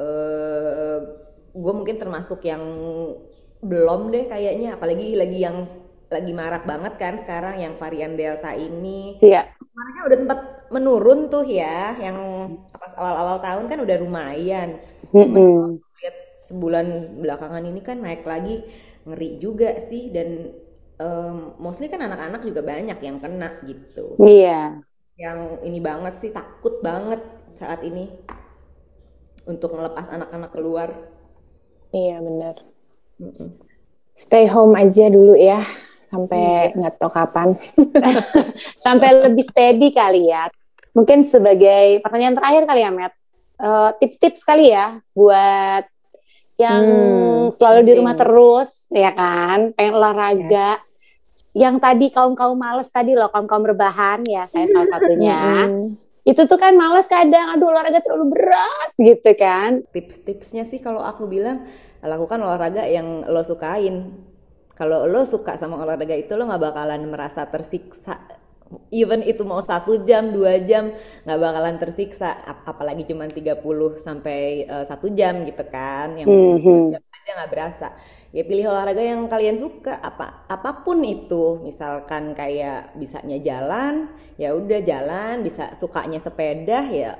uh, 0.00 1.25
gue 1.56 1.72
mungkin 1.72 1.96
termasuk 1.96 2.44
yang 2.44 2.60
belum 3.64 4.12
deh 4.12 4.28
kayaknya 4.28 4.76
apalagi 4.76 5.16
lagi 5.16 5.40
yang 5.40 5.64
lagi 6.06 6.32
marak 6.36 6.62
banget 6.68 6.94
kan 7.00 7.14
sekarang 7.18 7.58
yang 7.58 7.74
varian 7.80 8.14
delta 8.14 8.54
ini. 8.54 9.18
Iya. 9.18 9.50
Kemarin 9.58 9.92
kan 9.92 10.04
udah 10.06 10.18
tempat 10.22 10.40
menurun 10.70 11.20
tuh 11.26 11.44
ya, 11.46 11.98
yang 11.98 12.18
pas 12.70 12.94
awal-awal 12.94 13.42
tahun 13.42 13.64
kan 13.66 13.78
udah 13.82 13.96
lumayan. 13.98 14.78
Mm 15.10 15.26
-hmm. 15.26 15.58
Lihat 15.82 16.16
sebulan 16.46 16.86
belakangan 17.18 17.64
ini 17.66 17.80
kan 17.82 17.98
naik 17.98 18.22
lagi, 18.22 18.62
ngeri 19.02 19.42
juga 19.42 19.82
sih 19.82 20.14
dan 20.14 20.54
um, 21.02 21.58
mostly 21.58 21.90
kan 21.90 22.02
anak-anak 22.02 22.42
juga 22.46 22.62
banyak 22.62 22.98
yang 23.02 23.18
kena 23.18 23.58
gitu. 23.66 24.14
Iya. 24.22 24.78
Yang 25.18 25.38
ini 25.66 25.78
banget 25.82 26.14
sih 26.22 26.30
takut 26.30 26.78
banget 26.86 27.18
saat 27.58 27.82
ini 27.82 28.14
untuk 29.48 29.74
melepas 29.74 30.06
anak-anak 30.06 30.50
keluar. 30.54 30.90
Iya 31.96 32.16
benar. 32.20 32.56
Mm 33.16 33.32
-mm. 33.32 33.48
Stay 34.12 34.44
home 34.44 34.76
aja 34.76 35.08
dulu 35.08 35.32
ya 35.32 35.64
sampai 36.12 36.72
iya. 36.72 36.76
nggak 36.76 36.94
tahu 37.00 37.10
kapan. 37.12 37.48
sampai 38.84 39.08
lebih 39.28 39.44
steady 39.48 39.88
kali 39.92 40.28
ya. 40.28 40.48
Mungkin 40.96 41.28
sebagai 41.28 42.00
pertanyaan 42.00 42.36
terakhir 42.40 42.62
kali 42.64 42.80
ya, 42.80 42.90
Matt. 42.92 43.14
Uh, 43.56 43.90
tips-tips 44.00 44.44
kali 44.44 44.72
ya 44.72 45.00
buat 45.16 45.84
yang 46.56 46.84
hmm, 46.84 47.44
selalu 47.52 47.80
di 47.84 47.92
rumah 48.00 48.16
terus, 48.16 48.88
ya 48.88 49.12
kan? 49.12 49.76
Pengen 49.76 49.96
olahraga. 49.96 50.76
Yes. 50.76 51.04
Yang 51.56 51.76
tadi 51.80 52.06
kaum-kaum 52.12 52.56
males 52.56 52.88
tadi 52.88 53.12
loh, 53.12 53.28
kaum-kaum 53.28 53.64
rebahan 53.64 54.24
ya, 54.24 54.48
saya 54.48 54.68
salah 54.72 54.88
satunya. 54.96 55.68
Itu 56.32 56.48
tuh 56.48 56.58
kan 56.58 56.74
males 56.74 57.06
kadang, 57.06 57.54
aduh 57.54 57.70
olahraga 57.70 58.00
terlalu 58.02 58.34
berat 58.34 58.90
gitu 58.98 59.30
kan. 59.36 59.84
Tips-tipsnya 59.92 60.64
sih 60.64 60.80
kalau 60.80 61.04
aku 61.04 61.28
bilang, 61.28 61.68
lakukan 62.04 62.38
olahraga 62.42 62.84
yang 62.84 63.24
lo 63.26 63.40
sukain. 63.40 64.12
Kalau 64.76 65.08
lo 65.08 65.24
suka 65.24 65.56
sama 65.56 65.80
olahraga 65.80 66.12
itu 66.12 66.36
lo 66.36 66.44
nggak 66.44 66.62
bakalan 66.72 67.08
merasa 67.08 67.48
tersiksa. 67.48 68.20
Even 68.90 69.22
itu 69.22 69.46
mau 69.46 69.62
satu 69.62 70.02
jam 70.02 70.34
dua 70.34 70.58
jam 70.60 70.92
nggak 71.24 71.40
bakalan 71.40 71.76
tersiksa. 71.80 72.34
Ap 72.44 72.66
apalagi 72.68 73.06
cuma 73.08 73.24
30 73.30 73.62
sampai 73.96 74.66
eh, 74.66 74.84
satu 74.84 75.06
uh, 75.08 75.14
jam 75.14 75.46
gitu 75.46 75.64
kan 75.70 76.18
yang 76.18 76.28
mm 76.28 76.56
-hmm. 76.60 76.82
jam 76.92 77.02
aja 77.02 77.30
nggak 77.40 77.52
berasa. 77.54 77.88
Ya 78.36 78.42
pilih 78.44 78.68
olahraga 78.68 79.00
yang 79.00 79.24
kalian 79.32 79.56
suka. 79.56 79.96
Apa 79.96 80.44
apa 80.50 80.84
pun 80.84 81.00
itu 81.06 81.62
misalkan 81.64 82.36
kayak 82.36 82.92
bisanya 83.00 83.40
jalan 83.40 84.12
ya 84.36 84.52
udah 84.52 84.84
jalan 84.84 85.40
bisa 85.40 85.72
sukanya 85.72 86.20
sepeda 86.20 86.84
ya 86.90 87.16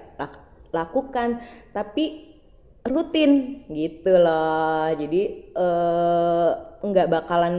lakukan. 0.76 1.40
Tapi 1.72 2.35
rutin 2.90 3.62
gitu 3.70 4.12
loh. 4.16 4.90
Jadi 4.94 5.52
uh, 5.54 6.50
nggak 6.82 7.08
bakalan 7.10 7.54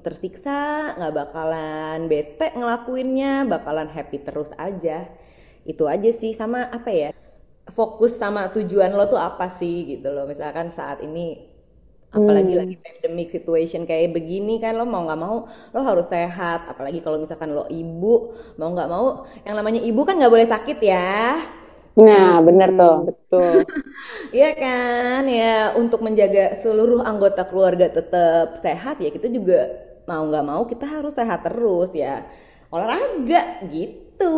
tersiksa 0.00 0.92
nggak 0.96 1.14
bakalan 1.14 2.08
bete 2.08 2.54
ngelakuinnya 2.56 3.44
bakalan 3.46 3.88
happy 3.92 4.18
terus 4.24 4.50
aja. 4.56 5.08
Itu 5.64 5.86
aja 5.86 6.10
sih 6.10 6.32
sama 6.32 6.66
apa 6.72 6.90
ya 6.90 7.10
fokus 7.70 8.18
sama 8.18 8.50
tujuan 8.50 8.90
lo 8.96 9.06
tuh 9.06 9.20
apa 9.20 9.52
sih 9.52 9.86
gitu 9.96 10.10
loh. 10.10 10.26
Misalkan 10.26 10.72
saat 10.72 11.04
ini 11.04 11.48
apalagi 12.10 12.58
hmm. 12.58 12.60
lagi 12.66 12.76
pandemic 12.82 13.30
situation 13.30 13.86
kayak 13.86 14.10
begini 14.10 14.58
kan 14.58 14.74
lo 14.74 14.82
mau 14.82 15.06
nggak 15.06 15.20
mau 15.20 15.46
lo 15.46 15.80
harus 15.84 16.08
sehat. 16.08 16.66
Apalagi 16.66 17.04
kalau 17.04 17.20
misalkan 17.20 17.52
lo 17.52 17.68
ibu 17.68 18.34
mau 18.56 18.72
nggak 18.72 18.90
mau 18.90 19.28
yang 19.46 19.54
namanya 19.60 19.80
ibu 19.84 20.00
kan 20.02 20.18
nggak 20.18 20.32
boleh 20.32 20.48
sakit 20.48 20.78
ya 20.82 21.38
Nah, 21.98 22.38
benar 22.46 22.68
tuh, 22.78 22.94
betul. 23.08 23.54
Iya 24.36 24.48
kan, 24.54 25.22
ya 25.26 25.74
untuk 25.74 26.00
menjaga 26.06 26.54
seluruh 26.62 27.02
anggota 27.02 27.42
keluarga 27.50 27.90
tetap 27.90 28.54
sehat 28.62 29.02
ya 29.02 29.10
kita 29.10 29.26
juga 29.26 29.66
mau 30.06 30.22
nggak 30.30 30.46
mau 30.46 30.62
kita 30.70 30.86
harus 30.86 31.14
sehat 31.18 31.42
terus 31.46 31.90
ya. 31.94 32.26
Olahraga 32.70 33.66
gitu. 33.74 34.34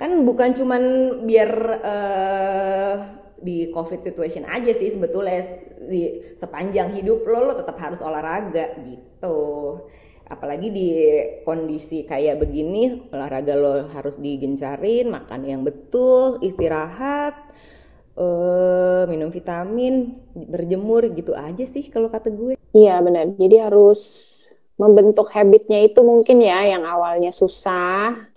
Kan 0.00 0.26
bukan 0.26 0.50
cuman 0.58 0.82
biar 1.28 1.50
uh, 1.78 2.94
di 3.38 3.70
covid 3.70 4.02
situation 4.02 4.42
aja 4.46 4.70
sih 4.74 4.90
sebetulnya 4.90 5.42
di 5.82 6.34
sepanjang 6.38 6.94
hidup 6.94 7.26
lo 7.26 7.50
lo 7.50 7.54
tetap 7.58 7.74
harus 7.78 7.98
olahraga 8.02 8.78
gitu 8.86 9.38
apalagi 10.32 10.72
di 10.72 10.88
kondisi 11.44 12.08
kayak 12.08 12.40
begini 12.40 13.12
olahraga 13.12 13.52
lo 13.52 13.84
harus 13.92 14.16
digencarin 14.16 15.12
makan 15.12 15.44
yang 15.44 15.60
betul 15.60 16.40
istirahat 16.40 17.36
uh, 18.16 19.04
minum 19.12 19.28
vitamin 19.28 20.16
berjemur 20.32 21.12
gitu 21.12 21.36
aja 21.36 21.68
sih 21.68 21.84
kalau 21.92 22.08
kata 22.08 22.32
gue 22.32 22.56
iya 22.72 22.96
benar 23.04 23.28
jadi 23.36 23.68
harus 23.68 24.32
membentuk 24.80 25.28
habitnya 25.36 25.84
itu 25.84 26.00
mungkin 26.00 26.40
ya 26.40 26.64
yang 26.64 26.88
awalnya 26.88 27.28
susah 27.28 28.32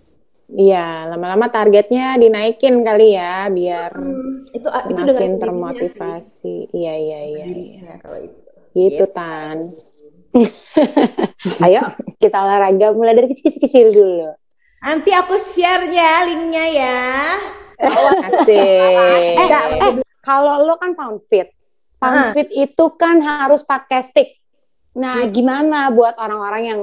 Iya, 0.46 1.10
lama-lama 1.10 1.50
targetnya 1.50 2.22
dinaikin 2.22 2.86
kali 2.86 3.18
ya 3.18 3.50
biar 3.50 3.98
hmm, 3.98 4.54
itu 4.54 4.68
semakin 4.70 4.94
itu 4.94 5.02
dengan 5.10 5.34
termotivasi. 5.42 6.70
Iya, 6.70 6.94
iya, 7.02 7.20
iya. 7.26 7.46
iya. 7.50 7.94
Kalau 7.98 8.22
itu. 8.22 8.40
Gitu, 8.78 8.94
gitu. 8.94 9.06
Tan. 9.10 9.74
Ayo 11.66 11.82
kita 12.20 12.38
olahraga 12.44 12.92
mulai 12.92 13.16
dari 13.16 13.32
kecil-kecil 13.32 13.96
dulu. 13.96 14.30
Nanti 14.84 15.10
aku 15.16 15.40
share 15.40 15.88
ya 15.90 16.28
linknya 16.28 16.66
ya. 16.70 17.02
Asik. 18.32 18.52
eh, 18.52 19.36
eh, 19.40 19.94
kalau 20.24 20.64
lo 20.64 20.76
kan 20.80 20.96
pound 20.96 21.24
fit, 21.28 21.52
pound 22.00 22.18
uh. 22.18 22.32
fit 22.34 22.50
itu 22.52 22.86
kan 22.96 23.20
harus 23.20 23.64
pakai 23.64 24.02
stick. 24.08 24.30
Nah, 24.96 25.28
hmm. 25.28 25.32
gimana 25.32 25.92
buat 25.92 26.16
orang-orang 26.16 26.64
yang 26.72 26.82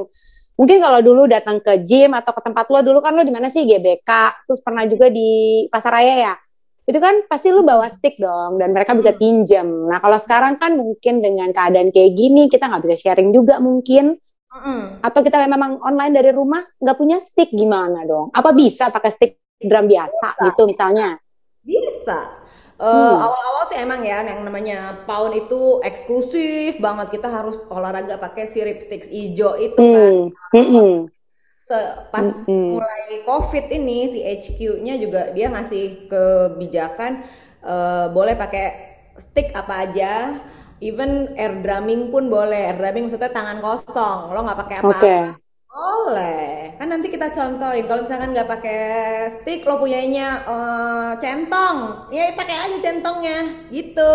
mungkin 0.56 0.78
kalau 0.84 1.00
dulu 1.00 1.24
datang 1.24 1.58
ke 1.64 1.80
gym 1.80 2.12
atau 2.12 2.36
ke 2.36 2.40
tempat 2.44 2.68
lo 2.68 2.84
dulu 2.84 2.98
kan 3.00 3.16
lo 3.16 3.24
di 3.24 3.32
mana 3.32 3.48
sih 3.48 3.64
GBK, 3.64 4.10
terus 4.44 4.60
pernah 4.60 4.84
juga 4.84 5.08
di 5.08 5.64
pasar 5.72 5.96
raya 5.96 6.14
ya. 6.30 6.34
Itu 6.82 6.98
kan 6.98 7.26
pasti 7.30 7.54
lo 7.54 7.62
bawa 7.62 7.86
stick 7.86 8.18
dong 8.18 8.58
dan 8.58 8.74
mereka 8.74 8.92
bisa 8.98 9.14
hmm. 9.14 9.20
pinjam. 9.20 9.66
Nah, 9.86 10.02
kalau 10.02 10.18
sekarang 10.18 10.58
kan 10.58 10.74
mungkin 10.74 11.22
dengan 11.22 11.54
keadaan 11.54 11.94
kayak 11.94 12.12
gini 12.18 12.50
kita 12.50 12.66
nggak 12.66 12.82
bisa 12.82 12.96
sharing 12.98 13.30
juga 13.30 13.62
mungkin. 13.62 14.18
Mm. 14.52 15.00
Atau 15.00 15.24
kita 15.24 15.40
memang 15.48 15.80
online 15.80 16.12
dari 16.12 16.28
rumah 16.28 16.60
nggak 16.76 16.98
punya 17.00 17.16
stick 17.24 17.48
gimana 17.56 18.04
dong? 18.04 18.28
Apa 18.36 18.52
bisa 18.52 18.92
pakai 18.92 19.08
stick 19.08 19.32
drum 19.56 19.88
biasa 19.88 20.28
bisa. 20.36 20.44
gitu 20.52 20.62
misalnya? 20.68 21.16
Bisa. 21.64 22.42
Uh, 22.82 22.90
hmm. 22.90 23.16
Awal-awal 23.22 23.64
sih 23.70 23.78
emang 23.78 24.00
ya 24.02 24.26
yang 24.26 24.42
namanya 24.42 25.06
pound 25.06 25.38
itu 25.38 25.78
eksklusif 25.86 26.82
banget 26.82 27.14
kita 27.14 27.30
harus 27.30 27.54
olahraga 27.70 28.18
pakai 28.18 28.50
si 28.50 28.58
sticks 28.58 29.06
hijau 29.06 29.54
itu 29.54 29.78
hmm. 29.78 29.94
kan. 29.94 30.14
Hmm. 30.50 30.96
Pas 32.08 32.28
hmm. 32.46 32.68
mulai 32.76 33.22
covid 33.24 33.66
ini 33.72 33.98
si 34.12 34.18
HQ-nya 34.24 34.94
juga 35.00 35.30
dia 35.32 35.48
ngasih 35.52 36.06
kebijakan 36.10 37.24
uh, 37.64 38.10
boleh 38.10 38.34
pakai 38.36 38.66
stick 39.20 39.52
apa 39.52 39.88
aja 39.88 40.40
even 40.82 41.32
air 41.38 41.62
drumming 41.62 42.10
pun 42.10 42.26
boleh 42.26 42.72
air 42.72 42.76
drumming 42.80 43.06
maksudnya 43.06 43.30
tangan 43.30 43.60
kosong 43.60 44.34
lo 44.34 44.40
nggak 44.42 44.60
pakai 44.66 44.76
apa-apa 44.80 44.98
okay. 44.98 45.22
Boleh. 45.72 46.76
Kan 46.76 46.92
nanti 46.92 47.08
kita 47.08 47.32
contohin. 47.32 47.88
Kalau 47.88 48.04
misalkan 48.04 48.36
nggak 48.36 48.44
pakai 48.44 48.84
stick, 49.40 49.64
lo 49.64 49.80
punyanya 49.80 50.44
uh, 50.44 51.10
centong. 51.16 52.12
Ya 52.12 52.28
pakai 52.36 52.56
aja 52.68 52.76
centongnya. 52.76 53.72
Gitu. 53.72 54.12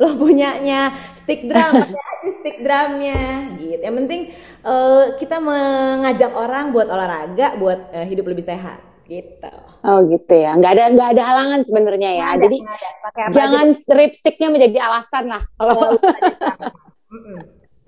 Lo 0.00 0.16
punyanya 0.16 0.96
stick 1.12 1.44
drum, 1.44 1.76
pakai 1.76 2.00
aja 2.16 2.30
stick 2.40 2.56
drumnya. 2.64 3.52
Gitu. 3.60 3.82
Yang 3.84 3.96
penting 4.00 4.20
uh, 4.64 5.12
kita 5.20 5.36
mengajak 5.36 6.32
orang 6.32 6.72
buat 6.72 6.88
olahraga, 6.88 7.60
buat 7.60 7.92
uh, 7.92 8.06
hidup 8.08 8.32
lebih 8.32 8.48
sehat. 8.48 8.80
Gitu. 9.04 9.54
Oh 9.84 10.00
gitu 10.08 10.34
ya. 10.34 10.56
Nggak 10.56 10.72
ada 10.72 10.84
nggak 10.96 11.08
ada 11.18 11.22
halangan 11.22 11.60
sebenarnya 11.68 12.10
ya. 12.16 12.26
Ada, 12.32 12.48
Jadi 12.48 12.58
ada. 12.64 13.32
jangan 13.34 13.66
strip 13.76 14.10
sticknya 14.16 14.48
menjadi 14.48 14.78
alasan 14.88 15.24
lah. 15.28 15.42
Kalau 15.60 15.98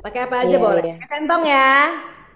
pakai 0.03 0.21
apa 0.27 0.37
aja 0.43 0.57
yeah, 0.59 0.61
boleh. 0.61 0.83
Yeah. 0.83 1.09
Centong 1.09 1.43
ya. 1.47 1.73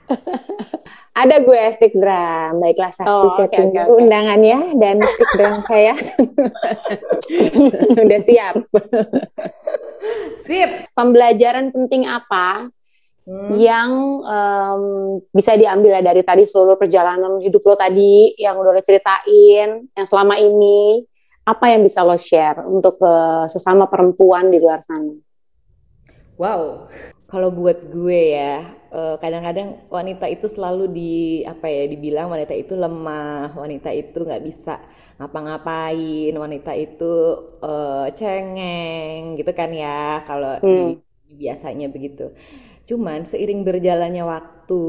Ada 1.21 1.41
gue 1.41 1.63
stick 1.73 1.97
drum. 1.97 2.61
Baiklah 2.61 2.93
Sasti 2.93 3.09
oh, 3.09 3.33
saya 3.41 3.49
okay, 3.49 3.73
okay, 3.73 3.83
okay. 3.89 3.95
undangannya 3.97 4.77
dan 4.77 5.01
stick 5.01 5.31
drum 5.33 5.65
saya. 5.65 5.97
Udah 8.05 8.21
siap. 8.21 8.55
Sip. 10.45 10.71
Pembelajaran 10.93 11.73
penting 11.73 12.05
apa 12.05 12.69
hmm. 13.25 13.57
yang 13.57 13.91
um, 14.29 14.83
bisa 15.33 15.57
diambil 15.57 16.05
dari 16.05 16.21
tadi 16.21 16.45
seluruh 16.45 16.77
perjalanan 16.77 17.41
hidup 17.41 17.65
lo 17.65 17.81
tadi 17.81 18.37
yang 18.37 18.61
udah 18.61 18.77
lo 18.77 18.83
ceritain, 18.85 19.89
yang 19.89 20.07
selama 20.07 20.37
ini 20.37 21.01
apa 21.49 21.73
yang 21.73 21.81
bisa 21.81 22.05
lo 22.05 22.21
share 22.21 22.61
untuk 22.69 23.01
ke 23.01 23.15
sesama 23.49 23.89
perempuan 23.89 24.53
di 24.53 24.61
luar 24.61 24.85
sana? 24.85 25.17
Wow, 26.37 26.93
kalau 27.25 27.49
buat 27.49 27.81
gue 27.89 28.37
ya 28.37 28.76
kadang-kadang 28.93 29.83
wanita 29.91 30.27
itu 30.31 30.47
selalu 30.47 30.85
di 30.93 31.15
apa 31.43 31.67
ya 31.67 31.85
dibilang 31.91 32.31
wanita 32.31 32.55
itu 32.55 32.79
lemah 32.79 33.57
wanita 33.57 33.91
itu 33.91 34.23
nggak 34.23 34.45
bisa 34.47 34.81
ngapa-ngapain 35.17 36.33
wanita 36.37 36.73
itu 36.77 37.13
uh, 37.65 38.07
cengeng 38.13 39.41
gitu 39.41 39.53
kan 39.57 39.73
ya 39.73 40.23
kalau 40.29 40.61
hmm. 40.61 41.01
di, 41.27 41.35
biasanya 41.35 41.89
begitu 41.89 42.31
cuman 42.87 43.27
seiring 43.27 43.67
berjalannya 43.67 44.23
waktu 44.23 44.85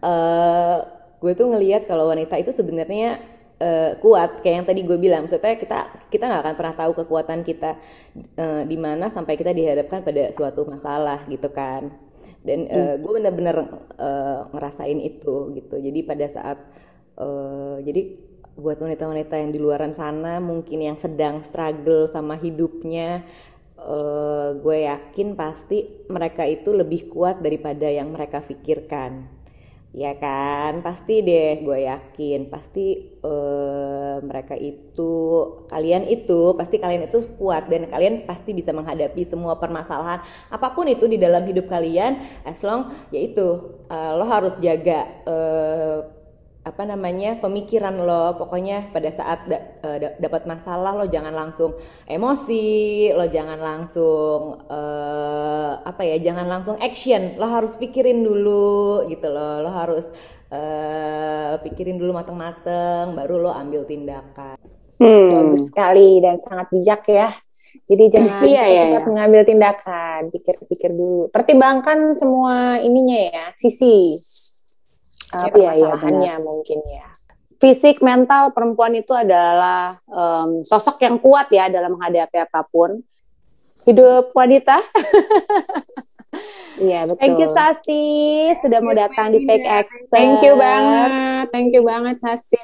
uh, 0.00 0.78
gue 1.20 1.32
tuh 1.32 1.46
ngelihat 1.50 1.88
kalau 1.90 2.08
wanita 2.08 2.38
itu 2.40 2.52
sebenarnya 2.54 3.35
uh, 3.60 3.92
kuat 4.00 4.40
kayak 4.40 4.54
yang 4.62 4.66
tadi 4.66 4.80
gue 4.84 4.98
bilang. 4.98 5.24
Maksudnya 5.24 5.56
kita 5.56 5.78
kita 6.12 6.24
nggak 6.28 6.42
akan 6.42 6.54
pernah 6.56 6.74
tahu 6.76 6.92
kekuatan 7.04 7.40
kita 7.44 7.76
uh, 8.38 8.62
di 8.64 8.76
mana 8.76 9.08
sampai 9.08 9.34
kita 9.36 9.52
dihadapkan 9.52 10.04
pada 10.04 10.32
suatu 10.32 10.64
masalah 10.68 11.24
gitu 11.28 11.48
kan. 11.52 11.92
Dan 12.42 12.66
uh, 12.66 12.94
gue 12.98 13.12
bener-bener 13.22 13.56
uh, 13.98 14.50
ngerasain 14.50 14.98
itu 15.02 15.54
gitu. 15.54 15.76
Jadi 15.78 16.00
pada 16.02 16.26
saat 16.26 16.58
uh, 17.20 17.78
jadi 17.82 18.18
buat 18.56 18.80
wanita-wanita 18.80 19.36
yang 19.36 19.52
di 19.52 19.60
luaran 19.60 19.92
sana 19.92 20.40
mungkin 20.40 20.80
yang 20.80 20.96
sedang 20.96 21.44
struggle 21.44 22.08
sama 22.08 22.40
hidupnya 22.40 23.20
uh, 23.76 24.56
gue 24.56 24.88
yakin 24.88 25.36
pasti 25.36 26.08
mereka 26.08 26.48
itu 26.48 26.72
lebih 26.72 27.12
kuat 27.12 27.44
daripada 27.44 27.84
yang 27.84 28.08
mereka 28.16 28.40
pikirkan 28.40 29.28
ya 29.92 30.16
kan? 30.16 30.80
Pasti 30.80 31.20
deh 31.20 31.60
gue 31.62 31.86
yakin. 31.86 32.48
Pasti 32.48 33.18
uh, 33.20 34.18
mereka 34.24 34.56
itu 34.56 35.12
kalian 35.68 36.08
itu 36.08 36.56
pasti 36.56 36.80
kalian 36.80 37.06
itu 37.06 37.20
kuat. 37.36 37.68
Dan 37.68 37.86
kalian 37.92 38.24
pasti 38.24 38.56
bisa 38.56 38.72
menghadapi 38.72 39.22
semua 39.22 39.60
permasalahan 39.60 40.24
apa 40.48 40.72
pun 40.72 40.88
itu 40.88 41.04
di 41.06 41.20
dalam 41.20 41.44
hidup 41.44 41.68
kalian. 41.68 42.18
As 42.42 42.58
long 42.64 42.90
yaitu 43.12 43.76
uh, 43.92 44.12
lo 44.16 44.24
harus 44.24 44.56
jaga 44.58 45.04
uh, 45.28 46.15
apa 46.66 46.82
namanya 46.82 47.38
pemikiran 47.38 47.94
lo. 47.94 48.34
Pokoknya 48.34 48.90
pada 48.90 49.06
saat 49.14 49.46
da, 49.46 49.58
da, 49.78 50.18
dapat 50.18 50.50
masalah 50.50 50.98
lo 50.98 51.06
jangan 51.06 51.30
langsung 51.30 51.78
emosi 52.10 53.14
lo 53.14 53.30
jangan 53.30 53.58
langsung 53.62 54.66
uh, 54.66 55.72
apa 55.86 56.02
ya 56.02 56.18
jangan 56.18 56.50
langsung 56.50 56.76
action. 56.82 57.38
Lo 57.38 57.46
harus 57.46 57.78
pikirin 57.78 58.26
dulu 58.26 59.06
gitu 59.06 59.30
lo 59.30 59.62
lo 59.62 59.70
harus 59.70 60.10
uh, 60.50 61.54
pikirin 61.62 62.02
dulu 62.02 62.18
mateng-mateng 62.18 63.14
baru 63.14 63.46
lo 63.46 63.50
ambil 63.54 63.86
tindakan. 63.86 64.58
Hmm. 64.96 65.28
bagus 65.28 65.68
sekali 65.68 66.24
dan 66.24 66.40
sangat 66.40 66.66
bijak 66.72 67.04
ya. 67.06 67.28
Jadi 67.84 68.04
jangan 68.08 68.40
iya, 68.48 68.64
iya, 68.64 68.82
cepat 68.88 69.04
iya. 69.04 69.08
mengambil 69.12 69.40
tindakan. 69.44 70.20
Pikir-pikir 70.32 70.90
dulu. 70.96 71.28
Pertimbangkan 71.28 72.16
semua 72.16 72.80
ininya 72.80 73.28
ya 73.28 73.44
sisi 73.52 74.16
uh, 75.36 75.44
iya, 75.44 75.50
permasalahannya 75.52 76.34
iya, 76.34 76.42
mungkin 76.42 76.78
ya. 76.88 77.06
Fisik, 77.56 78.04
mental 78.04 78.52
perempuan 78.52 78.92
itu 78.92 79.16
adalah 79.16 79.96
um, 80.08 80.60
sosok 80.60 81.00
yang 81.00 81.16
kuat 81.16 81.48
ya 81.48 81.72
dalam 81.72 81.96
menghadapi 81.96 82.36
apa 82.36 82.64
pun. 82.68 83.00
Hidup 83.84 84.32
wanita. 84.36 84.80
Iya 86.76 87.08
betul. 87.08 87.20
Thank 87.20 87.40
you 87.40 87.48
Sasti 87.56 88.04
sudah 88.60 88.78
mau 88.84 88.92
datang 88.92 89.32
di 89.32 89.48
Fake 89.48 89.64
Expert. 89.64 90.12
Thank 90.12 90.44
you 90.44 90.54
banget, 90.60 91.44
thank 91.48 91.70
you 91.72 91.82
banget 91.82 92.16
Sasti. 92.20 92.60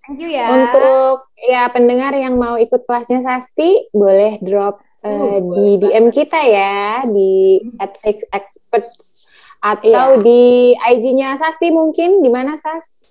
Thank 0.00 0.18
you 0.18 0.30
ya. 0.32 0.48
Untuk 0.48 1.28
ya 1.36 1.68
pendengar 1.68 2.16
yang 2.16 2.40
mau 2.40 2.56
ikut 2.56 2.88
kelasnya 2.88 3.20
Sasti, 3.20 3.92
boleh 3.92 4.40
drop 4.40 4.80
uh, 5.04 5.08
uh, 5.08 5.38
di 5.38 5.76
DM 5.76 6.08
kita 6.08 6.40
ya 6.40 7.04
di 7.04 7.60
at 7.76 8.00
Fake 8.00 8.24
Experts 8.32 9.29
atau 9.60 10.16
iya. 10.16 10.24
di 10.24 10.72
IG-nya 10.72 11.36
Sasti 11.36 11.68
mungkin 11.68 12.24
di 12.24 12.32
mana 12.32 12.56
Sas? 12.56 13.08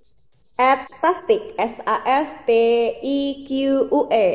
At 0.60 0.92
Sastik 0.92 1.56
S 1.56 1.80
A 1.88 2.04
S 2.04 2.36
T 2.44 2.52
I 3.00 3.48
Q 3.48 3.88
U 3.88 4.10
E. 4.12 4.28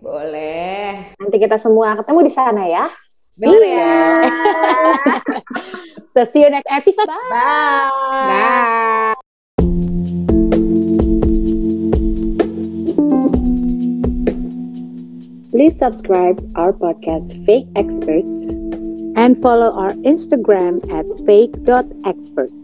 Boleh. 0.00 1.12
Nanti 1.20 1.36
kita 1.36 1.60
semua 1.60 1.98
ketemu 2.00 2.20
di 2.24 2.32
sana 2.32 2.64
ya. 2.64 2.88
Benar 3.36 3.60
ya. 3.60 4.00
so 6.16 6.24
see 6.24 6.40
you 6.40 6.48
next 6.48 6.70
episode. 6.72 7.04
Bye. 7.04 7.28
Bye. 7.28 8.24
Bye. 8.30 9.14
Please 15.52 15.76
subscribe 15.76 16.40
our 16.56 16.72
podcast 16.72 17.36
Fake 17.44 17.68
Experts 17.76 18.52
and 19.16 19.42
follow 19.42 19.72
our 19.72 19.92
Instagram 20.12 20.80
at 20.92 21.04
fake.experts. 21.26 22.55